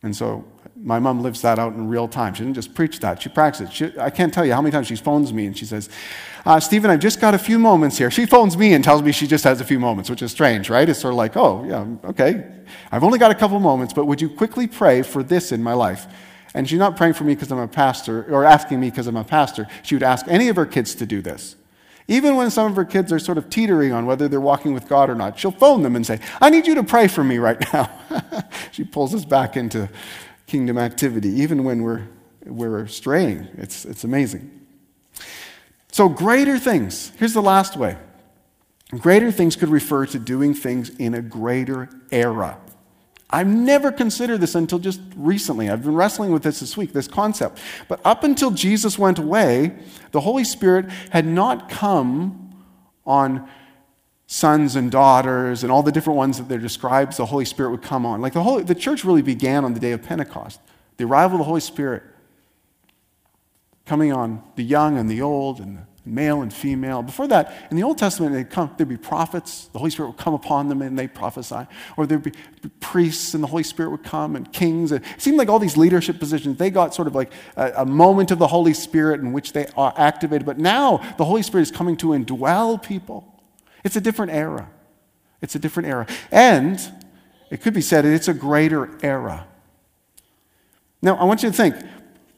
And 0.03 0.17
so 0.17 0.45
my 0.83 0.99
mom 0.99 1.23
lives 1.23 1.43
that 1.43 1.59
out 1.59 1.75
in 1.75 1.89
real 1.89 2.09
time. 2.09 2.33
She 2.35 2.43
didn't 2.43 2.55
just 2.55 2.75
preach 2.75 3.01
that, 3.01 3.23
she 3.23 3.29
practices 3.29 3.69
it. 3.69 3.73
She, 3.73 3.99
I 3.99 4.11
can't 4.11 4.33
tell 4.33 4.45
you 4.45 4.53
how 4.53 4.63
many 4.63 4.73
times 4.73 4.87
she 4.87 4.97
phones 4.97 5.33
me 5.33 5.47
and 5.47 5.57
she 5.57 5.67
says, 5.67 5.91
uh, 6.47 6.59
Stephen, 6.59 6.91
I've 6.91 7.01
just 7.01 7.21
got 7.21 7.35
a 7.35 7.39
few 7.39 7.59
moments 7.59 7.99
here. 7.99 8.11
She 8.11 8.25
phones 8.25 8.57
me 8.57 8.73
and 8.73 8.83
tells 8.83 9.03
me 9.03 9.13
she 9.13 9.27
just 9.27 9.45
has 9.45 9.61
a 9.61 9.65
few 9.65 9.79
moments, 9.79 10.09
which 10.09 10.23
is 10.23 10.33
strange, 10.33 10.71
right? 10.71 10.89
It's 10.89 11.01
sort 11.01 11.13
of 11.13 11.19
like, 11.19 11.37
oh, 11.37 11.65
yeah, 11.69 12.09
okay. 12.09 12.47
I've 12.91 13.05
only 13.05 13.19
got 13.19 13.31
a 13.31 13.35
couple 13.35 13.61
moments, 13.61 13.93
but 13.93 14.07
would 14.07 14.21
you 14.21 14.31
quickly 14.31 14.67
pray 14.67 15.03
for 15.03 15.23
this 15.23 15.53
in 15.53 15.63
my 15.63 15.75
life? 15.75 16.07
And 16.55 16.69
she's 16.69 16.79
not 16.79 16.97
praying 16.97 17.15
for 17.15 17.25
me 17.25 17.35
because 17.35 17.53
I'm 17.53 17.59
a 17.59 17.69
pastor 17.69 18.25
or 18.33 18.45
asking 18.45 18.81
me 18.81 18.91
because 18.91 19.07
I'm 19.07 19.17
a 19.17 19.25
pastor. 19.25 19.69
She 19.83 19.95
would 19.95 20.03
ask 20.03 20.27
any 20.29 20.49
of 20.49 20.57
her 20.57 20.67
kids 20.67 20.95
to 20.97 21.07
do 21.07 21.21
this. 21.21 21.57
Even 22.09 22.35
when 22.35 22.51
some 22.51 22.69
of 22.69 22.75
her 22.75 22.85
kids 22.85 23.13
are 23.13 23.21
sort 23.21 23.39
of 23.39 23.49
teetering 23.51 23.93
on 23.93 24.05
whether 24.05 24.27
they're 24.27 24.41
walking 24.41 24.75
with 24.75 24.89
God 24.89 25.11
or 25.11 25.15
not, 25.15 25.39
she'll 25.39 25.53
phone 25.53 25.83
them 25.83 25.95
and 25.95 26.05
say, 26.05 26.19
I 26.41 26.51
need 26.51 26.67
you 26.67 26.75
to 26.75 26.83
pray 26.83 27.07
for 27.07 27.23
me 27.23 27.39
right 27.39 27.61
now. 27.73 27.89
she 28.73 28.83
pulls 28.83 29.15
us 29.15 29.25
back 29.25 29.57
into 29.57 29.89
kingdom 30.51 30.77
activity, 30.77 31.29
even 31.29 31.63
when 31.63 31.83
we're, 31.83 32.07
we're 32.45 32.87
straying. 32.89 33.47
It's, 33.57 33.85
it's 33.85 34.03
amazing. 34.03 34.51
So, 35.93 36.09
greater 36.09 36.59
things. 36.59 37.13
Here's 37.19 37.35
the 37.35 37.43
last 37.43 37.77
way 37.77 37.97
greater 38.91 39.31
things 39.31 39.55
could 39.55 39.69
refer 39.69 40.05
to 40.07 40.19
doing 40.19 40.53
things 40.53 40.91
in 40.91 41.15
a 41.15 41.23
greater 41.23 41.89
era. 42.11 42.59
I've 43.33 43.47
never 43.47 43.93
considered 43.93 44.41
this 44.41 44.57
until 44.57 44.81
just 44.81 45.01
recently. 45.15 45.71
I've 45.71 45.85
been 45.85 45.95
wrestling 45.95 46.33
with 46.33 46.43
this 46.43 46.59
this 46.59 46.77
week, 46.77 46.93
this 46.93 47.07
concept. 47.07 47.61
But 47.87 48.01
up 48.05 48.25
until 48.25 48.51
Jesus 48.51 48.99
went 48.99 49.21
away, 49.21 49.77
the 50.11 50.21
Holy 50.21 50.43
Spirit 50.43 50.91
had 51.11 51.27
not 51.27 51.69
come 51.69 52.57
on 53.07 53.49
sons 54.33 54.77
and 54.77 54.93
daughters 54.93 55.65
and 55.65 55.73
all 55.73 55.83
the 55.83 55.91
different 55.91 56.17
ones 56.17 56.39
that 56.39 56.49
they're 56.49 56.57
described, 56.57 57.17
the 57.17 57.27
Holy 57.27 57.45
Spirit 57.45 57.73
would 57.73 57.83
come 57.83 58.07
on. 58.07 58.21
Like 58.21 58.33
the, 58.33 58.45
Holy, 58.45 58.63
the 58.63 58.77
church 58.77 59.05
really 59.05 59.23
began 59.23 59.65
on 59.65 59.75
the 59.75 59.81
day 59.81 59.91
of 59.91 60.05
Pentecost, 60.05 60.61
the 60.99 61.05
arrival 61.05 61.35
of 61.35 61.39
the 61.41 61.45
Holy 61.47 61.61
Spirit 61.61 62.05
coming 63.87 64.13
on 64.13 64.41
the 64.55 64.63
young 64.63 64.97
and 64.97 65.11
the 65.11 65.21
old 65.21 65.59
and 65.59 65.79
the 65.79 65.83
male 66.07 66.43
and 66.43 66.55
female. 66.55 67.03
Before 67.03 67.27
that, 67.27 67.67
in 67.73 67.77
the 67.77 67.83
Old 67.83 67.99
Testament, 67.99 68.33
they'd 68.33 68.49
come, 68.49 68.73
there'd 68.77 68.89
be 68.89 68.97
prophets, 68.97 69.67
the 69.73 69.81
Holy 69.81 69.91
Spirit 69.91 70.11
would 70.11 70.19
come 70.19 70.35
upon 70.35 70.69
them 70.69 70.81
and 70.81 70.97
they'd 70.97 71.13
prophesy. 71.13 71.67
Or 71.97 72.07
there'd 72.07 72.23
be 72.23 72.33
priests 72.79 73.35
and 73.35 73.43
the 73.43 73.49
Holy 73.49 73.65
Spirit 73.65 73.91
would 73.91 74.05
come 74.05 74.37
and 74.37 74.53
kings. 74.53 74.93
It 74.93 75.03
seemed 75.19 75.39
like 75.39 75.49
all 75.49 75.59
these 75.59 75.77
leadership 75.77 76.21
positions, 76.21 76.57
they 76.57 76.71
got 76.71 76.95
sort 76.95 77.09
of 77.09 77.17
like 77.17 77.33
a, 77.57 77.73
a 77.79 77.85
moment 77.85 78.31
of 78.31 78.39
the 78.39 78.47
Holy 78.47 78.75
Spirit 78.75 79.19
in 79.23 79.33
which 79.33 79.55
they 79.55 79.67
are 79.77 79.93
activated. 79.97 80.47
But 80.47 80.59
now 80.59 80.99
the 81.19 81.25
Holy 81.25 81.43
Spirit 81.43 81.63
is 81.63 81.73
coming 81.73 81.97
to 81.97 82.11
indwell 82.11 82.81
people. 82.81 83.27
It's 83.85 83.97
a 83.97 84.01
different 84.01 84.33
era. 84.33 84.69
It's 85.41 85.55
a 85.55 85.59
different 85.59 85.89
era. 85.89 86.07
And 86.31 86.81
it 87.51 87.63
could 87.63 87.75
be 87.75 87.81
said 87.81 88.05
it's 88.05 88.29
a 88.29 88.35
greater 88.35 88.99
era. 89.03 89.47
Now, 91.03 91.17
I 91.17 91.25
want 91.25 91.43
you 91.43 91.51
to 91.51 91.57
think 91.57 91.75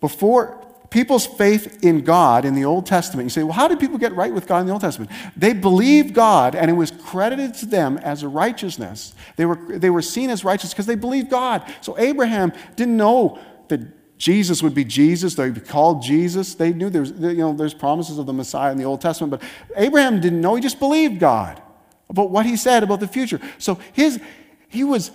before 0.00 0.58
people's 0.90 1.26
faith 1.26 1.82
in 1.82 2.02
God 2.02 2.44
in 2.44 2.54
the 2.54 2.64
Old 2.64 2.86
Testament, 2.86 3.26
you 3.26 3.30
say, 3.30 3.42
well, 3.42 3.54
how 3.54 3.66
did 3.66 3.80
people 3.80 3.98
get 3.98 4.14
right 4.14 4.32
with 4.32 4.46
God 4.46 4.60
in 4.60 4.66
the 4.66 4.72
Old 4.72 4.82
Testament? 4.82 5.10
They 5.36 5.52
believed 5.52 6.14
God, 6.14 6.54
and 6.54 6.70
it 6.70 6.74
was 6.74 6.90
credited 6.90 7.54
to 7.54 7.66
them 7.66 7.98
as 7.98 8.22
a 8.22 8.28
righteousness. 8.28 9.14
They 9.36 9.46
were, 9.46 9.56
they 9.56 9.90
were 9.90 10.02
seen 10.02 10.30
as 10.30 10.44
righteous 10.44 10.70
because 10.70 10.86
they 10.86 10.94
believed 10.94 11.30
God. 11.30 11.64
So 11.80 11.98
Abraham 11.98 12.52
didn't 12.76 12.96
know 12.96 13.38
that 13.68 13.80
Jesus 14.22 14.62
would 14.62 14.72
be 14.72 14.84
Jesus, 14.84 15.34
they'd 15.34 15.52
be 15.52 15.60
called 15.60 16.00
Jesus. 16.00 16.54
They 16.54 16.72
knew 16.72 16.88
there's, 16.90 17.10
you 17.10 17.34
know, 17.34 17.52
there's 17.54 17.74
promises 17.74 18.18
of 18.18 18.26
the 18.26 18.32
Messiah 18.32 18.70
in 18.70 18.78
the 18.78 18.84
Old 18.84 19.00
Testament, 19.00 19.32
but 19.32 19.42
Abraham 19.74 20.20
didn't 20.20 20.40
know. 20.40 20.54
He 20.54 20.62
just 20.62 20.78
believed 20.78 21.18
God 21.18 21.60
about 22.08 22.30
what 22.30 22.46
he 22.46 22.56
said 22.56 22.84
about 22.84 23.00
the 23.00 23.08
future. 23.08 23.40
So 23.58 23.80
his, 23.92 24.20
he 24.68 24.84
was 24.84 25.10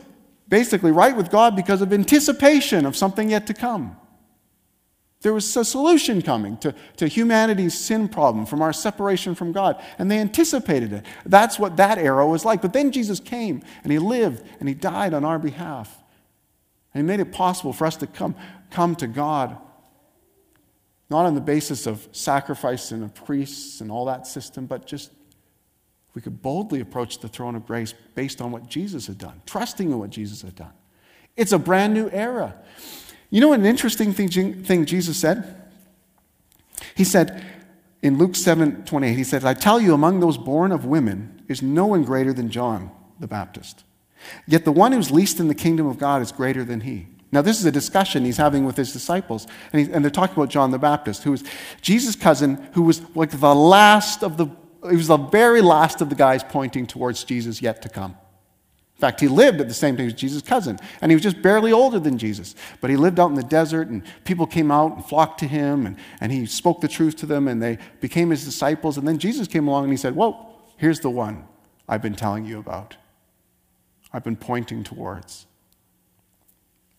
basically 0.49 0.91
right 0.91 1.15
with 1.15 1.31
God 1.31 1.55
because 1.55 1.81
of 1.81 1.93
anticipation 1.93 2.85
of 2.85 2.97
something 2.97 3.29
yet 3.29 3.47
to 3.47 3.53
come. 3.53 3.95
There 5.21 5.33
was 5.33 5.55
a 5.55 5.63
solution 5.63 6.21
coming 6.21 6.57
to, 6.57 6.75
to 6.97 7.07
humanity's 7.07 7.79
sin 7.79 8.09
problem 8.09 8.45
from 8.45 8.61
our 8.61 8.73
separation 8.73 9.35
from 9.35 9.53
God, 9.53 9.81
and 9.97 10.11
they 10.11 10.19
anticipated 10.19 10.91
it. 10.91 11.05
That's 11.25 11.57
what 11.57 11.77
that 11.77 11.97
era 11.97 12.27
was 12.27 12.43
like. 12.43 12.61
But 12.61 12.73
then 12.73 12.91
Jesus 12.91 13.21
came, 13.21 13.63
and 13.83 13.91
he 13.93 13.99
lived, 13.99 14.45
and 14.59 14.67
he 14.67 14.75
died 14.75 15.13
on 15.13 15.23
our 15.23 15.39
behalf. 15.39 15.97
And 16.93 17.03
he 17.03 17.07
made 17.07 17.21
it 17.21 17.31
possible 17.31 17.71
for 17.71 17.85
us 17.85 17.95
to 17.97 18.07
come 18.07 18.35
come 18.69 18.95
to 18.95 19.07
God, 19.07 19.57
not 21.09 21.25
on 21.25 21.35
the 21.35 21.41
basis 21.41 21.87
of 21.87 22.07
sacrifice 22.11 22.91
and 22.91 23.03
of 23.03 23.13
priests 23.13 23.81
and 23.81 23.91
all 23.91 24.05
that 24.05 24.27
system, 24.27 24.65
but 24.65 24.85
just 24.85 25.11
we 26.13 26.21
could 26.21 26.41
boldly 26.41 26.81
approach 26.81 27.19
the 27.19 27.27
throne 27.27 27.55
of 27.55 27.65
grace 27.65 27.93
based 28.15 28.41
on 28.41 28.51
what 28.51 28.67
Jesus 28.67 29.07
had 29.07 29.17
done, 29.17 29.41
trusting 29.45 29.91
in 29.91 29.99
what 29.99 30.09
Jesus 30.09 30.41
had 30.41 30.55
done. 30.55 30.73
It's 31.35 31.51
a 31.51 31.59
brand 31.59 31.93
new 31.93 32.09
era. 32.09 32.55
You 33.29 33.41
know 33.41 33.53
an 33.53 33.65
interesting 33.65 34.13
thing, 34.13 34.29
thing 34.63 34.85
Jesus 34.85 35.17
said? 35.17 35.61
He 36.95 37.03
said 37.03 37.45
in 38.01 38.17
Luke 38.17 38.35
7 38.35 38.85
28, 38.85 39.15
he 39.15 39.23
said, 39.23 39.45
I 39.45 39.53
tell 39.53 39.79
you, 39.79 39.93
among 39.93 40.19
those 40.19 40.37
born 40.37 40.71
of 40.71 40.85
women 40.85 41.43
is 41.47 41.61
no 41.61 41.85
one 41.85 42.03
greater 42.03 42.33
than 42.33 42.49
John 42.49 42.91
the 43.19 43.27
Baptist. 43.27 43.83
Yet 44.47 44.65
the 44.65 44.71
one 44.71 44.91
who's 44.91 45.11
least 45.11 45.39
in 45.39 45.47
the 45.47 45.55
kingdom 45.55 45.85
of 45.85 45.97
God 45.97 46.21
is 46.21 46.31
greater 46.31 46.63
than 46.63 46.81
he. 46.81 47.07
Now, 47.31 47.41
this 47.41 47.59
is 47.59 47.65
a 47.65 47.71
discussion 47.71 48.23
he's 48.23 48.37
having 48.37 48.63
with 48.63 48.77
his 48.77 48.93
disciples. 48.93 49.47
And, 49.73 49.85
he, 49.85 49.91
and 49.91 50.03
they're 50.03 50.11
talking 50.11 50.35
about 50.35 50.49
John 50.49 50.71
the 50.71 50.79
Baptist, 50.79 51.23
who 51.23 51.31
was 51.31 51.43
Jesus' 51.81 52.15
cousin, 52.15 52.55
who 52.73 52.83
was 52.83 53.01
like 53.15 53.31
the 53.31 53.53
last 53.53 54.23
of 54.23 54.37
the, 54.37 54.47
he 54.89 54.95
was 54.95 55.07
the 55.07 55.17
very 55.17 55.61
last 55.61 56.01
of 56.01 56.09
the 56.09 56.15
guys 56.15 56.43
pointing 56.43 56.87
towards 56.87 57.23
Jesus 57.23 57.61
yet 57.61 57.81
to 57.81 57.89
come. 57.89 58.15
In 58.97 59.01
fact, 59.01 59.19
he 59.19 59.27
lived 59.27 59.61
at 59.61 59.67
the 59.67 59.75
same 59.75 59.95
time 59.95 60.07
as 60.07 60.13
Jesus' 60.13 60.41
cousin, 60.41 60.79
and 61.01 61.11
he 61.11 61.15
was 61.15 61.21
just 61.21 61.39
barely 61.43 61.71
older 61.71 61.99
than 61.99 62.17
Jesus. 62.17 62.55
But 62.81 62.89
he 62.89 62.97
lived 62.97 63.19
out 63.19 63.29
in 63.29 63.35
the 63.35 63.43
desert, 63.43 63.89
and 63.89 64.01
people 64.23 64.47
came 64.47 64.71
out 64.71 64.95
and 64.95 65.05
flocked 65.05 65.39
to 65.41 65.47
him, 65.47 65.85
and, 65.85 65.97
and 66.19 66.31
he 66.31 66.47
spoke 66.47 66.81
the 66.81 66.87
truth 66.87 67.15
to 67.17 67.27
them, 67.27 67.47
and 67.47 67.61
they 67.61 67.77
became 68.01 68.31
his 68.31 68.43
disciples. 68.43 68.97
And 68.97 69.07
then 69.07 69.19
Jesus 69.19 69.47
came 69.47 69.67
along 69.67 69.83
and 69.83 69.93
he 69.93 69.97
said, 69.97 70.15
Whoa, 70.15 70.47
here's 70.77 71.01
the 71.01 71.11
one 71.11 71.47
I've 71.87 72.01
been 72.01 72.15
telling 72.15 72.45
you 72.45 72.57
about, 72.57 72.97
I've 74.11 74.23
been 74.23 74.35
pointing 74.35 74.83
towards. 74.83 75.45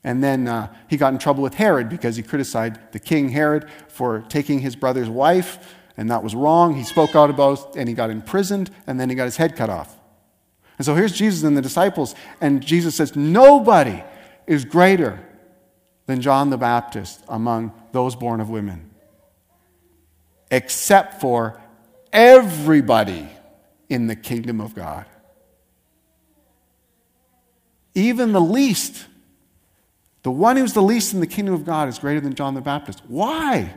And 0.08 0.24
then 0.24 0.48
uh, 0.48 0.74
he 0.88 0.96
got 0.96 1.12
in 1.12 1.18
trouble 1.18 1.42
with 1.42 1.52
Herod 1.52 1.90
because 1.90 2.16
he 2.16 2.22
criticized 2.22 2.76
the 2.92 2.98
king 2.98 3.28
Herod 3.28 3.68
for 3.88 4.24
taking 4.30 4.60
his 4.60 4.74
brother's 4.74 5.10
wife, 5.10 5.76
and 5.98 6.10
that 6.10 6.22
was 6.22 6.34
wrong. 6.34 6.74
He 6.74 6.82
spoke 6.82 7.14
out 7.14 7.28
about 7.28 7.58
it, 7.58 7.76
and 7.76 7.90
he 7.90 7.94
got 7.94 8.08
imprisoned, 8.08 8.70
and 8.86 8.98
then 8.98 9.10
he 9.10 9.14
got 9.14 9.26
his 9.26 9.36
head 9.36 9.54
cut 9.54 9.68
off. 9.68 9.94
And 10.78 10.86
so 10.86 10.94
here's 10.94 11.12
Jesus 11.12 11.42
and 11.42 11.54
the 11.54 11.60
disciples, 11.60 12.14
and 12.40 12.64
Jesus 12.64 12.94
says, 12.94 13.16
Nobody 13.16 14.02
is 14.46 14.64
greater 14.64 15.22
than 16.06 16.22
John 16.22 16.48
the 16.48 16.56
Baptist 16.56 17.22
among 17.28 17.74
those 17.92 18.16
born 18.16 18.40
of 18.40 18.48
women, 18.48 18.88
except 20.50 21.20
for 21.20 21.60
everybody 22.14 23.28
in 23.90 24.06
the 24.06 24.16
kingdom 24.16 24.62
of 24.62 24.74
God. 24.74 25.04
Even 27.94 28.32
the 28.32 28.40
least, 28.40 29.04
the 30.28 30.32
one 30.32 30.58
who's 30.58 30.74
the 30.74 30.82
least 30.82 31.14
in 31.14 31.20
the 31.20 31.26
kingdom 31.26 31.54
of 31.54 31.64
God 31.64 31.88
is 31.88 31.98
greater 31.98 32.20
than 32.20 32.34
John 32.34 32.52
the 32.52 32.60
Baptist. 32.60 33.00
Why? 33.08 33.72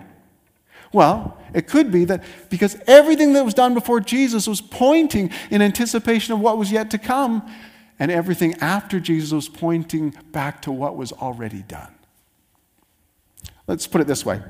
Well, 0.92 1.38
it 1.54 1.66
could 1.66 1.94
be 1.94 2.04
that 2.04 2.26
because 2.50 2.76
everything 2.88 3.32
that 3.32 3.46
was 3.46 3.54
done 3.54 3.74
before 3.74 4.02
Jesus 4.02 4.48
was 4.48 4.60
pointing 4.60 5.32
in 5.50 5.62
anticipation 5.62 6.34
of 6.34 6.42
what 6.42 6.58
was 6.58 6.70
yet 6.70 6.92
to 6.92 6.98
come, 6.98 7.50
and 8.00 8.12
everything 8.12 8.56
after 8.56 9.00
Jesus 9.00 9.32
was 9.32 9.48
pointing 9.48 10.14
back 10.34 10.62
to 10.64 10.74
what 10.74 10.98
was 10.98 11.14
already 11.14 11.62
done. 11.62 11.96
Let's 13.66 13.88
put 13.88 14.02
it 14.02 14.08
this 14.08 14.26
way 14.26 14.42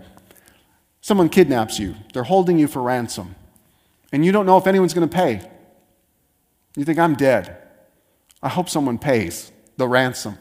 someone 1.02 1.30
kidnaps 1.30 1.78
you, 1.78 1.94
they're 2.14 2.24
holding 2.24 2.58
you 2.58 2.68
for 2.68 2.82
ransom, 2.82 3.36
and 4.12 4.26
you 4.26 4.32
don't 4.32 4.48
know 4.48 4.58
if 4.58 4.66
anyone's 4.66 4.96
going 4.96 5.08
to 5.08 5.16
pay. 5.16 5.48
You 6.76 6.84
think, 6.84 6.98
I'm 6.98 7.14
dead. 7.14 7.58
I 8.42 8.50
hope 8.50 8.70
someone 8.70 8.98
pays 8.98 9.52
the 9.78 9.88
ransom. 9.88 10.40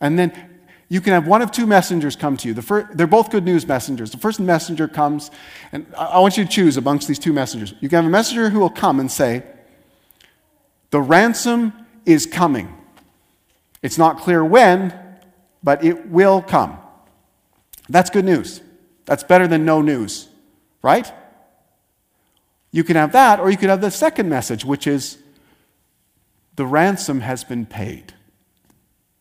And 0.00 0.18
then 0.18 0.49
you 0.90 1.00
can 1.00 1.12
have 1.12 1.24
one 1.24 1.40
of 1.40 1.52
two 1.52 1.68
messengers 1.68 2.16
come 2.16 2.36
to 2.38 2.48
you. 2.48 2.52
The 2.52 2.62
first, 2.62 2.96
they're 2.96 3.06
both 3.06 3.30
good 3.30 3.44
news 3.44 3.64
messengers. 3.64 4.10
The 4.10 4.18
first 4.18 4.40
messenger 4.40 4.88
comes, 4.88 5.30
and 5.70 5.86
I 5.96 6.18
want 6.18 6.36
you 6.36 6.44
to 6.44 6.50
choose 6.50 6.76
amongst 6.76 7.06
these 7.06 7.20
two 7.20 7.32
messengers. 7.32 7.72
You 7.80 7.88
can 7.88 7.96
have 7.96 8.06
a 8.06 8.10
messenger 8.10 8.50
who 8.50 8.58
will 8.58 8.70
come 8.70 8.98
and 8.98 9.10
say, 9.10 9.44
The 10.90 11.00
ransom 11.00 11.72
is 12.04 12.26
coming. 12.26 12.76
It's 13.82 13.98
not 13.98 14.18
clear 14.18 14.44
when, 14.44 14.92
but 15.62 15.84
it 15.84 16.08
will 16.08 16.42
come. 16.42 16.76
That's 17.88 18.10
good 18.10 18.24
news. 18.24 18.60
That's 19.04 19.22
better 19.22 19.46
than 19.46 19.64
no 19.64 19.82
news, 19.82 20.28
right? 20.82 21.10
You 22.72 22.82
can 22.82 22.96
have 22.96 23.12
that, 23.12 23.38
or 23.38 23.48
you 23.48 23.56
could 23.56 23.70
have 23.70 23.80
the 23.80 23.92
second 23.92 24.28
message, 24.28 24.64
which 24.64 24.88
is 24.88 25.18
the 26.56 26.66
ransom 26.66 27.20
has 27.20 27.44
been 27.44 27.64
paid. 27.64 28.12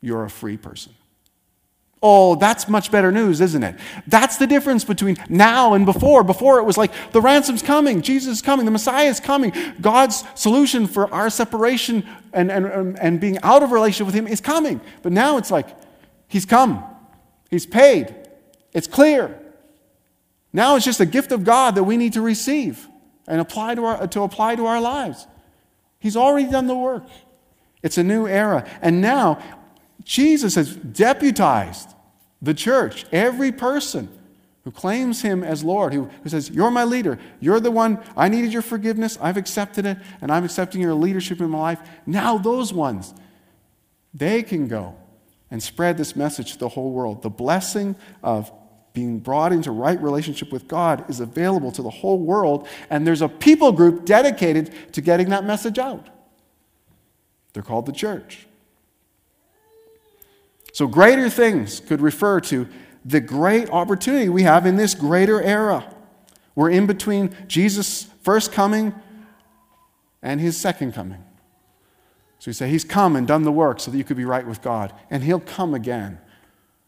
You're 0.02 0.24
a 0.24 0.30
free 0.32 0.58
person. 0.58 0.94
Oh, 2.02 2.36
that's 2.36 2.70
much 2.70 2.92
better 2.92 3.12
news, 3.12 3.42
isn't 3.42 3.62
it? 3.62 3.76
That's 4.08 4.38
the 4.38 4.48
difference 4.48 4.86
between 4.86 5.18
now 5.28 5.74
and 5.74 5.86
before. 5.86 6.24
Before 6.24 6.60
it 6.60 6.64
was 6.64 6.78
like 6.78 6.94
the 7.12 7.20
ransom's 7.20 7.62
coming, 7.62 8.02
Jesus 8.02 8.38
is 8.38 8.42
coming, 8.42 8.66
the 8.66 8.72
Messiah 8.72 9.08
is 9.08 9.20
coming. 9.20 9.52
God's 9.82 10.24
solution 10.34 10.88
for 10.88 11.14
our 11.14 11.30
separation 11.30 12.08
and, 12.32 12.52
and, 12.52 12.98
and 12.98 13.20
being 13.20 13.38
out 13.44 13.64
of 13.64 13.72
relationship 13.74 14.06
with 14.06 14.16
Him 14.16 14.28
is 14.28 14.40
coming. 14.40 14.80
But 15.02 15.12
now 15.12 15.38
it's 15.38 15.52
like, 15.52 15.68
He's 16.30 16.46
come, 16.46 16.84
He's 17.50 17.66
paid, 17.66 18.16
it's 18.72 18.88
clear. 18.88 19.38
Now 20.54 20.78
it's 20.78 20.86
just 20.86 21.02
a 21.02 21.06
gift 21.06 21.32
of 21.34 21.44
God 21.44 21.76
that 21.76 21.84
we 21.84 21.98
need 21.98 22.14
to 22.14 22.22
receive 22.22 22.88
and 23.28 23.42
apply 23.42 23.76
to, 23.76 23.86
our, 23.86 24.08
to 24.08 24.22
apply 24.22 24.56
to 24.56 24.66
our 24.66 24.80
lives. 24.80 25.28
He's 26.00 26.16
already 26.16 26.50
done 26.50 26.68
the 26.68 26.76
work. 26.76 27.04
It's 27.84 27.98
a 27.98 28.04
new 28.04 28.26
era. 28.26 28.68
And 28.82 29.02
now 29.02 29.42
Jesus 30.04 30.56
has 30.56 30.76
deputized 30.76 31.90
the 32.42 32.54
church, 32.54 33.06
every 33.12 33.52
person 33.52 34.10
who 34.64 34.72
claims 34.72 35.22
him 35.22 35.44
as 35.44 35.64
Lord, 35.64 35.94
who, 35.94 36.06
who 36.24 36.30
says, 36.30 36.50
You're 36.50 36.72
my 36.72 36.84
leader. 36.84 37.18
You're 37.40 37.60
the 37.60 37.72
one. 37.72 38.04
I 38.16 38.30
needed 38.30 38.54
your 38.54 38.62
forgiveness. 38.62 39.18
I've 39.22 39.38
accepted 39.38 39.86
it, 39.86 39.98
and 40.22 40.32
I'm 40.32 40.44
accepting 40.44 40.82
your 40.82 40.94
leadership 40.94 41.40
in 41.40 41.50
my 41.50 41.60
life. 41.60 41.80
Now, 42.06 42.38
those 42.38 42.74
ones, 42.74 43.14
they 44.14 44.44
can 44.44 44.68
go 44.68 44.96
and 45.52 45.62
spread 45.62 45.98
this 45.98 46.16
message 46.16 46.54
to 46.54 46.60
the 46.60 46.70
whole 46.70 46.92
world. 46.92 47.24
The 47.24 47.30
blessing 47.30 47.96
of 48.24 48.52
being 48.94 49.20
brought 49.20 49.54
into 49.54 49.72
right 49.72 50.02
relationship 50.02 50.52
with 50.52 50.68
God 50.68 51.10
is 51.10 51.20
available 51.20 51.72
to 51.74 51.82
the 51.82 51.90
whole 51.90 52.20
world, 52.20 52.68
and 52.90 53.06
there's 53.06 53.22
a 53.22 53.30
people 53.30 53.72
group 53.72 54.06
dedicated 54.06 54.74
to 54.94 55.02
getting 55.02 55.30
that 55.30 55.46
message 55.46 55.80
out. 55.80 56.10
They're 57.54 57.64
called 57.64 57.86
the 57.86 57.92
church. 57.92 58.46
So, 60.72 60.88
greater 60.88 61.30
things 61.30 61.80
could 61.80 62.02
refer 62.02 62.40
to 62.42 62.68
the 63.06 63.20
great 63.20 63.70
opportunity 63.70 64.30
we 64.30 64.44
have 64.44 64.66
in 64.66 64.76
this 64.76 64.94
greater 64.94 65.42
era. 65.42 65.96
We're 66.56 66.70
in 66.70 66.86
between 66.86 67.36
Jesus' 67.48 68.04
first 68.22 68.52
coming 68.52 68.94
and 70.22 70.42
his 70.42 70.58
second 70.58 70.94
coming. 70.94 71.24
So 72.40 72.50
you 72.50 72.54
say, 72.54 72.70
He's 72.70 72.84
come 72.84 73.16
and 73.16 73.28
done 73.28 73.44
the 73.44 73.52
work 73.52 73.80
so 73.80 73.92
that 73.92 73.98
you 73.98 74.04
could 74.04 74.18
be 74.18 74.26
right 74.26 74.46
with 74.46 74.62
God. 74.62 74.94
And 75.10 75.24
He'll 75.24 75.40
come 75.40 75.74
again 75.74 76.20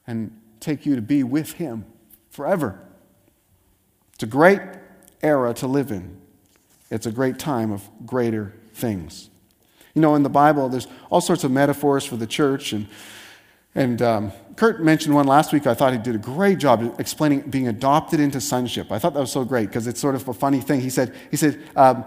and 0.08 0.38
take 0.60 0.86
you 0.86 0.96
to 0.96 1.02
be 1.02 1.24
with 1.24 1.54
Him 1.54 1.86
forever. 2.30 2.80
It's 4.14 4.24
a 4.24 4.28
great 4.28 4.62
era 5.22 5.54
to 5.56 5.68
live 5.68 5.92
in, 5.92 6.18
it's 6.90 7.06
a 7.06 7.12
great 7.12 7.38
time 7.38 7.72
of 7.72 7.88
greater 8.06 8.54
things. 8.74 9.30
You 9.94 10.02
know, 10.02 10.16
in 10.16 10.24
the 10.24 10.30
Bible, 10.30 10.70
there's 10.70 10.88
all 11.10 11.20
sorts 11.20 11.44
of 11.44 11.52
metaphors 11.52 12.06
for 12.06 12.16
the 12.16 12.28
church. 12.28 12.72
And, 12.72 12.88
and 13.74 14.02
um, 14.02 14.32
Kurt 14.56 14.84
mentioned 14.84 15.16
one 15.16 15.28
last 15.28 15.54
week. 15.54 15.66
I 15.66 15.74
thought 15.74 15.94
he 15.94 16.00
did 16.00 16.16
a 16.16 16.20
great 16.20 16.58
job 16.58 16.96
explaining 17.00 17.42
being 17.42 17.68
adopted 17.68 18.20
into 18.20 18.42
sonship. 18.42 18.92
I 18.92 19.00
thought 19.00 19.14
that 19.14 19.20
was 19.20 19.32
so 19.32 19.46
great 19.46 19.68
because 19.68 19.88
it's 19.88 20.00
sort 20.00 20.16
of 20.16 20.28
a 20.28 20.34
funny 20.34 20.60
thing. 20.60 20.82
He 20.82 20.90
said, 20.90 21.16
he 21.30 21.38
said 21.38 21.62
um, 21.76 22.04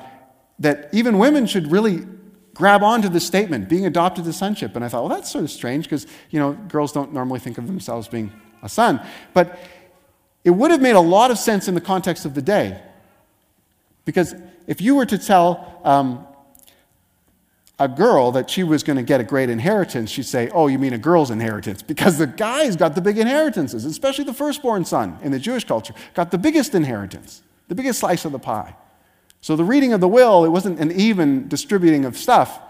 that 0.58 0.88
even 0.92 1.18
women 1.18 1.46
should 1.46 1.70
really 1.70 2.06
grab 2.52 2.82
onto 2.82 3.08
the 3.08 3.20
statement, 3.20 3.68
being 3.68 3.86
adopted 3.86 4.24
to 4.24 4.32
sonship. 4.32 4.76
And 4.76 4.84
I 4.84 4.88
thought, 4.88 5.00
well, 5.00 5.16
that's 5.16 5.30
sort 5.30 5.44
of 5.44 5.50
strange 5.50 5.84
because, 5.84 6.06
you 6.30 6.38
know, 6.38 6.52
girls 6.52 6.92
don't 6.92 7.12
normally 7.12 7.40
think 7.40 7.58
of 7.58 7.66
themselves 7.66 8.08
being 8.08 8.32
a 8.62 8.68
son. 8.68 9.00
But 9.32 9.58
it 10.44 10.50
would 10.50 10.70
have 10.70 10.80
made 10.80 10.94
a 10.94 11.00
lot 11.00 11.30
of 11.30 11.38
sense 11.38 11.66
in 11.66 11.74
the 11.74 11.80
context 11.80 12.24
of 12.24 12.34
the 12.34 12.42
day. 12.42 12.80
Because 14.04 14.34
if 14.66 14.80
you 14.80 14.94
were 14.94 15.06
to 15.06 15.18
tell 15.18 15.80
um, 15.84 16.26
a 17.78 17.88
girl 17.88 18.30
that 18.32 18.48
she 18.48 18.62
was 18.62 18.82
going 18.82 18.96
to 18.96 19.02
get 19.02 19.20
a 19.20 19.24
great 19.24 19.50
inheritance, 19.50 20.10
she'd 20.10 20.26
say, 20.26 20.48
Oh, 20.50 20.68
you 20.68 20.78
mean 20.78 20.92
a 20.92 20.98
girl's 20.98 21.30
inheritance? 21.30 21.82
Because 21.82 22.18
the 22.18 22.26
guy's 22.26 22.76
got 22.76 22.94
the 22.94 23.00
big 23.00 23.18
inheritances, 23.18 23.84
especially 23.84 24.24
the 24.24 24.34
firstborn 24.34 24.84
son 24.84 25.18
in 25.22 25.32
the 25.32 25.38
Jewish 25.38 25.64
culture, 25.64 25.94
got 26.14 26.30
the 26.30 26.38
biggest 26.38 26.74
inheritance, 26.74 27.42
the 27.68 27.74
biggest 27.74 27.98
slice 27.98 28.24
of 28.24 28.32
the 28.32 28.38
pie. 28.38 28.76
So 29.40 29.56
the 29.56 29.64
reading 29.64 29.92
of 29.92 30.00
the 30.00 30.08
will, 30.08 30.44
it 30.44 30.48
wasn't 30.48 30.78
an 30.80 30.92
even 30.92 31.48
distributing 31.48 32.04
of 32.04 32.16
stuff. 32.16 32.60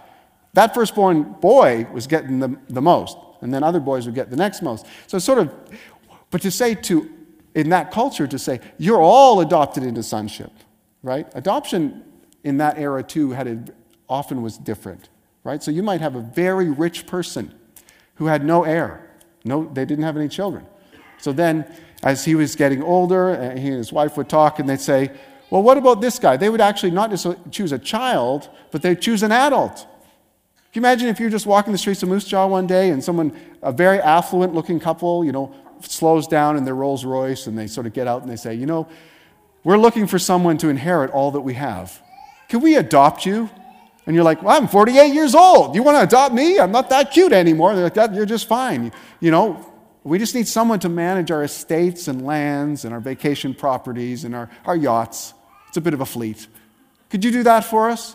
That 0.54 0.74
firstborn 0.74 1.34
boy 1.40 1.86
was 1.92 2.06
getting 2.06 2.40
the, 2.40 2.58
the 2.68 2.82
most, 2.82 3.16
and 3.42 3.52
then 3.52 3.62
other 3.62 3.80
boys 3.80 4.06
would 4.06 4.14
get 4.14 4.30
the 4.30 4.36
next 4.36 4.62
most. 4.62 4.86
So 5.06 5.18
sort 5.18 5.38
of, 5.38 5.52
but 6.30 6.42
to 6.42 6.50
say 6.50 6.74
to 6.74 7.10
in 7.54 7.68
that 7.68 7.92
culture 7.92 8.26
to 8.26 8.38
say, 8.38 8.60
you're 8.78 9.00
all 9.00 9.40
adopted 9.40 9.84
into 9.84 10.02
sonship, 10.02 10.50
right? 11.02 11.28
Adoption 11.34 12.02
in 12.42 12.58
that 12.58 12.78
era 12.78 13.02
too 13.02 13.30
had 13.30 13.46
a, 13.46 13.64
often 14.08 14.42
was 14.42 14.58
different, 14.58 15.08
right? 15.42 15.62
So 15.62 15.70
you 15.70 15.82
might 15.82 16.00
have 16.00 16.14
a 16.14 16.20
very 16.20 16.70
rich 16.70 17.06
person 17.06 17.54
who 18.16 18.26
had 18.26 18.44
no 18.44 18.64
heir. 18.64 19.10
No, 19.44 19.70
they 19.72 19.84
didn't 19.84 20.04
have 20.04 20.16
any 20.16 20.28
children. 20.28 20.66
So 21.18 21.32
then, 21.32 21.66
as 22.02 22.24
he 22.24 22.34
was 22.34 22.54
getting 22.54 22.82
older, 22.82 23.30
uh, 23.30 23.56
he 23.56 23.68
and 23.68 23.76
his 23.76 23.92
wife 23.92 24.16
would 24.16 24.28
talk 24.28 24.58
and 24.58 24.68
they'd 24.68 24.80
say, 24.80 25.10
well, 25.50 25.62
what 25.62 25.78
about 25.78 26.00
this 26.00 26.18
guy? 26.18 26.36
They 26.36 26.48
would 26.48 26.60
actually 26.60 26.90
not 26.90 27.10
just 27.10 27.26
choose 27.50 27.72
a 27.72 27.78
child, 27.78 28.48
but 28.70 28.82
they'd 28.82 29.00
choose 29.00 29.22
an 29.22 29.32
adult. 29.32 29.86
Can 30.72 30.82
you 30.82 30.88
imagine 30.88 31.08
if 31.08 31.20
you're 31.20 31.30
just 31.30 31.46
walking 31.46 31.72
the 31.72 31.78
streets 31.78 32.02
of 32.02 32.08
Moose 32.08 32.24
Jaw 32.24 32.46
one 32.46 32.66
day 32.66 32.90
and 32.90 33.02
someone, 33.04 33.32
a 33.62 33.70
very 33.70 34.00
affluent 34.00 34.54
looking 34.54 34.80
couple, 34.80 35.24
you 35.24 35.30
know, 35.30 35.54
slows 35.80 36.26
down 36.26 36.56
in 36.56 36.64
their 36.64 36.74
Rolls 36.74 37.04
Royce 37.04 37.46
and 37.46 37.56
they 37.56 37.66
sort 37.66 37.86
of 37.86 37.92
get 37.92 38.08
out 38.08 38.22
and 38.22 38.30
they 38.30 38.36
say, 38.36 38.54
you 38.54 38.66
know, 38.66 38.88
we're 39.62 39.78
looking 39.78 40.06
for 40.06 40.18
someone 40.18 40.58
to 40.58 40.68
inherit 40.68 41.10
all 41.12 41.30
that 41.30 41.42
we 41.42 41.54
have. 41.54 42.02
Can 42.48 42.60
we 42.60 42.76
adopt 42.76 43.24
you? 43.24 43.48
And 44.06 44.14
you're 44.14 44.24
like, 44.24 44.42
well, 44.42 44.56
I'm 44.56 44.68
48 44.68 45.14
years 45.14 45.34
old. 45.34 45.74
You 45.74 45.82
want 45.82 45.96
to 45.96 46.02
adopt 46.02 46.34
me? 46.34 46.58
I'm 46.58 46.72
not 46.72 46.90
that 46.90 47.10
cute 47.10 47.32
anymore. 47.32 47.74
They're 47.74 47.88
like, 47.88 48.14
you're 48.14 48.26
just 48.26 48.46
fine. 48.46 48.92
You 49.20 49.30
know, 49.30 49.74
we 50.02 50.18
just 50.18 50.34
need 50.34 50.46
someone 50.46 50.78
to 50.80 50.90
manage 50.90 51.30
our 51.30 51.42
estates 51.42 52.08
and 52.08 52.24
lands 52.26 52.84
and 52.84 52.92
our 52.92 53.00
vacation 53.00 53.54
properties 53.54 54.24
and 54.24 54.34
our, 54.34 54.50
our 54.66 54.76
yachts. 54.76 55.32
It's 55.68 55.78
a 55.78 55.80
bit 55.80 55.94
of 55.94 56.00
a 56.00 56.06
fleet. 56.06 56.46
Could 57.08 57.24
you 57.24 57.30
do 57.30 57.42
that 57.44 57.64
for 57.64 57.88
us? 57.88 58.14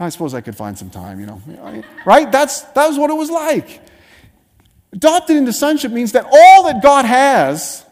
I 0.00 0.08
suppose 0.08 0.34
I 0.34 0.40
could 0.40 0.56
find 0.56 0.76
some 0.76 0.90
time, 0.90 1.20
you 1.20 1.26
know. 1.26 1.40
Right? 2.04 2.30
That's, 2.30 2.62
that 2.62 2.88
was 2.88 2.98
what 2.98 3.10
it 3.10 3.14
was 3.14 3.30
like. 3.30 3.80
Adopted 4.92 5.36
into 5.36 5.52
sonship 5.52 5.92
means 5.92 6.12
that 6.12 6.26
all 6.30 6.64
that 6.64 6.82
God 6.82 7.04
has 7.04 7.84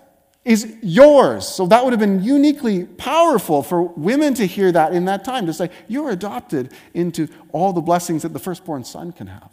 is 0.44 0.76
yours. 0.82 1.46
So 1.46 1.66
that 1.66 1.84
would 1.84 1.92
have 1.92 2.00
been 2.00 2.22
uniquely 2.22 2.84
powerful 2.84 3.62
for 3.62 3.82
women 3.82 4.34
to 4.34 4.46
hear 4.46 4.72
that 4.72 4.92
in 4.92 5.04
that 5.04 5.24
time 5.24 5.46
to 5.46 5.52
say, 5.52 5.70
You're 5.88 6.10
adopted 6.10 6.72
into 6.94 7.28
all 7.52 7.72
the 7.72 7.80
blessings 7.80 8.22
that 8.22 8.32
the 8.32 8.38
firstborn 8.38 8.84
son 8.84 9.12
can 9.12 9.28
have. 9.28 9.50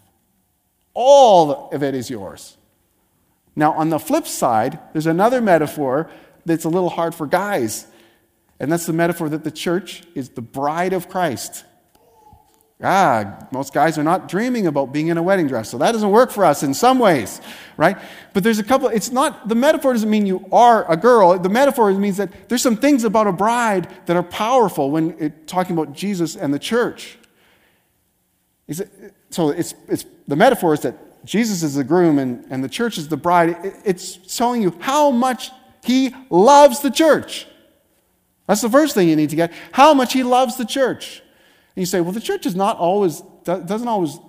All 0.93 1.69
of 1.71 1.83
it 1.83 1.93
is 1.93 2.09
yours. 2.09 2.57
Now, 3.55 3.73
on 3.73 3.89
the 3.89 3.99
flip 3.99 4.25
side, 4.25 4.79
there's 4.93 5.05
another 5.05 5.41
metaphor 5.41 6.09
that's 6.45 6.65
a 6.65 6.69
little 6.69 6.89
hard 6.89 7.13
for 7.13 7.27
guys. 7.27 7.85
And 8.59 8.71
that's 8.71 8.85
the 8.85 8.93
metaphor 8.93 9.29
that 9.29 9.43
the 9.43 9.51
church 9.51 10.03
is 10.15 10.29
the 10.29 10.41
bride 10.41 10.93
of 10.93 11.09
Christ. 11.09 11.65
Ah, 12.81 13.45
most 13.51 13.73
guys 13.73 13.97
are 13.97 14.03
not 14.03 14.29
dreaming 14.29 14.65
about 14.65 14.93
being 14.93 15.09
in 15.09 15.17
a 15.17 15.23
wedding 15.23 15.47
dress, 15.47 15.69
so 15.69 15.77
that 15.77 15.91
doesn't 15.91 16.11
work 16.11 16.31
for 16.31 16.45
us 16.45 16.63
in 16.63 16.73
some 16.73 16.97
ways, 16.97 17.41
right? 17.75 17.97
But 18.33 18.43
there's 18.43 18.59
a 18.59 18.63
couple, 18.63 18.87
it's 18.87 19.11
not, 19.11 19.49
the 19.49 19.55
metaphor 19.55 19.91
doesn't 19.91 20.09
mean 20.09 20.25
you 20.25 20.45
are 20.49 20.89
a 20.89 20.95
girl. 20.95 21.37
The 21.37 21.49
metaphor 21.49 21.91
means 21.91 22.15
that 22.17 22.47
there's 22.47 22.61
some 22.61 22.77
things 22.77 23.03
about 23.03 23.27
a 23.27 23.33
bride 23.33 23.89
that 24.05 24.15
are 24.15 24.23
powerful 24.23 24.91
when 24.91 25.13
it, 25.19 25.45
talking 25.45 25.77
about 25.77 25.93
Jesus 25.93 26.37
and 26.37 26.53
the 26.53 26.59
church. 26.59 27.17
Is 28.69 28.79
it, 28.79 29.13
so 29.29 29.49
it's, 29.49 29.73
it's, 29.89 30.05
the 30.29 30.37
metaphor 30.37 30.73
is 30.73 30.79
that 30.81 31.25
Jesus 31.25 31.63
is 31.63 31.75
the 31.75 31.83
groom 31.83 32.17
and, 32.17 32.45
and 32.49 32.63
the 32.63 32.69
church 32.69 32.97
is 32.97 33.09
the 33.09 33.17
bride. 33.17 33.57
It, 33.61 33.75
it's 33.83 34.37
telling 34.37 34.61
you 34.61 34.73
how 34.79 35.11
much 35.11 35.51
he 35.83 36.15
loves 36.29 36.79
the 36.79 36.91
church. 36.91 37.45
That's 38.47 38.61
the 38.61 38.69
first 38.69 38.95
thing 38.95 39.09
you 39.09 39.17
need 39.17 39.31
to 39.31 39.35
get. 39.35 39.51
How 39.73 39.93
much 39.93 40.13
he 40.13 40.23
loves 40.23 40.55
the 40.55 40.65
church. 40.65 41.21
You 41.79 41.85
say, 41.85 42.01
well, 42.01 42.11
the 42.11 42.19
church 42.19 42.45
is 42.45 42.55
not 42.55 42.77
always, 42.77 43.21
doesn't 43.45 43.87
always 43.87 44.19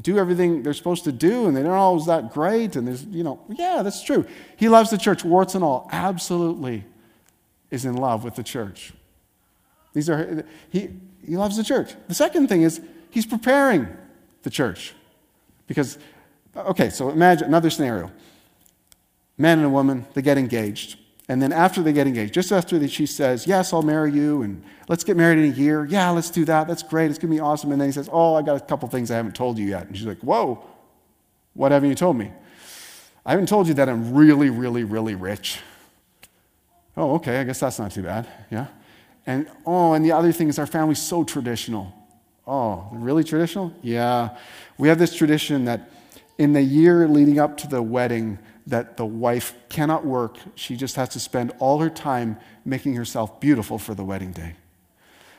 do 0.00 0.18
everything 0.18 0.64
they're 0.64 0.74
supposed 0.74 1.04
to 1.04 1.12
do, 1.12 1.46
and 1.46 1.56
they're 1.56 1.62
not 1.62 1.76
always 1.76 2.06
that 2.06 2.32
great. 2.32 2.74
And 2.74 2.88
there's, 2.88 3.04
you 3.04 3.22
know, 3.22 3.38
yeah, 3.48 3.82
that's 3.82 4.02
true. 4.02 4.26
He 4.56 4.68
loves 4.68 4.90
the 4.90 4.98
church, 4.98 5.24
warts 5.24 5.54
and 5.54 5.62
all. 5.62 5.88
Absolutely 5.92 6.84
is 7.70 7.84
in 7.84 7.94
love 7.94 8.24
with 8.24 8.34
the 8.34 8.42
church. 8.42 8.92
These 9.92 10.10
are, 10.10 10.44
he, 10.68 10.90
he 11.24 11.36
loves 11.36 11.56
the 11.56 11.62
church. 11.62 11.94
The 12.08 12.14
second 12.14 12.48
thing 12.48 12.62
is, 12.62 12.80
he's 13.10 13.24
preparing 13.24 13.86
the 14.42 14.50
church. 14.50 14.92
Because, 15.68 15.98
okay, 16.56 16.90
so 16.90 17.10
imagine 17.10 17.46
another 17.46 17.70
scenario. 17.70 18.10
Man 19.38 19.58
and 19.58 19.66
a 19.68 19.70
woman, 19.70 20.06
they 20.14 20.22
get 20.22 20.38
engaged. 20.38 20.98
And 21.28 21.42
then 21.42 21.52
after 21.52 21.82
they 21.82 21.92
get 21.92 22.06
engaged, 22.06 22.34
just 22.34 22.52
after 22.52 22.78
that, 22.78 22.90
she 22.90 23.04
says, 23.04 23.46
Yes, 23.46 23.72
I'll 23.72 23.82
marry 23.82 24.12
you, 24.12 24.42
and 24.42 24.62
let's 24.88 25.02
get 25.02 25.16
married 25.16 25.38
in 25.38 25.52
a 25.52 25.54
year. 25.54 25.84
Yeah, 25.84 26.10
let's 26.10 26.30
do 26.30 26.44
that. 26.44 26.68
That's 26.68 26.84
great. 26.84 27.10
It's 27.10 27.18
going 27.18 27.30
to 27.30 27.36
be 27.36 27.40
awesome. 27.40 27.72
And 27.72 27.80
then 27.80 27.88
he 27.88 27.92
says, 27.92 28.08
Oh, 28.12 28.34
I 28.34 28.42
got 28.42 28.56
a 28.56 28.60
couple 28.60 28.88
things 28.88 29.10
I 29.10 29.16
haven't 29.16 29.34
told 29.34 29.58
you 29.58 29.66
yet. 29.66 29.86
And 29.86 29.96
she's 29.96 30.06
like, 30.06 30.20
Whoa, 30.20 30.64
what 31.54 31.72
haven't 31.72 31.88
you 31.88 31.96
told 31.96 32.16
me? 32.16 32.30
I 33.24 33.32
haven't 33.32 33.48
told 33.48 33.66
you 33.66 33.74
that 33.74 33.88
I'm 33.88 34.14
really, 34.14 34.50
really, 34.50 34.84
really 34.84 35.16
rich. 35.16 35.58
Oh, 36.96 37.16
okay, 37.16 37.40
I 37.40 37.44
guess 37.44 37.58
that's 37.58 37.78
not 37.78 37.90
too 37.90 38.02
bad. 38.02 38.28
Yeah. 38.50 38.68
And 39.26 39.48
oh, 39.66 39.94
and 39.94 40.04
the 40.04 40.12
other 40.12 40.30
thing 40.30 40.48
is 40.48 40.58
our 40.58 40.66
family's 40.66 41.02
so 41.02 41.24
traditional. 41.24 41.92
Oh, 42.46 42.88
really 42.92 43.24
traditional? 43.24 43.74
Yeah. 43.82 44.36
We 44.78 44.86
have 44.88 44.98
this 45.00 45.14
tradition 45.14 45.64
that 45.64 45.90
in 46.38 46.52
the 46.52 46.62
year 46.62 47.08
leading 47.08 47.40
up 47.40 47.56
to 47.58 47.66
the 47.66 47.82
wedding, 47.82 48.38
that 48.66 48.96
the 48.96 49.06
wife 49.06 49.54
cannot 49.68 50.04
work. 50.04 50.38
She 50.54 50.76
just 50.76 50.96
has 50.96 51.10
to 51.10 51.20
spend 51.20 51.52
all 51.58 51.78
her 51.80 51.90
time 51.90 52.38
making 52.64 52.94
herself 52.96 53.40
beautiful 53.40 53.78
for 53.78 53.94
the 53.94 54.04
wedding 54.04 54.32
day. 54.32 54.54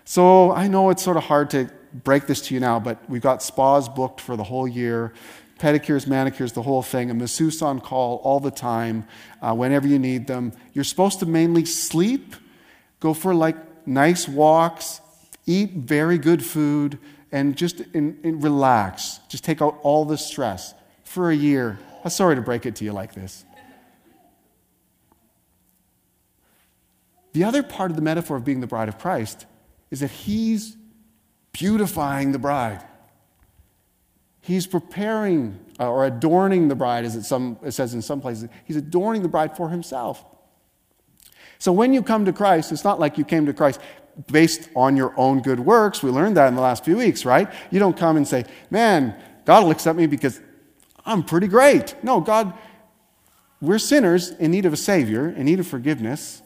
So 0.05 0.51
I 0.51 0.67
know 0.67 0.89
it's 0.89 1.03
sort 1.03 1.17
of 1.17 1.23
hard 1.23 1.49
to 1.49 1.69
break 1.93 2.27
this 2.27 2.41
to 2.47 2.53
you 2.53 2.59
now, 2.59 2.79
but 2.79 2.97
we've 3.09 3.21
got 3.21 3.43
spas 3.43 3.89
booked 3.89 4.21
for 4.21 4.37
the 4.37 4.43
whole 4.43 4.67
year 4.67 5.13
pedicures, 5.57 6.07
manicures, 6.07 6.53
the 6.53 6.61
whole 6.61 6.81
thing, 6.81 7.09
a 7.09 7.13
masseuse 7.13 7.61
on 7.61 7.79
call 7.79 8.17
all 8.17 8.39
the 8.39 8.51
time, 8.51 9.05
uh, 9.41 9.53
whenever 9.53 9.87
you 9.87 9.99
need 9.99 10.27
them. 10.27 10.53
You're 10.73 10.83
supposed 10.83 11.19
to 11.19 11.25
mainly 11.25 11.65
sleep, 11.65 12.35
go 12.99 13.13
for 13.13 13.33
like 13.33 13.87
nice 13.87 14.27
walks, 14.27 15.01
eat 15.45 15.73
very 15.73 16.17
good 16.17 16.45
food, 16.45 16.99
and 17.31 17.57
just 17.57 17.81
in, 17.93 18.19
in 18.23 18.39
relax. 18.39 19.19
Just 19.29 19.43
take 19.43 19.61
out 19.61 19.79
all 19.83 20.05
the 20.05 20.17
stress 20.17 20.73
for 21.03 21.31
a 21.31 21.35
year. 21.35 21.79
I'm 22.07 22.11
sorry 22.11 22.37
to 22.37 22.41
break 22.41 22.65
it 22.65 22.77
to 22.77 22.85
you 22.85 22.93
like 22.93 23.13
this. 23.13 23.43
The 27.33 27.43
other 27.43 27.61
part 27.61 27.91
of 27.91 27.97
the 27.97 28.01
metaphor 28.01 28.37
of 28.37 28.45
being 28.45 28.61
the 28.61 28.67
bride 28.67 28.87
of 28.87 28.97
Christ 28.97 29.45
is 29.91 29.99
that 29.99 30.09
He's 30.09 30.77
beautifying 31.51 32.31
the 32.31 32.39
bride. 32.39 32.81
He's 34.39 34.65
preparing 34.65 35.59
uh, 35.81 35.91
or 35.91 36.05
adorning 36.05 36.69
the 36.69 36.75
bride, 36.75 37.03
as 37.03 37.17
it, 37.17 37.23
some, 37.23 37.57
it 37.61 37.71
says 37.71 37.93
in 37.93 38.01
some 38.01 38.21
places. 38.21 38.47
He's 38.63 38.77
adorning 38.77 39.21
the 39.21 39.27
bride 39.27 39.57
for 39.57 39.67
Himself. 39.67 40.23
So 41.59 41.73
when 41.73 41.93
you 41.93 42.01
come 42.01 42.23
to 42.23 42.31
Christ, 42.31 42.71
it's 42.71 42.85
not 42.85 43.01
like 43.01 43.17
you 43.17 43.25
came 43.25 43.45
to 43.47 43.53
Christ 43.53 43.81
based 44.31 44.69
on 44.77 44.95
your 44.95 45.13
own 45.17 45.41
good 45.41 45.59
works. 45.59 46.01
We 46.01 46.09
learned 46.09 46.37
that 46.37 46.47
in 46.47 46.55
the 46.55 46.61
last 46.61 46.85
few 46.85 46.95
weeks, 46.95 47.25
right? 47.25 47.51
You 47.69 47.79
don't 47.79 47.97
come 47.97 48.15
and 48.15 48.25
say, 48.25 48.45
man, 48.69 49.13
God 49.43 49.63
will 49.65 49.71
accept 49.71 49.97
me 49.97 50.07
because 50.07 50.39
I'm 51.07 51.23
pretty 51.23 51.47
great. 51.47 51.95
No, 52.03 52.19
God, 52.19 52.53
we're 53.61 53.79
sinners 53.79 54.31
in 54.31 54.51
need 54.51 54.65
of 54.65 54.73
a 54.73 54.77
Savior, 54.77 55.29
in 55.29 55.45
need 55.45 55.59
of 55.59 55.65
forgiveness. 55.65 56.41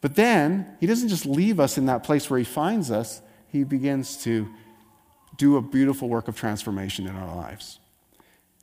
But 0.00 0.14
then, 0.14 0.76
He 0.80 0.86
doesn't 0.86 1.08
just 1.08 1.26
leave 1.26 1.58
us 1.58 1.76
in 1.76 1.86
that 1.86 2.04
place 2.04 2.30
where 2.30 2.38
He 2.38 2.44
finds 2.44 2.90
us, 2.90 3.20
He 3.48 3.64
begins 3.64 4.16
to 4.24 4.48
do 5.36 5.56
a 5.56 5.62
beautiful 5.62 6.08
work 6.08 6.28
of 6.28 6.36
transformation 6.36 7.06
in 7.08 7.16
our 7.16 7.34
lives. 7.34 7.80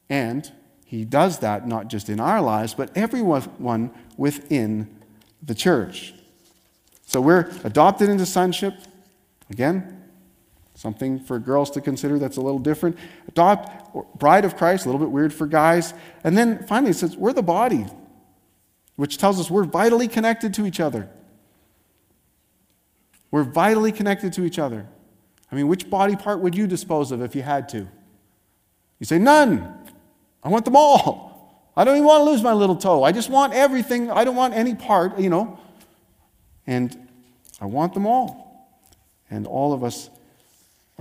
And 0.10 0.50
He 0.86 1.04
does 1.04 1.40
that 1.40 1.68
not 1.68 1.90
just 1.90 2.10
in 2.10 2.20
our 2.20 2.42
lives, 2.42 2.74
but 2.74 2.96
everyone 2.96 3.92
within 4.18 4.90
the 5.44 5.56
church. 5.56 6.14
So 7.06 7.20
we're 7.20 7.52
adopted 7.66 8.08
into 8.08 8.26
sonship. 8.26 8.74
Again, 9.50 10.01
something 10.82 11.20
for 11.20 11.38
girls 11.38 11.70
to 11.70 11.80
consider 11.80 12.18
that's 12.18 12.38
a 12.38 12.42
little 12.42 12.60
different. 12.60 12.98
Adopt, 13.28 14.18
bride 14.18 14.46
of 14.46 14.58
Christ, 14.58 14.86
a 14.86 14.90
little 14.90 15.00
bit 15.00 15.12
weird 15.12 15.32
for 15.32 15.46
guys. 15.46 15.94
And 16.24 16.36
then 16.36 16.66
finally 16.66 16.90
it 16.90 16.96
says, 16.96 17.16
we're 17.16 17.34
the 17.34 17.44
body, 17.44 17.86
which 18.96 19.20
tells 19.20 19.40
us 19.40 19.52
we're 19.52 19.64
vitally 19.64 20.08
connected 20.08 20.56
to 20.56 20.66
each 20.66 20.80
other. 20.80 21.08
We're 23.30 23.44
vitally 23.44 23.92
connected 23.92 24.34
to 24.34 24.44
each 24.44 24.58
other. 24.58 24.88
I 25.52 25.56
mean, 25.56 25.68
which 25.68 25.88
body 25.88 26.16
part 26.16 26.40
would 26.40 26.56
you 26.56 26.66
dispose 26.66 27.12
of 27.12 27.22
if 27.22 27.36
you 27.36 27.44
had 27.44 27.70
to? 27.70 27.88
You 29.00 29.06
say, 29.06 29.20
none. 29.20 29.88
I 30.44 30.50
want 30.50 30.66
them 30.66 30.76
all. 30.76 31.70
I 31.78 31.84
don't 31.84 31.96
even 31.96 32.08
want 32.08 32.22
to 32.22 32.32
lose 32.32 32.42
my 32.42 32.54
little 32.54 32.76
toe. 32.76 33.04
I 33.04 33.12
just 33.12 33.30
want 33.30 33.54
everything. 33.54 34.10
I 34.10 34.24
don't 34.24 34.36
want 34.36 34.56
any 34.56 34.74
part, 34.74 35.20
you 35.20 35.30
know. 35.30 35.60
And 36.66 37.08
I 37.62 37.66
want 37.66 37.94
them 37.94 38.08
all. 38.08 38.68
And 39.30 39.46
all 39.46 39.74
of 39.74 39.84
us 39.84 40.10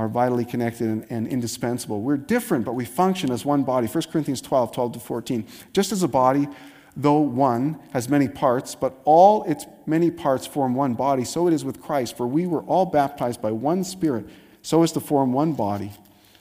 are 0.00 0.08
vitally 0.08 0.46
connected 0.46 0.88
and, 0.88 1.06
and, 1.10 1.28
indispensable. 1.28 2.00
We're 2.00 2.16
different, 2.16 2.64
but 2.64 2.72
we 2.72 2.86
function 2.86 3.30
as 3.30 3.44
one 3.44 3.64
body. 3.64 3.86
1 3.86 4.04
Corinthians 4.10 4.40
12, 4.40 4.72
12 4.72 4.92
to 4.94 4.98
14. 4.98 5.46
Just 5.74 5.92
as 5.92 6.02
a 6.02 6.08
body, 6.08 6.48
though 6.96 7.18
one, 7.18 7.78
has 7.92 8.08
many 8.08 8.26
parts, 8.26 8.74
but 8.74 8.98
all 9.04 9.44
its 9.44 9.66
many 9.84 10.10
parts 10.10 10.46
form 10.46 10.74
one 10.74 10.94
body, 10.94 11.22
so 11.22 11.46
it 11.48 11.52
is 11.52 11.66
with 11.66 11.82
Christ. 11.82 12.16
For 12.16 12.26
we 12.26 12.46
were 12.46 12.62
all 12.62 12.86
baptized 12.86 13.42
by 13.42 13.52
one 13.52 13.84
Spirit, 13.84 14.26
so 14.62 14.82
as 14.82 14.90
to 14.92 15.00
form 15.00 15.34
one 15.34 15.52
body, 15.52 15.92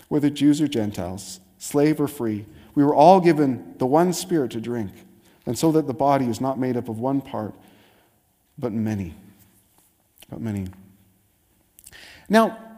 whether 0.08 0.30
Jews 0.30 0.62
or 0.62 0.70
Gentiles, 0.70 1.42
slave 1.58 2.00
or 2.00 2.08
free. 2.08 2.46
We 2.76 2.86
were 2.86 2.96
all 2.96 3.20
given 3.20 3.76
the 3.78 3.86
one 3.86 4.14
Spirit 4.14 4.52
to 4.52 4.62
drink, 4.62 4.92
and 5.46 5.60
so 5.60 5.74
that 5.74 5.86
the 5.86 5.94
body 5.94 6.28
is 6.28 6.40
not 6.40 6.58
made 6.58 6.78
up 6.78 6.88
of 6.88 6.98
one 6.98 7.20
part 7.20 7.54
but 8.58 8.72
many. 8.72 9.16
But 10.30 10.40
many. 10.40 10.68
Now, 12.30 12.69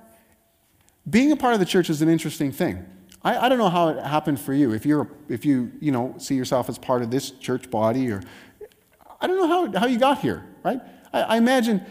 being 1.09 1.31
a 1.31 1.35
part 1.35 1.53
of 1.53 1.59
the 1.59 1.65
church 1.65 1.89
is 1.89 2.01
an 2.01 2.09
interesting 2.09 2.51
thing. 2.51 2.85
I, 3.23 3.45
I 3.45 3.49
don't 3.49 3.57
know 3.57 3.69
how 3.69 3.89
it 3.89 4.03
happened 4.03 4.39
for 4.39 4.53
you. 4.53 4.73
If, 4.73 4.85
you're, 4.85 5.07
if 5.29 5.45
you, 5.45 5.71
you 5.79 5.91
know, 5.91 6.15
see 6.17 6.35
yourself 6.35 6.69
as 6.69 6.77
part 6.77 7.01
of 7.01 7.11
this 7.11 7.31
church 7.31 7.69
body, 7.69 8.11
or 8.11 8.21
I 9.19 9.27
don't 9.27 9.37
know 9.37 9.47
how, 9.47 9.79
how 9.79 9.87
you 9.87 9.99
got 9.99 10.19
here, 10.19 10.45
right? 10.63 10.79
I, 11.13 11.21
I 11.21 11.37
imagine, 11.37 11.83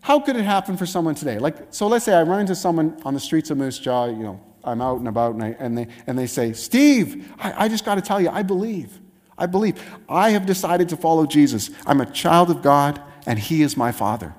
how 0.00 0.20
could 0.20 0.36
it 0.36 0.44
happen 0.44 0.76
for 0.76 0.86
someone 0.86 1.14
today? 1.14 1.38
Like, 1.38 1.56
so 1.70 1.86
let's 1.86 2.04
say 2.04 2.14
I 2.14 2.22
run 2.22 2.40
into 2.40 2.54
someone 2.54 3.00
on 3.04 3.14
the 3.14 3.20
streets 3.20 3.50
of 3.50 3.58
Moose 3.58 3.78
Jaw, 3.78 4.06
you 4.06 4.22
know, 4.22 4.40
I'm 4.64 4.80
out 4.80 4.98
and 4.98 5.08
about, 5.08 5.34
and, 5.34 5.42
I, 5.42 5.56
and, 5.58 5.78
they, 5.78 5.86
and 6.06 6.18
they 6.18 6.26
say, 6.26 6.52
Steve, 6.52 7.32
I, 7.38 7.64
I 7.64 7.68
just 7.68 7.84
got 7.84 7.94
to 7.94 8.02
tell 8.02 8.20
you, 8.20 8.28
I 8.28 8.42
believe. 8.42 8.98
I 9.38 9.46
believe. 9.46 9.80
I 10.08 10.30
have 10.30 10.46
decided 10.46 10.88
to 10.88 10.96
follow 10.96 11.24
Jesus. 11.24 11.70
I'm 11.86 12.00
a 12.00 12.06
child 12.06 12.50
of 12.50 12.60
God 12.60 13.00
and 13.26 13.38
He 13.38 13.62
is 13.62 13.76
my 13.76 13.92
Father. 13.92 14.34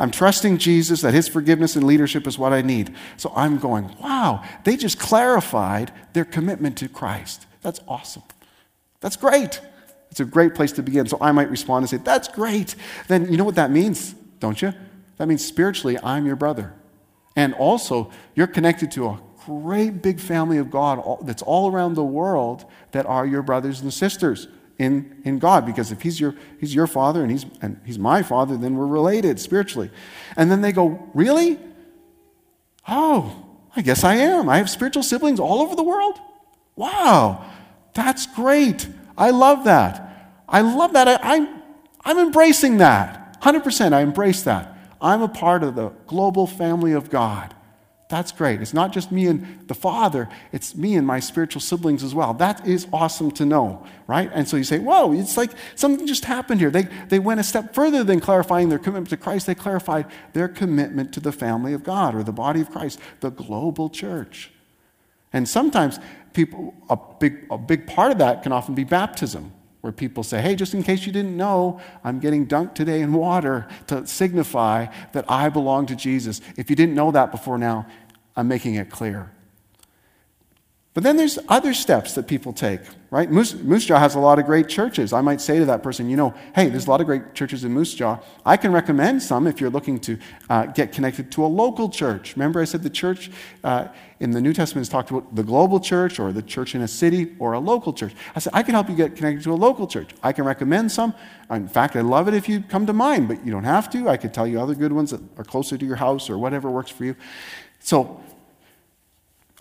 I'm 0.00 0.10
trusting 0.10 0.58
Jesus 0.58 1.02
that 1.02 1.14
His 1.14 1.28
forgiveness 1.28 1.76
and 1.76 1.86
leadership 1.86 2.26
is 2.26 2.38
what 2.38 2.52
I 2.52 2.62
need. 2.62 2.94
So 3.16 3.32
I'm 3.34 3.58
going, 3.58 3.94
wow, 4.00 4.42
they 4.64 4.76
just 4.76 4.98
clarified 4.98 5.92
their 6.12 6.24
commitment 6.24 6.78
to 6.78 6.88
Christ. 6.88 7.46
That's 7.62 7.80
awesome. 7.88 8.22
That's 9.00 9.16
great. 9.16 9.60
It's 10.10 10.20
a 10.20 10.24
great 10.24 10.54
place 10.54 10.72
to 10.72 10.82
begin. 10.82 11.06
So 11.08 11.18
I 11.20 11.32
might 11.32 11.50
respond 11.50 11.82
and 11.82 11.90
say, 11.90 11.96
that's 11.96 12.28
great. 12.28 12.76
Then 13.08 13.30
you 13.30 13.36
know 13.36 13.44
what 13.44 13.56
that 13.56 13.70
means, 13.70 14.14
don't 14.40 14.60
you? 14.62 14.72
That 15.18 15.26
means 15.26 15.44
spiritually, 15.44 15.98
I'm 16.02 16.26
your 16.26 16.36
brother. 16.36 16.72
And 17.36 17.52
also, 17.54 18.10
you're 18.34 18.46
connected 18.46 18.90
to 18.92 19.08
a 19.08 19.20
great 19.44 20.02
big 20.02 20.20
family 20.20 20.58
of 20.58 20.70
God 20.70 21.18
that's 21.26 21.42
all 21.42 21.70
around 21.70 21.94
the 21.94 22.04
world 22.04 22.64
that 22.92 23.06
are 23.06 23.26
your 23.26 23.42
brothers 23.42 23.80
and 23.80 23.92
sisters 23.92 24.48
in, 24.78 25.22
in 25.24 25.38
God 25.38 25.66
because 25.66 25.92
if 25.92 26.02
he's 26.02 26.18
your, 26.18 26.34
he's 26.58 26.74
your 26.74 26.86
father 26.86 27.22
and 27.22 27.30
he's, 27.30 27.46
and 27.60 27.80
he's 27.84 27.98
my 27.98 28.22
father, 28.22 28.56
then 28.56 28.76
we're 28.76 28.86
related 28.86 29.38
spiritually. 29.40 29.90
And 30.36 30.50
then 30.50 30.60
they 30.60 30.72
go, 30.72 31.08
Really? 31.14 31.58
Oh, 32.86 33.44
I 33.74 33.82
guess 33.82 34.04
I 34.04 34.16
am. 34.16 34.48
I 34.48 34.58
have 34.58 34.68
spiritual 34.68 35.02
siblings 35.02 35.40
all 35.40 35.62
over 35.62 35.74
the 35.74 35.82
world? 35.82 36.20
Wow, 36.76 37.44
that's 37.94 38.26
great. 38.26 38.88
I 39.16 39.30
love 39.30 39.64
that. 39.64 40.42
I 40.48 40.60
love 40.60 40.92
that. 40.92 41.08
I, 41.08 41.18
I'm, 41.22 41.62
I'm 42.04 42.18
embracing 42.18 42.78
that. 42.78 43.40
100%. 43.42 43.92
I 43.92 44.00
embrace 44.00 44.42
that. 44.42 44.76
I'm 45.00 45.22
a 45.22 45.28
part 45.28 45.62
of 45.62 45.74
the 45.74 45.90
global 46.06 46.46
family 46.46 46.92
of 46.92 47.10
God. 47.10 47.53
That's 48.14 48.30
great. 48.30 48.62
It's 48.62 48.72
not 48.72 48.92
just 48.92 49.10
me 49.10 49.26
and 49.26 49.66
the 49.66 49.74
Father, 49.74 50.28
it's 50.52 50.76
me 50.76 50.94
and 50.94 51.04
my 51.04 51.18
spiritual 51.18 51.60
siblings 51.60 52.04
as 52.04 52.14
well. 52.14 52.32
That 52.32 52.64
is 52.64 52.86
awesome 52.92 53.32
to 53.32 53.44
know, 53.44 53.84
right? 54.06 54.30
And 54.32 54.48
so 54.48 54.56
you 54.56 54.62
say, 54.62 54.78
whoa, 54.78 55.12
it's 55.12 55.36
like 55.36 55.50
something 55.74 56.06
just 56.06 56.24
happened 56.24 56.60
here. 56.60 56.70
They, 56.70 56.86
they 57.08 57.18
went 57.18 57.40
a 57.40 57.42
step 57.42 57.74
further 57.74 58.04
than 58.04 58.20
clarifying 58.20 58.68
their 58.68 58.78
commitment 58.78 59.08
to 59.08 59.16
Christ, 59.16 59.48
they 59.48 59.56
clarified 59.56 60.06
their 60.32 60.46
commitment 60.46 61.12
to 61.14 61.18
the 61.18 61.32
family 61.32 61.72
of 61.72 61.82
God 61.82 62.14
or 62.14 62.22
the 62.22 62.30
body 62.30 62.60
of 62.60 62.70
Christ, 62.70 63.00
the 63.18 63.30
global 63.30 63.90
church. 63.90 64.52
And 65.32 65.48
sometimes 65.48 65.98
people, 66.34 66.72
a 66.88 66.96
big, 67.18 67.48
a 67.50 67.58
big 67.58 67.88
part 67.88 68.12
of 68.12 68.18
that 68.18 68.44
can 68.44 68.52
often 68.52 68.76
be 68.76 68.84
baptism 68.84 69.52
where 69.84 69.92
people 69.92 70.22
say, 70.22 70.40
hey, 70.40 70.54
just 70.54 70.72
in 70.72 70.82
case 70.82 71.04
you 71.04 71.12
didn't 71.12 71.36
know, 71.36 71.78
I'm 72.02 72.18
getting 72.18 72.46
dunked 72.46 72.74
today 72.74 73.02
in 73.02 73.12
water 73.12 73.68
to 73.88 74.06
signify 74.06 74.86
that 75.12 75.26
I 75.30 75.50
belong 75.50 75.84
to 75.88 75.94
Jesus. 75.94 76.40
If 76.56 76.70
you 76.70 76.76
didn't 76.76 76.94
know 76.94 77.10
that 77.10 77.30
before 77.30 77.58
now, 77.58 77.86
I'm 78.36 78.48
making 78.48 78.74
it 78.74 78.90
clear. 78.90 79.30
But 80.94 81.02
then 81.02 81.16
there's 81.16 81.40
other 81.48 81.74
steps 81.74 82.14
that 82.14 82.28
people 82.28 82.52
take, 82.52 82.80
right? 83.10 83.28
Moose, 83.28 83.52
Moose 83.54 83.84
Jaw 83.84 83.98
has 83.98 84.14
a 84.14 84.20
lot 84.20 84.38
of 84.38 84.46
great 84.46 84.68
churches. 84.68 85.12
I 85.12 85.22
might 85.22 85.40
say 85.40 85.58
to 85.58 85.64
that 85.64 85.82
person, 85.82 86.08
you 86.08 86.16
know, 86.16 86.32
hey, 86.54 86.68
there's 86.68 86.86
a 86.86 86.90
lot 86.90 87.00
of 87.00 87.08
great 87.08 87.34
churches 87.34 87.64
in 87.64 87.72
Moose 87.72 87.94
Jaw. 87.94 88.20
I 88.46 88.56
can 88.56 88.72
recommend 88.72 89.20
some 89.20 89.48
if 89.48 89.60
you're 89.60 89.70
looking 89.70 89.98
to 90.00 90.18
uh, 90.48 90.66
get 90.66 90.92
connected 90.92 91.32
to 91.32 91.44
a 91.44 91.48
local 91.48 91.88
church. 91.88 92.36
Remember, 92.36 92.60
I 92.60 92.64
said 92.64 92.84
the 92.84 92.90
church 92.90 93.32
uh, 93.64 93.88
in 94.20 94.30
the 94.30 94.40
New 94.40 94.52
Testament 94.52 94.82
is 94.82 94.88
talked 94.88 95.10
about 95.10 95.34
the 95.34 95.42
global 95.42 95.80
church 95.80 96.20
or 96.20 96.32
the 96.32 96.42
church 96.42 96.76
in 96.76 96.82
a 96.82 96.88
city 96.88 97.34
or 97.40 97.54
a 97.54 97.58
local 97.58 97.92
church. 97.92 98.14
I 98.36 98.38
said, 98.38 98.52
I 98.54 98.62
can 98.62 98.74
help 98.74 98.88
you 98.88 98.94
get 98.94 99.16
connected 99.16 99.42
to 99.44 99.52
a 99.52 99.56
local 99.56 99.88
church. 99.88 100.10
I 100.22 100.32
can 100.32 100.44
recommend 100.44 100.92
some. 100.92 101.12
In 101.50 101.66
fact, 101.66 101.96
I 101.96 102.02
love 102.02 102.28
it 102.28 102.34
if 102.34 102.48
you 102.48 102.60
come 102.60 102.86
to 102.86 102.92
mine, 102.92 103.26
but 103.26 103.44
you 103.44 103.50
don't 103.50 103.64
have 103.64 103.90
to. 103.90 104.08
I 104.08 104.16
could 104.16 104.32
tell 104.32 104.46
you 104.46 104.60
other 104.60 104.76
good 104.76 104.92
ones 104.92 105.10
that 105.10 105.22
are 105.38 105.44
closer 105.44 105.76
to 105.76 105.84
your 105.84 105.96
house 105.96 106.30
or 106.30 106.38
whatever 106.38 106.70
works 106.70 106.92
for 106.92 107.04
you. 107.04 107.16
So, 107.80 108.23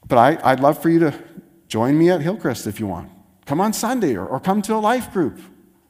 but 0.08 0.18
I, 0.18 0.52
would 0.52 0.60
love 0.60 0.82
for 0.82 0.90
you 0.90 1.00
to 1.00 1.24
join 1.68 1.98
me 1.98 2.10
at 2.10 2.22
Hillcrest 2.22 2.68
if 2.68 2.80
you 2.80 2.88
want. 2.88 3.10
Come 3.46 3.60
on 3.60 3.74
Sunday 3.74 4.16
or, 4.16 4.26
or 4.26 4.40
come 4.40 4.62
to 4.64 4.76
a 4.76 4.78
life 4.78 5.12
group. 5.12 5.40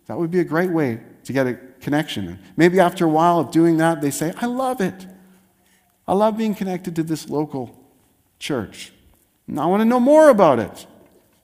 That 0.07 0.18
would 0.18 0.32
be 0.32 0.39
a 0.39 0.43
great 0.43 0.72
way 0.72 0.99
to 1.24 1.34
get 1.34 1.47
a 1.47 1.53
connection. 1.82 2.28
And 2.28 2.39
maybe 2.57 2.80
after 2.80 3.05
a 3.05 3.09
while 3.09 3.39
of 3.39 3.51
doing 3.51 3.78
that, 3.78 4.01
they 4.01 4.11
say, 4.11 4.34
I 4.38 4.45
love 4.47 4.82
it. 4.82 5.07
I 6.07 6.14
love 6.14 6.38
being 6.38 6.55
connected 6.55 6.95
to 6.97 7.03
this 7.03 7.30
local 7.30 7.80
church. 8.39 8.91
And 9.47 9.59
I 9.59 9.66
want 9.66 9.82
to 9.82 9.86
know 9.86 9.99
more 9.99 10.30
about 10.30 10.59
it. 10.59 10.88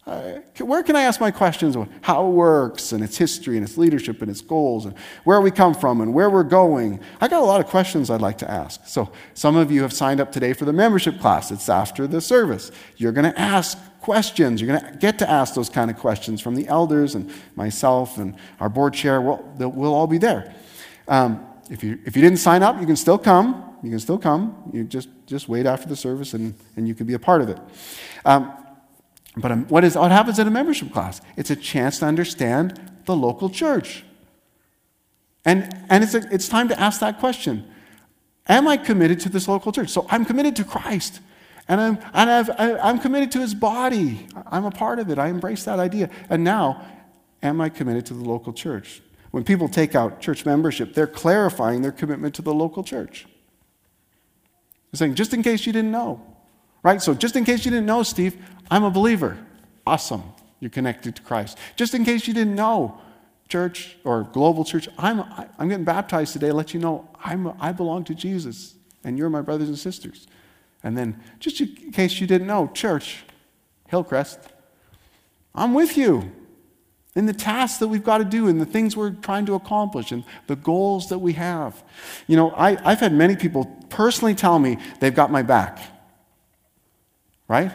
Uh, 0.09 0.41
where 0.65 0.81
can 0.81 0.95
I 0.95 1.03
ask 1.03 1.21
my 1.21 1.29
questions 1.29 1.75
on 1.75 1.87
how 2.01 2.25
it 2.25 2.31
works 2.31 2.93
and 2.93 3.03
its 3.03 3.15
history 3.15 3.57
and 3.57 3.63
its 3.63 3.77
leadership 3.77 4.23
and 4.23 4.31
its 4.31 4.41
goals 4.41 4.87
and 4.87 4.97
where 5.23 5.39
we 5.39 5.51
come 5.51 5.75
from 5.75 6.01
and 6.01 6.15
where 6.15 6.31
we're 6.31 6.41
going? 6.41 6.99
I 7.21 7.27
got 7.27 7.43
a 7.43 7.45
lot 7.45 7.61
of 7.61 7.67
questions 7.67 8.09
I'd 8.09 8.19
like 8.19 8.39
to 8.39 8.49
ask. 8.49 8.87
So, 8.87 9.11
some 9.35 9.55
of 9.55 9.71
you 9.71 9.83
have 9.83 9.93
signed 9.93 10.19
up 10.19 10.31
today 10.31 10.53
for 10.53 10.65
the 10.65 10.73
membership 10.73 11.19
class. 11.19 11.51
It's 11.51 11.69
after 11.69 12.07
the 12.07 12.21
service. 12.21 12.71
You're 12.97 13.11
going 13.11 13.31
to 13.31 13.39
ask 13.39 13.77
questions. 14.01 14.59
You're 14.59 14.75
going 14.75 14.93
to 14.93 14.97
get 14.97 15.19
to 15.19 15.29
ask 15.29 15.53
those 15.53 15.69
kind 15.69 15.91
of 15.91 15.97
questions 15.97 16.41
from 16.41 16.55
the 16.55 16.67
elders 16.67 17.13
and 17.13 17.31
myself 17.55 18.17
and 18.17 18.35
our 18.59 18.67
board 18.67 18.95
chair. 18.95 19.21
We'll, 19.21 19.43
we'll 19.59 19.93
all 19.93 20.07
be 20.07 20.17
there. 20.17 20.55
Um, 21.07 21.45
if, 21.69 21.83
you, 21.83 21.99
if 22.05 22.15
you 22.15 22.23
didn't 22.23 22.39
sign 22.39 22.63
up, 22.63 22.79
you 22.81 22.87
can 22.87 22.95
still 22.95 23.19
come. 23.19 23.77
You 23.83 23.91
can 23.91 23.99
still 23.99 24.17
come. 24.17 24.71
You 24.73 24.85
just, 24.85 25.09
just 25.27 25.47
wait 25.47 25.67
after 25.67 25.87
the 25.87 25.95
service 25.95 26.33
and, 26.33 26.55
and 26.75 26.87
you 26.87 26.95
can 26.95 27.05
be 27.05 27.13
a 27.13 27.19
part 27.19 27.41
of 27.41 27.49
it. 27.49 27.59
Um, 28.25 28.51
but 29.39 29.51
um, 29.51 29.65
what, 29.67 29.83
is, 29.83 29.95
what 29.95 30.11
happens 30.11 30.39
in 30.39 30.47
a 30.47 30.51
membership 30.51 30.91
class? 30.91 31.21
It's 31.37 31.49
a 31.49 31.55
chance 31.55 31.99
to 31.99 32.05
understand 32.05 32.79
the 33.05 33.15
local 33.15 33.49
church. 33.49 34.03
And, 35.45 35.73
and 35.89 36.03
it's, 36.03 36.13
a, 36.13 36.33
it's 36.33 36.47
time 36.47 36.67
to 36.69 36.79
ask 36.79 36.99
that 36.99 37.19
question 37.19 37.67
Am 38.47 38.67
I 38.67 38.77
committed 38.77 39.19
to 39.21 39.29
this 39.29 39.47
local 39.47 39.71
church? 39.71 39.89
So 39.89 40.07
I'm 40.09 40.25
committed 40.25 40.55
to 40.57 40.63
Christ. 40.63 41.19
And, 41.67 41.79
I'm, 41.79 41.99
and 42.15 42.29
I've, 42.31 42.49
I'm 42.59 42.97
committed 42.97 43.31
to 43.33 43.39
his 43.39 43.53
body. 43.53 44.27
I'm 44.47 44.65
a 44.65 44.71
part 44.71 44.97
of 44.97 45.11
it. 45.11 45.19
I 45.19 45.27
embrace 45.27 45.65
that 45.65 45.77
idea. 45.77 46.09
And 46.27 46.43
now, 46.43 46.83
am 47.43 47.61
I 47.61 47.69
committed 47.69 48.07
to 48.07 48.15
the 48.15 48.23
local 48.23 48.53
church? 48.53 49.03
When 49.29 49.43
people 49.43 49.69
take 49.69 49.93
out 49.93 50.19
church 50.19 50.47
membership, 50.47 50.95
they're 50.95 51.05
clarifying 51.05 51.83
their 51.83 51.91
commitment 51.91 52.33
to 52.35 52.41
the 52.41 52.53
local 52.53 52.83
church. 52.83 53.27
They're 54.91 54.97
saying, 54.97 55.13
just 55.13 55.31
in 55.35 55.43
case 55.43 55.67
you 55.67 55.73
didn't 55.73 55.91
know, 55.91 56.25
right? 56.83 57.01
So, 57.01 57.13
just 57.13 57.35
in 57.35 57.45
case 57.45 57.65
you 57.65 57.71
didn't 57.71 57.85
know, 57.85 58.03
Steve, 58.03 58.37
I'm 58.69 58.83
a 58.83 58.91
believer. 58.91 59.37
Awesome. 59.85 60.23
You're 60.59 60.69
connected 60.69 61.15
to 61.15 61.21
Christ. 61.21 61.57
Just 61.75 61.93
in 61.93 62.03
case 62.03 62.27
you 62.27 62.33
didn't 62.33 62.55
know, 62.55 62.99
church 63.47 63.97
or 64.03 64.23
global 64.23 64.63
church, 64.63 64.87
I'm, 64.97 65.23
I'm 65.57 65.69
getting 65.69 65.85
baptized 65.85 66.33
today. 66.33 66.51
Let 66.51 66.73
you 66.73 66.79
know 66.79 67.09
I'm, 67.23 67.53
I 67.59 67.71
belong 67.71 68.03
to 68.05 68.15
Jesus, 68.15 68.75
and 69.03 69.17
you're 69.17 69.29
my 69.29 69.41
brothers 69.41 69.69
and 69.69 69.77
sisters. 69.77 70.27
And 70.83 70.97
then, 70.97 71.21
just 71.39 71.59
in 71.59 71.91
case 71.91 72.19
you 72.19 72.27
didn't 72.27 72.47
know, 72.47 72.67
church, 72.67 73.23
Hillcrest, 73.87 74.39
I'm 75.55 75.73
with 75.73 75.97
you 75.97 76.31
in 77.15 77.25
the 77.25 77.33
tasks 77.33 77.79
that 77.79 77.87
we've 77.87 78.03
got 78.03 78.19
to 78.19 78.23
do 78.23 78.47
and 78.47 78.61
the 78.61 78.65
things 78.65 78.95
we're 78.95 79.11
trying 79.11 79.45
to 79.47 79.55
accomplish 79.55 80.11
and 80.11 80.23
the 80.47 80.55
goals 80.55 81.09
that 81.09 81.17
we 81.17 81.33
have. 81.33 81.83
You 82.27 82.37
know, 82.37 82.51
I, 82.51 82.77
I've 82.89 82.99
had 82.99 83.13
many 83.13 83.35
people 83.35 83.65
personally 83.89 84.35
tell 84.35 84.59
me 84.59 84.77
they've 84.99 85.13
got 85.13 85.31
my 85.31 85.41
back, 85.41 85.79
right? 87.49 87.73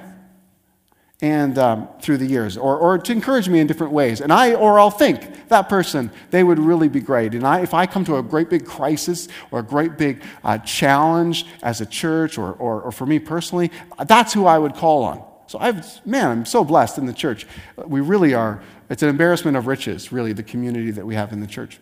and 1.24 1.56
um, 1.56 1.88
through 2.02 2.18
the 2.18 2.26
years, 2.26 2.58
or, 2.58 2.76
or 2.76 2.98
to 2.98 3.10
encourage 3.10 3.48
me 3.48 3.58
in 3.58 3.66
different 3.66 3.94
ways. 3.94 4.20
And 4.20 4.30
I, 4.30 4.52
or 4.52 4.78
I'll 4.78 4.90
think 4.90 5.48
that 5.48 5.70
person, 5.70 6.10
they 6.30 6.44
would 6.44 6.58
really 6.58 6.88
be 6.88 7.00
great. 7.00 7.32
And 7.32 7.46
I, 7.46 7.60
if 7.60 7.72
I 7.72 7.86
come 7.86 8.04
to 8.04 8.16
a 8.16 8.22
great 8.22 8.50
big 8.50 8.66
crisis 8.66 9.28
or 9.50 9.60
a 9.60 9.62
great 9.62 9.96
big 9.96 10.22
uh, 10.44 10.58
challenge 10.58 11.46
as 11.62 11.80
a 11.80 11.86
church, 11.86 12.36
or, 12.36 12.52
or, 12.52 12.82
or 12.82 12.92
for 12.92 13.06
me 13.06 13.18
personally, 13.18 13.70
that's 14.06 14.34
who 14.34 14.44
I 14.44 14.58
would 14.58 14.74
call 14.74 15.04
on. 15.04 15.24
So 15.46 15.58
I've, 15.58 16.04
man, 16.04 16.30
I'm 16.30 16.44
so 16.44 16.62
blessed 16.62 16.98
in 16.98 17.06
the 17.06 17.14
church. 17.14 17.46
We 17.76 18.02
really 18.02 18.34
are. 18.34 18.62
It's 18.90 19.02
an 19.02 19.08
embarrassment 19.08 19.56
of 19.56 19.66
riches, 19.66 20.12
really, 20.12 20.34
the 20.34 20.42
community 20.42 20.90
that 20.90 21.06
we 21.06 21.14
have 21.14 21.32
in 21.32 21.40
the 21.40 21.46
church. 21.46 21.78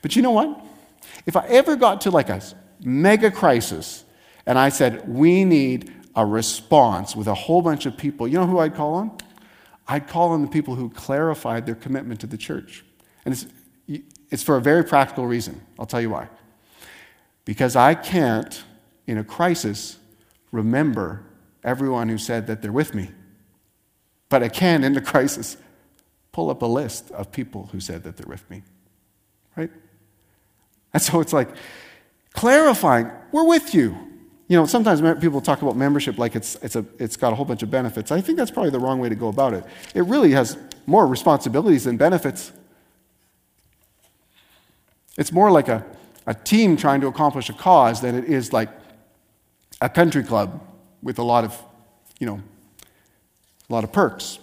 But 0.00 0.16
you 0.16 0.22
know 0.22 0.30
what? 0.30 0.64
If 1.26 1.36
I 1.36 1.46
ever 1.48 1.76
got 1.76 2.02
to 2.02 2.10
like 2.10 2.30
a 2.30 2.40
mega 2.82 3.30
crisis 3.30 4.04
and 4.46 4.58
I 4.58 4.68
said, 4.68 5.06
we 5.08 5.44
need 5.44 5.92
a 6.16 6.24
response 6.24 7.14
with 7.14 7.28
a 7.28 7.34
whole 7.34 7.62
bunch 7.62 7.86
of 7.86 7.96
people, 7.96 8.26
you 8.26 8.38
know 8.38 8.46
who 8.46 8.58
I'd 8.58 8.74
call 8.74 8.94
on? 8.94 9.16
I'd 9.86 10.08
call 10.08 10.30
on 10.30 10.42
the 10.42 10.48
people 10.48 10.74
who 10.74 10.88
clarified 10.90 11.66
their 11.66 11.74
commitment 11.74 12.20
to 12.20 12.26
the 12.26 12.38
church. 12.38 12.84
And 13.24 13.34
it's, 13.34 13.46
it's 14.30 14.42
for 14.42 14.56
a 14.56 14.60
very 14.60 14.82
practical 14.82 15.26
reason. 15.26 15.60
I'll 15.78 15.86
tell 15.86 16.00
you 16.00 16.10
why. 16.10 16.28
Because 17.44 17.76
I 17.76 17.94
can't, 17.94 18.64
in 19.06 19.18
a 19.18 19.24
crisis, 19.24 19.98
remember 20.50 21.22
everyone 21.62 22.08
who 22.08 22.18
said 22.18 22.46
that 22.46 22.62
they're 22.62 22.72
with 22.72 22.94
me. 22.94 23.10
But 24.28 24.42
I 24.42 24.48
can, 24.48 24.82
in 24.82 24.96
a 24.96 25.00
crisis, 25.00 25.56
pull 26.32 26.50
up 26.50 26.62
a 26.62 26.66
list 26.66 27.10
of 27.12 27.30
people 27.30 27.68
who 27.70 27.78
said 27.78 28.02
that 28.04 28.16
they're 28.16 28.26
with 28.26 28.48
me. 28.50 28.62
Right? 29.54 29.70
And 30.92 31.02
so 31.02 31.20
it's 31.20 31.32
like 31.32 31.50
clarifying, 32.32 33.10
we're 33.30 33.46
with 33.46 33.74
you. 33.74 33.96
You 34.48 34.56
know, 34.56 34.66
sometimes 34.66 35.00
people 35.20 35.40
talk 35.40 35.62
about 35.62 35.76
membership 35.76 36.18
like 36.18 36.36
it's, 36.36 36.54
it's, 36.62 36.76
a, 36.76 36.84
it's 36.98 37.16
got 37.16 37.32
a 37.32 37.36
whole 37.36 37.44
bunch 37.44 37.62
of 37.62 37.70
benefits. 37.70 38.12
I 38.12 38.20
think 38.20 38.38
that's 38.38 38.50
probably 38.50 38.70
the 38.70 38.78
wrong 38.78 39.00
way 39.00 39.08
to 39.08 39.14
go 39.16 39.28
about 39.28 39.54
it. 39.54 39.64
It 39.94 40.02
really 40.02 40.32
has 40.32 40.56
more 40.86 41.06
responsibilities 41.06 41.84
than 41.84 41.96
benefits. 41.96 42.52
It's 45.18 45.32
more 45.32 45.50
like 45.50 45.68
a, 45.68 45.84
a 46.26 46.34
team 46.34 46.76
trying 46.76 47.00
to 47.00 47.08
accomplish 47.08 47.48
a 47.48 47.54
cause 47.54 48.00
than 48.00 48.14
it 48.14 48.24
is 48.24 48.52
like 48.52 48.68
a 49.80 49.88
country 49.88 50.22
club 50.22 50.62
with 51.02 51.18
a 51.18 51.24
lot 51.24 51.44
of, 51.44 51.60
you 52.20 52.26
know, 52.26 52.40
a 53.68 53.72
lot 53.72 53.82
of 53.82 53.92
perks. 53.92 54.38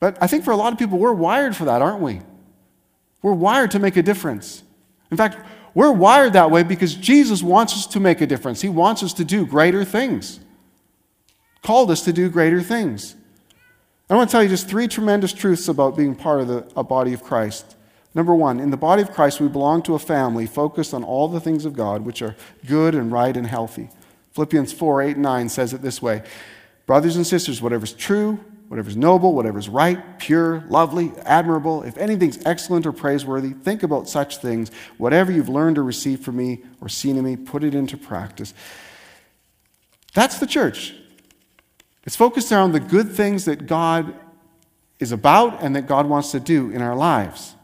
But 0.00 0.18
I 0.20 0.26
think 0.26 0.44
for 0.44 0.50
a 0.50 0.56
lot 0.56 0.72
of 0.72 0.78
people, 0.78 0.98
we're 0.98 1.12
wired 1.12 1.56
for 1.56 1.64
that, 1.64 1.80
aren't 1.80 2.00
we? 2.00 2.20
We're 3.22 3.32
wired 3.32 3.70
to 3.72 3.78
make 3.78 3.96
a 3.96 4.02
difference. 4.02 4.62
In 5.10 5.16
fact, 5.16 5.38
we're 5.74 5.92
wired 5.92 6.32
that 6.32 6.50
way 6.50 6.62
because 6.62 6.94
Jesus 6.94 7.42
wants 7.42 7.72
us 7.74 7.86
to 7.88 8.00
make 8.00 8.20
a 8.20 8.26
difference. 8.26 8.60
He 8.60 8.68
wants 8.68 9.02
us 9.02 9.12
to 9.14 9.24
do 9.24 9.46
greater 9.46 9.84
things, 9.84 10.40
called 11.62 11.90
us 11.90 12.02
to 12.02 12.12
do 12.12 12.28
greater 12.28 12.62
things. 12.62 13.14
I 14.10 14.16
want 14.16 14.30
to 14.30 14.32
tell 14.32 14.42
you 14.42 14.48
just 14.48 14.68
three 14.68 14.88
tremendous 14.88 15.32
truths 15.32 15.68
about 15.68 15.96
being 15.96 16.14
part 16.14 16.40
of 16.40 16.48
the 16.48 16.66
a 16.74 16.82
body 16.82 17.12
of 17.12 17.22
Christ. 17.22 17.76
Number 18.14 18.34
one, 18.34 18.58
in 18.58 18.70
the 18.70 18.76
body 18.76 19.02
of 19.02 19.12
Christ, 19.12 19.40
we 19.40 19.48
belong 19.48 19.82
to 19.82 19.94
a 19.94 19.98
family 19.98 20.46
focused 20.46 20.94
on 20.94 21.04
all 21.04 21.28
the 21.28 21.40
things 21.40 21.64
of 21.64 21.74
God, 21.74 22.06
which 22.06 22.22
are 22.22 22.34
good 22.66 22.94
and 22.94 23.12
right 23.12 23.36
and 23.36 23.46
healthy. 23.46 23.90
Philippians 24.32 24.72
4 24.72 25.02
8 25.02 25.16
and 25.16 25.22
9 25.22 25.48
says 25.48 25.74
it 25.74 25.82
this 25.82 26.00
way 26.00 26.22
Brothers 26.86 27.16
and 27.16 27.26
sisters, 27.26 27.60
whatever's 27.60 27.92
true, 27.92 28.40
whatever's 28.68 28.96
noble, 28.96 29.34
whatever's 29.34 29.68
right, 29.68 30.18
pure, 30.18 30.62
lovely, 30.68 31.12
admirable, 31.24 31.82
if 31.82 31.96
anything's 31.96 32.38
excellent 32.44 32.86
or 32.86 32.92
praiseworthy, 32.92 33.50
think 33.50 33.82
about 33.82 34.08
such 34.08 34.36
things. 34.38 34.70
Whatever 34.98 35.32
you've 35.32 35.48
learned 35.48 35.78
or 35.78 35.84
received 35.84 36.22
from 36.22 36.36
me 36.36 36.62
or 36.80 36.88
seen 36.88 37.16
in 37.16 37.24
me, 37.24 37.36
put 37.36 37.64
it 37.64 37.74
into 37.74 37.96
practice. 37.96 38.52
That's 40.14 40.38
the 40.38 40.46
church. 40.46 40.94
It's 42.04 42.16
focused 42.16 42.52
around 42.52 42.72
the 42.72 42.80
good 42.80 43.12
things 43.12 43.46
that 43.46 43.66
God 43.66 44.14
is 44.98 45.12
about 45.12 45.62
and 45.62 45.74
that 45.76 45.86
God 45.86 46.06
wants 46.06 46.32
to 46.32 46.40
do 46.40 46.70
in 46.70 46.82
our 46.82 46.96
lives. 46.96 47.54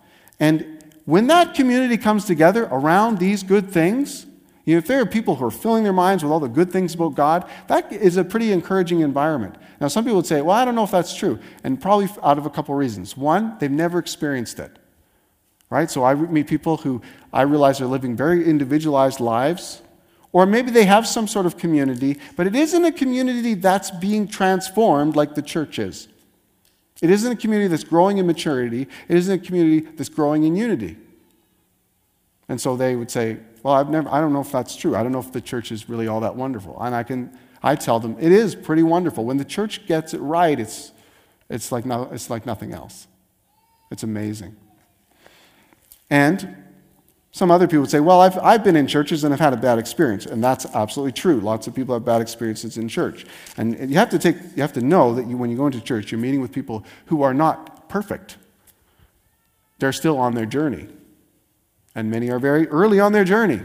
And 0.40 0.82
when 1.04 1.26
that 1.26 1.54
community 1.54 1.96
comes 1.98 2.24
together 2.24 2.64
around 2.70 3.18
these 3.18 3.42
good 3.42 3.70
things, 3.70 4.26
you 4.64 4.74
know, 4.74 4.78
if 4.78 4.86
there 4.86 5.00
are 5.00 5.06
people 5.06 5.36
who 5.36 5.44
are 5.44 5.50
filling 5.50 5.84
their 5.84 5.92
minds 5.92 6.22
with 6.22 6.32
all 6.32 6.40
the 6.40 6.48
good 6.48 6.70
things 6.70 6.94
about 6.94 7.14
God, 7.14 7.48
that 7.68 7.92
is 7.92 8.16
a 8.16 8.24
pretty 8.24 8.50
encouraging 8.50 9.00
environment. 9.00 9.56
Now, 9.80 9.88
some 9.88 10.04
people 10.04 10.16
would 10.16 10.26
say, 10.26 10.40
well, 10.40 10.56
I 10.56 10.64
don't 10.64 10.74
know 10.74 10.84
if 10.84 10.90
that's 10.90 11.14
true, 11.14 11.38
and 11.62 11.80
probably 11.80 12.08
out 12.22 12.38
of 12.38 12.46
a 12.46 12.50
couple 12.50 12.74
reasons. 12.74 13.16
One, 13.16 13.56
they've 13.58 13.70
never 13.70 13.98
experienced 13.98 14.58
it, 14.58 14.78
right? 15.68 15.90
So 15.90 16.02
I 16.02 16.14
meet 16.14 16.46
people 16.46 16.78
who 16.78 17.02
I 17.32 17.42
realize 17.42 17.80
are 17.80 17.86
living 17.86 18.16
very 18.16 18.46
individualized 18.46 19.20
lives, 19.20 19.82
or 20.32 20.46
maybe 20.46 20.70
they 20.70 20.86
have 20.86 21.06
some 21.06 21.28
sort 21.28 21.44
of 21.44 21.58
community, 21.58 22.18
but 22.34 22.46
it 22.46 22.56
isn't 22.56 22.84
a 22.84 22.92
community 22.92 23.54
that's 23.54 23.90
being 23.90 24.26
transformed 24.26 25.14
like 25.14 25.34
the 25.34 25.42
church 25.42 25.78
is. 25.78 26.08
It 27.02 27.10
isn't 27.10 27.30
a 27.30 27.36
community 27.36 27.68
that's 27.68 27.84
growing 27.84 28.16
in 28.16 28.26
maturity, 28.26 28.88
it 29.08 29.16
isn't 29.16 29.42
a 29.42 29.44
community 29.44 29.80
that's 29.80 30.08
growing 30.08 30.44
in 30.44 30.56
unity. 30.56 30.96
And 32.48 32.58
so 32.58 32.76
they 32.76 32.96
would 32.96 33.10
say, 33.10 33.38
Well, 33.64 33.72
I've 33.72 33.88
never, 33.88 34.10
I 34.10 34.20
don't 34.20 34.34
know 34.34 34.42
if 34.42 34.52
that's 34.52 34.76
true. 34.76 34.94
I 34.94 35.02
don't 35.02 35.10
know 35.10 35.20
if 35.20 35.32
the 35.32 35.40
church 35.40 35.72
is 35.72 35.88
really 35.88 36.06
all 36.06 36.20
that 36.20 36.36
wonderful. 36.36 36.76
And 36.80 36.94
I 36.94 37.02
can, 37.02 37.36
I 37.62 37.74
tell 37.76 37.98
them, 37.98 38.14
it 38.20 38.30
is 38.30 38.54
pretty 38.54 38.82
wonderful. 38.82 39.24
When 39.24 39.38
the 39.38 39.44
church 39.44 39.86
gets 39.86 40.12
it 40.12 40.20
right, 40.20 40.60
it's, 40.60 40.92
it's, 41.48 41.72
like, 41.72 41.86
no, 41.86 42.10
it's 42.12 42.28
like 42.28 42.44
nothing 42.44 42.74
else. 42.74 43.08
It's 43.90 44.02
amazing. 44.02 44.54
And 46.10 46.56
some 47.32 47.50
other 47.50 47.66
people 47.66 47.80
would 47.80 47.90
say, 47.90 48.00
Well, 48.00 48.20
I've, 48.20 48.36
I've 48.38 48.62
been 48.62 48.76
in 48.76 48.86
churches 48.86 49.24
and 49.24 49.32
I've 49.32 49.40
had 49.40 49.54
a 49.54 49.56
bad 49.56 49.78
experience. 49.78 50.26
And 50.26 50.44
that's 50.44 50.66
absolutely 50.66 51.12
true. 51.12 51.40
Lots 51.40 51.66
of 51.66 51.74
people 51.74 51.94
have 51.94 52.04
bad 52.04 52.20
experiences 52.20 52.76
in 52.76 52.86
church. 52.86 53.24
And 53.56 53.90
you 53.90 53.96
have 53.96 54.10
to, 54.10 54.18
take, 54.18 54.36
you 54.54 54.60
have 54.60 54.74
to 54.74 54.82
know 54.82 55.14
that 55.14 55.26
you, 55.26 55.38
when 55.38 55.50
you 55.50 55.56
go 55.56 55.66
into 55.66 55.80
church, 55.80 56.12
you're 56.12 56.20
meeting 56.20 56.42
with 56.42 56.52
people 56.52 56.84
who 57.06 57.22
are 57.22 57.32
not 57.32 57.88
perfect, 57.88 58.36
they're 59.78 59.92
still 59.92 60.18
on 60.18 60.34
their 60.34 60.46
journey 60.46 60.86
and 61.94 62.10
many 62.10 62.30
are 62.30 62.38
very 62.38 62.68
early 62.68 63.00
on 63.00 63.12
their 63.12 63.24
journey. 63.24 63.62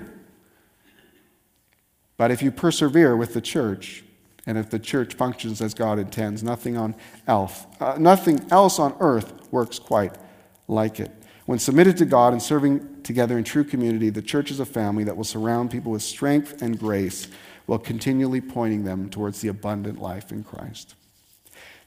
But 2.17 2.31
if 2.31 2.41
you 2.41 2.51
persevere 2.51 3.15
with 3.15 3.33
the 3.33 3.41
church, 3.41 4.03
and 4.45 4.57
if 4.57 4.69
the 4.69 4.79
church 4.79 5.13
functions 5.13 5.61
as 5.61 5.73
God 5.73 5.99
intends, 5.99 6.43
nothing, 6.43 6.75
on 6.75 6.95
else, 7.27 7.65
uh, 7.79 7.97
nothing 7.99 8.45
else 8.51 8.79
on 8.79 8.95
earth 8.99 9.33
works 9.51 9.79
quite 9.79 10.15
like 10.67 10.99
it. 10.99 11.11
When 11.45 11.59
submitted 11.59 11.97
to 11.97 12.05
God 12.05 12.33
and 12.33 12.41
serving 12.41 13.01
together 13.03 13.37
in 13.37 13.43
true 13.43 13.63
community, 13.63 14.09
the 14.09 14.21
church 14.21 14.51
is 14.51 14.59
a 14.59 14.65
family 14.65 15.03
that 15.05 15.17
will 15.17 15.23
surround 15.23 15.71
people 15.71 15.91
with 15.91 16.01
strength 16.03 16.61
and 16.61 16.77
grace 16.77 17.27
while 17.65 17.79
continually 17.79 18.41
pointing 18.41 18.83
them 18.83 19.09
towards 19.09 19.41
the 19.41 19.47
abundant 19.47 20.01
life 20.01 20.31
in 20.31 20.43
Christ. 20.43 20.95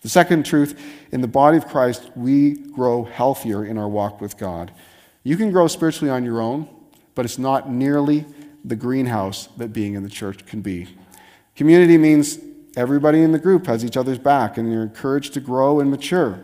The 0.00 0.08
second 0.08 0.44
truth 0.44 0.80
in 1.12 1.20
the 1.20 1.28
body 1.28 1.56
of 1.56 1.68
Christ, 1.68 2.10
we 2.16 2.54
grow 2.54 3.04
healthier 3.04 3.64
in 3.64 3.78
our 3.78 3.88
walk 3.88 4.20
with 4.20 4.36
God. 4.36 4.72
You 5.22 5.36
can 5.36 5.50
grow 5.52 5.68
spiritually 5.68 6.10
on 6.10 6.24
your 6.24 6.40
own, 6.40 6.68
but 7.14 7.24
it's 7.24 7.38
not 7.38 7.70
nearly 7.70 8.26
the 8.64 8.76
greenhouse 8.76 9.48
that 9.56 9.72
being 9.72 9.94
in 9.94 10.02
the 10.02 10.08
church 10.08 10.46
can 10.46 10.60
be. 10.60 10.88
Community 11.56 11.98
means 11.98 12.38
everybody 12.76 13.22
in 13.22 13.32
the 13.32 13.38
group 13.38 13.66
has 13.66 13.84
each 13.84 13.96
other's 13.96 14.18
back, 14.18 14.56
and 14.56 14.72
you're 14.72 14.82
encouraged 14.82 15.34
to 15.34 15.40
grow 15.40 15.80
and 15.80 15.90
mature. 15.90 16.40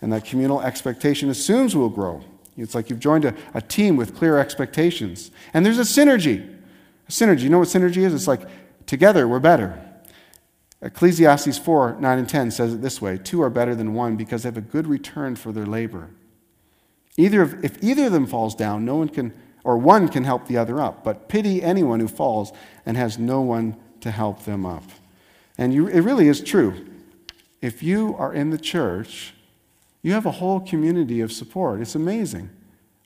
And 0.00 0.12
that 0.12 0.24
communal 0.24 0.60
expectation 0.60 1.28
assumes 1.28 1.74
we'll 1.74 1.88
grow. 1.88 2.22
It's 2.56 2.74
like 2.74 2.90
you've 2.90 3.00
joined 3.00 3.24
a, 3.24 3.34
a 3.54 3.60
team 3.60 3.96
with 3.96 4.16
clear 4.16 4.38
expectations. 4.38 5.30
And 5.54 5.64
there's 5.64 5.78
a 5.78 5.82
synergy. 5.82 6.56
A 7.08 7.10
synergy. 7.10 7.42
You 7.42 7.50
know 7.50 7.58
what 7.60 7.68
synergy 7.68 7.98
is? 7.98 8.14
It's 8.14 8.28
like 8.28 8.42
together 8.86 9.28
we're 9.28 9.38
better. 9.38 9.84
Ecclesiastes 10.80 11.58
4 11.58 11.96
9 11.98 12.18
and 12.18 12.28
10 12.28 12.50
says 12.52 12.74
it 12.74 12.82
this 12.82 13.00
way 13.02 13.18
Two 13.18 13.42
are 13.42 13.50
better 13.50 13.74
than 13.74 13.94
one 13.94 14.16
because 14.16 14.42
they 14.42 14.48
have 14.48 14.56
a 14.56 14.60
good 14.60 14.86
return 14.86 15.34
for 15.34 15.52
their 15.52 15.66
labor. 15.66 16.10
Either 17.18 17.42
of, 17.42 17.64
if 17.64 17.82
either 17.82 18.06
of 18.06 18.12
them 18.12 18.26
falls 18.26 18.54
down, 18.54 18.84
no 18.84 18.94
one 18.94 19.08
can, 19.08 19.34
or 19.64 19.76
one 19.76 20.08
can 20.08 20.22
help 20.22 20.46
the 20.46 20.56
other 20.56 20.80
up. 20.80 21.02
But 21.02 21.28
pity 21.28 21.62
anyone 21.62 21.98
who 21.98 22.06
falls 22.06 22.52
and 22.86 22.96
has 22.96 23.18
no 23.18 23.40
one 23.42 23.76
to 24.00 24.12
help 24.12 24.44
them 24.44 24.64
up. 24.64 24.84
And 25.58 25.74
you, 25.74 25.88
it 25.88 26.00
really 26.00 26.28
is 26.28 26.40
true. 26.40 26.86
If 27.60 27.82
you 27.82 28.14
are 28.16 28.32
in 28.32 28.50
the 28.50 28.58
church, 28.58 29.34
you 30.00 30.12
have 30.12 30.26
a 30.26 30.30
whole 30.30 30.60
community 30.60 31.20
of 31.20 31.32
support. 31.32 31.80
It's 31.80 31.96
amazing 31.96 32.50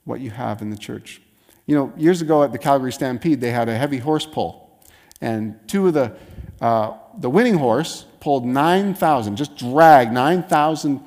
what 0.05 0.21
you 0.21 0.31
have 0.31 0.61
in 0.61 0.69
the 0.69 0.77
church. 0.77 1.23
You 1.65 1.75
know, 1.75 1.93
years 1.97 2.21
ago 2.21 2.43
at 2.43 2.53
the 2.53 2.59
Calgary 2.59 2.93
Stampede, 2.93 3.41
they 3.41 3.51
had 3.51 3.71
a 3.71 3.79
heavy 3.79 3.97
horse 3.97 4.27
pull. 4.27 4.79
And 5.23 5.59
two 5.67 5.87
of 5.87 5.95
the, 5.95 6.15
uh, 6.61 6.99
the 7.17 7.31
winning 7.31 7.55
horse 7.55 8.05
pulled 8.21 8.45
9,000, 8.45 9.37
just 9.37 9.57
dragged 9.57 10.13
9,000 10.13 11.01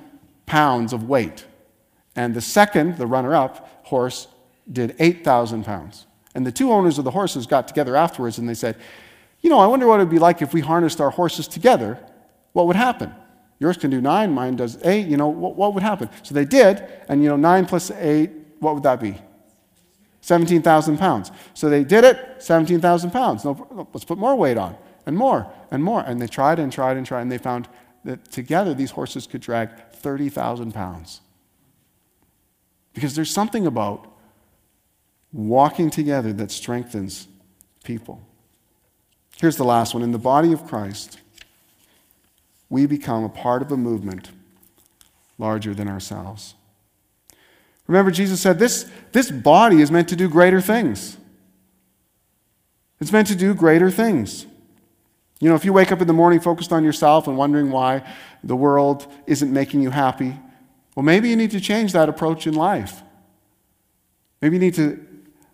pounds 0.47 0.91
of 0.91 1.07
weight. 1.07 1.45
And 2.15 2.33
the 2.33 2.41
second, 2.41 2.97
the 2.97 3.07
runner 3.07 3.35
up 3.35 3.69
horse, 3.83 4.27
did 4.71 4.95
8,000 4.99 5.63
pounds. 5.63 6.07
And 6.33 6.45
the 6.45 6.51
two 6.51 6.71
owners 6.71 6.97
of 6.97 7.05
the 7.05 7.11
horses 7.11 7.45
got 7.47 7.67
together 7.67 7.95
afterwards 7.95 8.37
and 8.37 8.47
they 8.47 8.53
said, 8.53 8.77
You 9.41 9.49
know, 9.49 9.59
I 9.59 9.67
wonder 9.67 9.87
what 9.87 9.99
it 9.99 10.03
would 10.03 10.09
be 10.09 10.19
like 10.19 10.41
if 10.41 10.53
we 10.53 10.61
harnessed 10.61 10.99
our 10.99 11.11
horses 11.11 11.47
together. 11.47 11.99
What 12.53 12.67
would 12.67 12.75
happen? 12.75 13.13
Yours 13.59 13.77
can 13.77 13.89
do 13.89 14.01
nine, 14.01 14.31
mine 14.31 14.55
does 14.57 14.77
eight. 14.83 15.07
You 15.07 15.17
know, 15.17 15.27
what, 15.27 15.55
what 15.55 15.73
would 15.73 15.83
happen? 15.83 16.09
So 16.23 16.33
they 16.33 16.45
did, 16.45 16.83
and 17.07 17.23
you 17.23 17.29
know, 17.29 17.37
nine 17.37 17.65
plus 17.65 17.89
eight, 17.91 18.31
what 18.59 18.73
would 18.73 18.83
that 18.83 18.99
be? 18.99 19.17
17,000 20.21 20.97
pounds. 20.97 21.31
So 21.53 21.69
they 21.69 21.83
did 21.83 22.03
it, 22.03 22.37
17,000 22.39 23.11
pounds. 23.11 23.45
No, 23.45 23.87
let's 23.93 24.03
put 24.05 24.17
more 24.17 24.35
weight 24.35 24.57
on, 24.57 24.75
and 25.05 25.15
more, 25.15 25.47
and 25.71 25.83
more. 25.83 26.01
And 26.01 26.19
they 26.19 26.27
tried 26.27 26.57
and 26.57 26.71
tried 26.71 26.97
and 26.97 27.05
tried, 27.05 27.21
and 27.21 27.31
they 27.31 27.37
found 27.37 27.69
that 28.03 28.31
together 28.31 28.73
these 28.73 28.91
horses 28.91 29.27
could 29.27 29.41
drag 29.41 29.69
30,000 29.91 30.73
pounds. 30.73 31.21
Because 32.95 33.13
there's 33.13 33.29
something 33.29 33.67
about 33.67 34.07
walking 35.31 35.91
together 35.91 36.33
that 36.33 36.49
strengthens 36.49 37.27
people. 37.83 38.25
Here's 39.35 39.57
the 39.57 39.65
last 39.65 39.93
one. 39.93 40.01
In 40.01 40.11
the 40.11 40.17
body 40.17 40.53
of 40.53 40.65
Christ, 40.65 41.19
we 42.69 42.85
become 42.85 43.23
a 43.23 43.29
part 43.29 43.61
of 43.61 43.71
a 43.71 43.77
movement 43.77 44.31
larger 45.37 45.73
than 45.73 45.89
ourselves. 45.89 46.55
Remember, 47.87 48.09
Jesus 48.09 48.41
said 48.41 48.57
this, 48.57 48.89
this 49.11 49.29
body 49.29 49.81
is 49.81 49.91
meant 49.91 50.07
to 50.09 50.15
do 50.15 50.29
greater 50.29 50.61
things. 50.61 51.17
It's 53.01 53.11
meant 53.11 53.27
to 53.27 53.35
do 53.35 53.53
greater 53.53 53.91
things. 53.91 54.45
You 55.41 55.49
know, 55.49 55.55
if 55.55 55.65
you 55.65 55.73
wake 55.73 55.91
up 55.91 55.99
in 55.99 56.07
the 56.07 56.13
morning 56.13 56.39
focused 56.39 56.71
on 56.71 56.85
yourself 56.85 57.27
and 57.27 57.35
wondering 57.35 57.69
why 57.69 58.03
the 58.41 58.55
world 58.55 59.05
isn't 59.27 59.51
making 59.51 59.81
you 59.81 59.89
happy, 59.89 60.37
well, 60.95 61.03
maybe 61.03 61.29
you 61.29 61.35
need 61.35 61.51
to 61.51 61.59
change 61.59 61.91
that 61.91 62.09
approach 62.09 62.47
in 62.47 62.53
life. 62.53 63.03
Maybe 64.41 64.55
you 64.55 64.61
need 64.61 64.75
to 64.75 65.05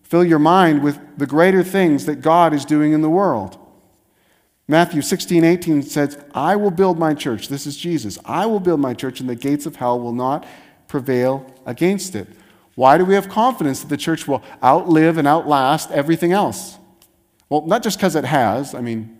fill 0.03 0.23
your 0.23 0.39
mind 0.39 0.83
with 0.83 0.99
the 1.17 1.25
greater 1.25 1.63
things 1.63 2.05
that 2.05 2.17
God 2.17 2.53
is 2.53 2.65
doing 2.65 2.93
in 2.93 3.01
the 3.01 3.09
world. 3.09 3.57
Matthew 4.67 5.01
16, 5.01 5.43
18 5.43 5.83
says, 5.83 6.17
I 6.33 6.55
will 6.55 6.71
build 6.71 6.99
my 6.99 7.13
church. 7.13 7.47
This 7.47 7.65
is 7.65 7.75
Jesus. 7.75 8.19
I 8.23 8.45
will 8.45 8.59
build 8.59 8.79
my 8.79 8.93
church, 8.93 9.19
and 9.19 9.29
the 9.29 9.35
gates 9.35 9.65
of 9.65 9.77
hell 9.77 9.99
will 9.99 10.13
not 10.13 10.45
prevail 10.87 11.45
against 11.65 12.15
it. 12.15 12.27
Why 12.75 12.97
do 12.97 13.05
we 13.05 13.15
have 13.15 13.27
confidence 13.27 13.81
that 13.81 13.87
the 13.87 13.97
church 13.97 14.27
will 14.27 14.43
outlive 14.63 15.17
and 15.17 15.27
outlast 15.27 15.91
everything 15.91 16.31
else? 16.31 16.77
Well, 17.49 17.65
not 17.65 17.83
just 17.83 17.97
because 17.97 18.15
it 18.15 18.23
has. 18.25 18.73
I 18.73 18.81
mean, 18.81 19.17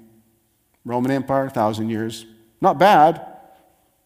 Roman 0.86 1.11
Empire, 1.11 1.43
1,000 1.43 1.89
years. 1.89 2.26
Not 2.61 2.80
bad. 2.80 3.26